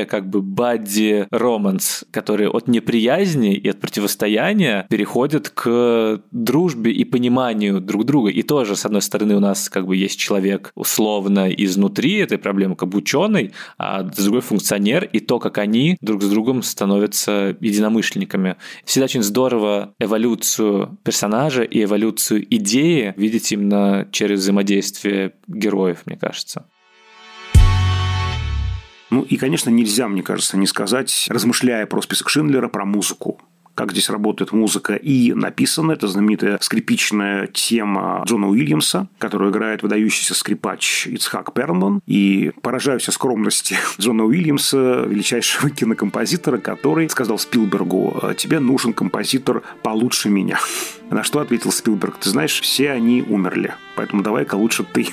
как 0.06 0.30
бы 0.30 0.41
бадди 0.41 1.28
романс, 1.32 2.04
который 2.12 2.47
от 2.47 2.68
неприязни 2.68 3.56
и 3.56 3.70
от 3.70 3.80
противостояния 3.80 4.86
переходит 4.89 5.49
к 5.49 6.22
дружбе 6.32 6.91
и 6.91 7.04
пониманию 7.04 7.80
друг 7.80 8.06
друга. 8.06 8.30
И 8.30 8.43
тоже, 8.43 8.76
с 8.76 8.86
одной 8.86 9.01
стороны, 9.01 9.36
у 9.36 9.39
нас 9.39 9.70
как 9.70 9.88
бы 9.88 9.95
есть 9.95 10.20
человек 10.20 10.72
условно 10.76 11.49
изнутри 11.49 12.16
этой 12.16 12.38
проблемы, 12.38 12.76
как 12.76 12.89
бы 12.89 12.97
ученый, 12.99 13.54
а 13.78 14.10
с 14.10 14.24
другой 14.24 14.41
функционер, 14.41 15.06
и 15.06 15.20
то, 15.20 15.39
как 15.39 15.58
они 15.58 15.97
друг 16.01 16.24
с 16.24 16.30
другом 16.30 16.64
становятся 16.64 17.56
единомышленниками. 17.60 18.58
Всегда 18.86 19.06
очень 19.06 19.24
здорово 19.24 19.93
эволюцию 19.99 20.97
персонажа 21.04 21.64
и 21.64 21.84
эволюцию 21.84 22.45
идеи 22.56 23.14
видеть 23.18 23.51
именно 23.51 24.08
через 24.12 24.39
взаимодействие 24.39 25.34
героев, 25.47 26.04
мне 26.06 26.18
кажется. 26.18 26.66
Ну 29.14 29.22
и, 29.22 29.38
конечно, 29.38 29.70
нельзя, 29.70 30.07
мне 30.07 30.24
кажется, 30.24 30.57
не 30.57 30.66
сказать, 30.66 31.28
размышляя 31.30 31.86
про 31.86 32.01
список 32.01 32.30
Шиндлера, 32.30 32.68
про 32.68 32.84
музыку 32.84 33.39
как 33.76 33.91
здесь 33.91 34.11
работает 34.11 34.51
музыка, 34.51 34.93
и 34.93 35.34
написана. 35.34 35.93
Это 35.93 36.07
знаменитая 36.07 36.59
скрипичная 36.61 37.47
тема 37.47 38.24
Джона 38.28 38.47
Уильямса, 38.47 39.07
которую 39.18 39.51
играет 39.51 39.82
выдающийся 39.82 40.36
скрипач 40.36 41.07
Ицхак 41.07 41.53
Перлман. 41.53 41.99
И 42.05 42.51
поражаюсь 42.61 43.05
скромности 43.05 43.76
Джона 43.99 44.26
Уильямса, 44.26 45.05
величайшего 45.07 45.72
кинокомпозитора, 45.72 46.59
который 46.59 47.09
сказал 47.09 47.39
Спилбергу, 47.39 48.22
тебе 48.38 48.59
нужен 48.59 48.93
композитор 48.93 49.64
получше 49.82 50.30
меня. 50.30 50.59
На 51.09 51.24
что 51.24 51.39
ответил 51.39 51.72
Спилберг, 51.72 52.18
ты 52.18 52.30
знаешь, 52.30 52.61
все 52.61 52.91
они 52.91 53.24
умерли, 53.24 53.74
поэтому 53.95 54.22
давай-ка 54.22 54.53
лучше 54.53 54.84
ты. 54.84 55.07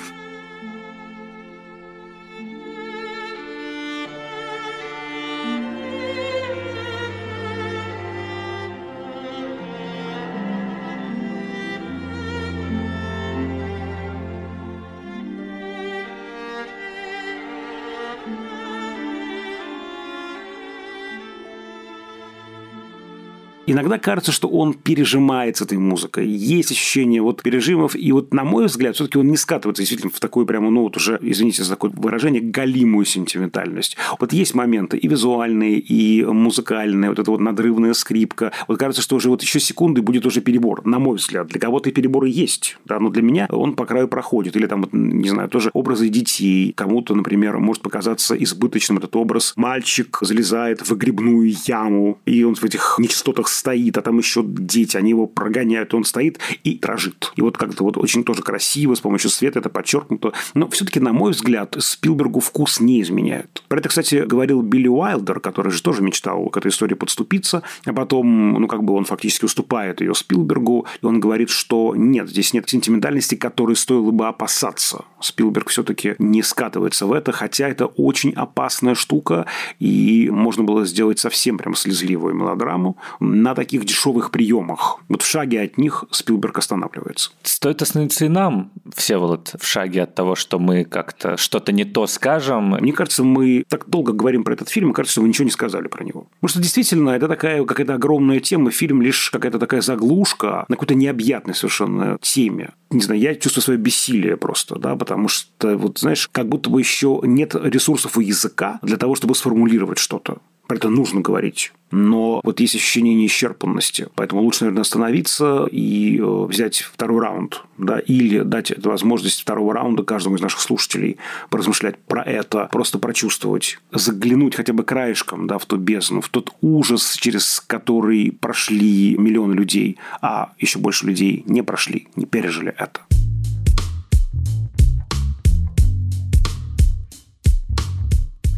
Иногда 23.72 23.98
кажется, 23.98 24.32
что 24.32 24.48
он 24.48 24.74
пережимает 24.74 25.56
с 25.56 25.62
этой 25.62 25.78
музыкой. 25.78 26.28
Есть 26.28 26.70
ощущение 26.70 27.22
вот 27.22 27.42
пережимов, 27.42 27.94
и 27.94 28.12
вот, 28.12 28.32
на 28.34 28.44
мой 28.44 28.66
взгляд, 28.66 28.94
все-таки 28.94 29.18
он 29.18 29.28
не 29.28 29.36
скатывается 29.36 29.82
действительно 29.82 30.12
в 30.12 30.20
такую 30.20 30.46
прямо, 30.46 30.70
ну 30.70 30.82
вот 30.82 30.96
уже, 30.96 31.18
извините 31.22 31.62
за 31.62 31.70
такое 31.70 31.90
выражение, 31.94 32.40
галимую 32.40 33.04
сентиментальность. 33.04 33.96
Вот 34.18 34.32
есть 34.32 34.54
моменты 34.54 34.96
и 34.96 35.08
визуальные, 35.08 35.78
и 35.78 36.24
музыкальные, 36.24 37.10
вот 37.10 37.18
эта 37.18 37.30
вот 37.30 37.40
надрывная 37.40 37.92
скрипка. 37.94 38.52
Вот 38.68 38.78
кажется, 38.78 39.02
что 39.02 39.16
уже 39.16 39.28
вот 39.28 39.42
еще 39.42 39.60
секунды 39.60 40.02
будет 40.02 40.26
уже 40.26 40.40
перебор, 40.40 40.84
на 40.86 40.98
мой 40.98 41.16
взгляд. 41.16 41.48
Для 41.48 41.60
кого-то 41.60 41.90
переборы 41.90 42.28
есть, 42.28 42.78
да, 42.84 42.98
но 42.98 43.10
для 43.10 43.22
меня 43.22 43.46
он 43.50 43.74
по 43.74 43.86
краю 43.86 44.08
проходит. 44.08 44.56
Или 44.56 44.66
там, 44.66 44.82
вот, 44.82 44.92
не 44.92 45.28
знаю, 45.28 45.48
тоже 45.48 45.70
образы 45.72 46.08
детей. 46.08 46.72
Кому-то, 46.76 47.14
например, 47.14 47.58
может 47.58 47.82
показаться 47.82 48.34
избыточным 48.34 48.98
этот 48.98 49.14
образ. 49.16 49.52
Мальчик 49.56 50.18
залезает 50.20 50.88
в 50.88 50.96
грибную 50.96 51.54
яму, 51.66 52.18
и 52.26 52.42
он 52.44 52.54
в 52.54 52.64
этих 52.64 52.96
нечистотах 52.98 53.48
стоит, 53.60 53.98
а 53.98 54.02
там 54.02 54.18
еще 54.18 54.42
дети, 54.42 54.96
они 54.96 55.10
его 55.10 55.26
прогоняют, 55.26 55.92
он 55.92 56.04
стоит 56.04 56.38
и 56.64 56.78
дрожит. 56.78 57.32
И 57.36 57.42
вот 57.42 57.58
как-то 57.58 57.84
вот 57.84 57.98
очень 57.98 58.24
тоже 58.24 58.42
красиво, 58.42 58.94
с 58.94 59.00
помощью 59.00 59.30
света 59.30 59.58
это 59.58 59.68
подчеркнуто. 59.68 60.32
Но 60.54 60.68
все-таки, 60.68 60.98
на 60.98 61.12
мой 61.12 61.32
взгляд, 61.32 61.76
Спилбергу 61.78 62.40
вкус 62.40 62.80
не 62.80 63.02
изменяют. 63.02 63.62
Про 63.68 63.80
это, 63.80 63.90
кстати, 63.90 64.24
говорил 64.26 64.62
Билли 64.62 64.88
Уайлдер, 64.88 65.40
который 65.40 65.72
же 65.72 65.82
тоже 65.82 66.02
мечтал 66.02 66.46
к 66.46 66.56
этой 66.56 66.70
истории 66.70 66.94
подступиться, 66.94 67.62
а 67.84 67.92
потом, 67.92 68.54
ну, 68.54 68.66
как 68.66 68.82
бы 68.82 68.94
он 68.94 69.04
фактически 69.04 69.44
уступает 69.44 70.00
ее 70.00 70.14
Спилбергу, 70.14 70.86
и 71.02 71.06
он 71.06 71.20
говорит, 71.20 71.50
что 71.50 71.94
нет, 71.94 72.30
здесь 72.30 72.54
нет 72.54 72.68
сентиментальности, 72.68 73.34
которой 73.34 73.76
стоило 73.76 74.10
бы 74.10 74.26
опасаться. 74.26 75.04
Спилберг 75.20 75.68
все-таки 75.68 76.14
не 76.18 76.42
скатывается 76.42 77.04
в 77.04 77.12
это, 77.12 77.32
хотя 77.32 77.68
это 77.68 77.86
очень 77.86 78.32
опасная 78.32 78.94
штука, 78.94 79.44
и 79.78 80.30
можно 80.32 80.64
было 80.64 80.86
сделать 80.86 81.18
совсем 81.18 81.58
прям 81.58 81.74
слезливую 81.74 82.34
мелодраму. 82.34 82.96
На 83.20 83.49
на 83.50 83.54
таких 83.54 83.84
дешевых 83.84 84.30
приемах. 84.30 84.98
Вот 85.08 85.22
в 85.22 85.26
шаге 85.26 85.62
от 85.62 85.76
них 85.76 86.04
Спилберг 86.10 86.58
останавливается. 86.58 87.32
Стоит 87.42 87.82
остановиться 87.82 88.24
и 88.26 88.28
нам, 88.28 88.70
все 88.94 89.18
вот 89.18 89.54
в 89.58 89.66
шаге 89.66 90.02
от 90.02 90.14
того, 90.14 90.34
что 90.34 90.58
мы 90.58 90.84
как-то 90.84 91.36
что-то 91.36 91.72
не 91.72 91.84
то 91.84 92.06
скажем. 92.06 92.70
Мне 92.80 92.92
кажется, 92.92 93.24
мы 93.24 93.64
так 93.68 93.88
долго 93.88 94.12
говорим 94.12 94.44
про 94.44 94.54
этот 94.54 94.68
фильм, 94.68 94.90
и 94.90 94.94
кажется, 94.94 95.12
что 95.12 95.22
мы 95.22 95.28
ничего 95.28 95.44
не 95.44 95.50
сказали 95.50 95.88
про 95.88 96.04
него. 96.04 96.28
Потому 96.40 96.48
что 96.48 96.60
действительно, 96.60 97.10
это 97.10 97.28
такая 97.28 97.64
какая-то 97.64 97.94
огромная 97.94 98.40
тема, 98.40 98.70
фильм 98.70 99.02
лишь 99.02 99.30
какая-то 99.30 99.58
такая 99.58 99.80
заглушка 99.80 100.64
на 100.68 100.76
какой-то 100.76 100.94
необъятной 100.94 101.54
совершенно 101.54 102.18
теме. 102.20 102.70
Не 102.90 103.00
знаю, 103.00 103.20
я 103.20 103.34
чувствую 103.34 103.62
свое 103.62 103.78
бессилие 103.78 104.36
просто, 104.36 104.78
да, 104.78 104.96
потому 104.96 105.28
что, 105.28 105.76
вот 105.76 105.98
знаешь, 105.98 106.28
как 106.30 106.48
будто 106.48 106.70
бы 106.70 106.80
еще 106.80 107.20
нет 107.22 107.54
ресурсов 107.54 108.16
у 108.16 108.20
языка 108.20 108.78
для 108.82 108.96
того, 108.96 109.14
чтобы 109.14 109.34
сформулировать 109.34 109.98
что-то. 109.98 110.38
Про 110.70 110.76
это 110.76 110.88
нужно 110.88 111.20
говорить. 111.20 111.72
Но 111.90 112.40
вот 112.44 112.60
есть 112.60 112.76
ощущение 112.76 113.12
неисчерпанности. 113.16 114.06
Поэтому 114.14 114.42
лучше, 114.42 114.60
наверное, 114.60 114.82
остановиться 114.82 115.66
и 115.68 116.16
э, 116.16 116.44
взять 116.44 116.82
второй 116.82 117.20
раунд. 117.20 117.64
Да, 117.76 117.98
или 117.98 118.42
дать 118.42 118.72
возможность 118.78 119.40
второго 119.40 119.74
раунда 119.74 120.04
каждому 120.04 120.36
из 120.36 120.40
наших 120.40 120.60
слушателей 120.60 121.16
поразмышлять 121.48 121.98
про 121.98 122.22
это, 122.22 122.68
просто 122.70 123.00
прочувствовать, 123.00 123.80
заглянуть 123.90 124.54
хотя 124.54 124.72
бы 124.72 124.84
краешком 124.84 125.48
да, 125.48 125.58
в 125.58 125.66
ту 125.66 125.76
бездну, 125.76 126.20
в 126.20 126.28
тот 126.28 126.52
ужас, 126.60 127.16
через 127.16 127.58
который 127.66 128.30
прошли 128.30 129.16
миллионы 129.18 129.54
людей, 129.54 129.98
а 130.22 130.52
еще 130.56 130.78
больше 130.78 131.04
людей 131.04 131.42
не 131.48 131.62
прошли, 131.62 132.06
не 132.14 132.26
пережили 132.26 132.72
это. 132.78 133.00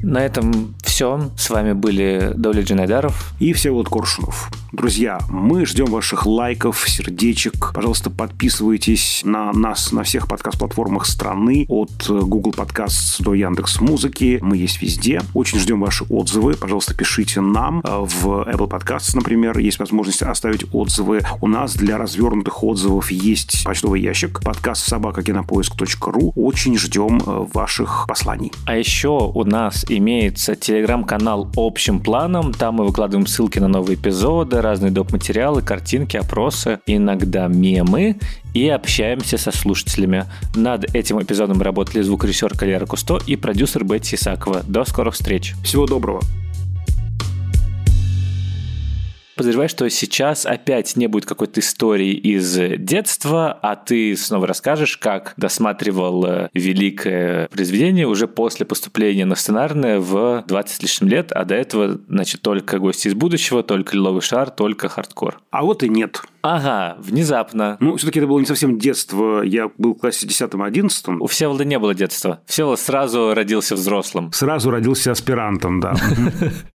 На 0.02 0.18
этом 0.26 0.74
все. 0.92 1.30
С 1.38 1.48
вами 1.48 1.72
были 1.72 2.32
Доля 2.36 2.60
Джинайдаров 2.60 3.32
и 3.40 3.54
Всеволод 3.54 3.88
Коршунов. 3.88 4.50
Друзья, 4.72 5.20
мы 5.28 5.64
ждем 5.64 5.86
ваших 5.86 6.26
лайков, 6.26 6.86
сердечек. 6.88 7.72
Пожалуйста, 7.74 8.10
подписывайтесь 8.10 9.22
на 9.24 9.52
нас 9.52 9.92
на 9.92 10.02
всех 10.02 10.28
подкаст-платформах 10.28 11.06
страны, 11.06 11.64
от 11.68 12.08
Google 12.08 12.52
Podcasts 12.52 13.22
до 13.22 13.32
Яндекс 13.32 13.80
Музыки. 13.80 14.38
Мы 14.42 14.58
есть 14.58 14.82
везде. 14.82 15.22
Очень 15.32 15.60
ждем 15.60 15.80
ваши 15.80 16.04
отзывы. 16.04 16.54
Пожалуйста, 16.54 16.94
пишите 16.94 17.40
нам. 17.40 17.80
В 17.84 18.46
Apple 18.48 18.68
Podcasts, 18.68 19.14
например, 19.14 19.58
есть 19.58 19.78
возможность 19.78 20.22
оставить 20.22 20.64
отзывы. 20.72 21.20
У 21.40 21.48
нас 21.48 21.74
для 21.74 21.96
развернутых 21.96 22.62
отзывов 22.64 23.10
есть 23.10 23.64
почтовый 23.64 24.02
ящик 24.02 24.42
подкаст 24.42 24.86
собакакинопоиск.ру. 24.88 26.32
Очень 26.34 26.76
ждем 26.76 27.18
э, 27.18 27.46
ваших 27.52 28.04
посланий. 28.08 28.52
А 28.66 28.76
еще 28.76 29.30
у 29.34 29.44
нас 29.44 29.84
имеется 29.88 30.54
телеграм-канал 30.82 31.48
общим 31.56 32.00
планом. 32.00 32.52
Там 32.52 32.76
мы 32.76 32.86
выкладываем 32.86 33.26
ссылки 33.26 33.60
на 33.60 33.68
новые 33.68 33.94
эпизоды, 33.96 34.60
разные 34.60 34.90
доп. 34.90 35.12
материалы, 35.12 35.62
картинки, 35.62 36.16
опросы, 36.16 36.80
иногда 36.86 37.46
мемы 37.46 38.16
и 38.52 38.68
общаемся 38.68 39.38
со 39.38 39.52
слушателями. 39.52 40.24
Над 40.56 40.94
этим 40.94 41.22
эпизодом 41.22 41.62
работали 41.62 42.02
звукорежиссер 42.02 42.58
Калера 42.58 42.86
Кусто 42.86 43.20
и 43.26 43.36
продюсер 43.36 43.84
Бетти 43.84 44.16
Исакова. 44.16 44.62
До 44.66 44.84
скорых 44.84 45.14
встреч. 45.14 45.54
Всего 45.62 45.86
доброго. 45.86 46.20
Подозреваю, 49.42 49.68
что 49.68 49.90
сейчас 49.90 50.46
опять 50.46 50.94
не 50.94 51.08
будет 51.08 51.26
какой-то 51.26 51.58
истории 51.58 52.12
из 52.12 52.56
детства, 52.78 53.58
а 53.60 53.74
ты 53.74 54.16
снова 54.16 54.46
расскажешь, 54.46 54.96
как 54.98 55.34
досматривал 55.36 56.24
э, 56.24 56.48
великое 56.54 57.48
произведение 57.48 58.06
уже 58.06 58.28
после 58.28 58.64
поступления 58.64 59.24
на 59.24 59.34
сценарное 59.34 59.98
в 59.98 60.44
20 60.46 60.76
с 60.76 60.80
лишним 60.80 61.08
лет, 61.08 61.32
а 61.32 61.44
до 61.44 61.56
этого, 61.56 61.98
значит, 62.08 62.40
только 62.42 62.78
«Гости 62.78 63.08
из 63.08 63.14
будущего», 63.14 63.64
только 63.64 63.96
«Лиловый 63.96 64.22
шар», 64.22 64.48
только 64.48 64.88
«Хардкор». 64.88 65.40
А 65.50 65.64
вот 65.64 65.82
и 65.82 65.88
нет. 65.88 66.22
Ага, 66.42 66.96
внезапно. 67.00 67.76
Ну, 67.80 67.96
все-таки 67.96 68.20
это 68.20 68.28
было 68.28 68.38
не 68.38 68.46
совсем 68.46 68.78
детство. 68.78 69.42
Я 69.42 69.72
был 69.76 69.94
в 69.94 69.98
классе 69.98 70.24
10-11. 70.24 71.16
У 71.18 71.26
Всеволода 71.26 71.64
не 71.64 71.80
было 71.80 71.96
детства. 71.96 72.40
Всеволод 72.46 72.78
сразу 72.78 73.34
родился 73.34 73.74
взрослым. 73.74 74.32
Сразу 74.32 74.70
родился 74.70 75.10
аспирантом, 75.10 75.80
да. 75.80 75.94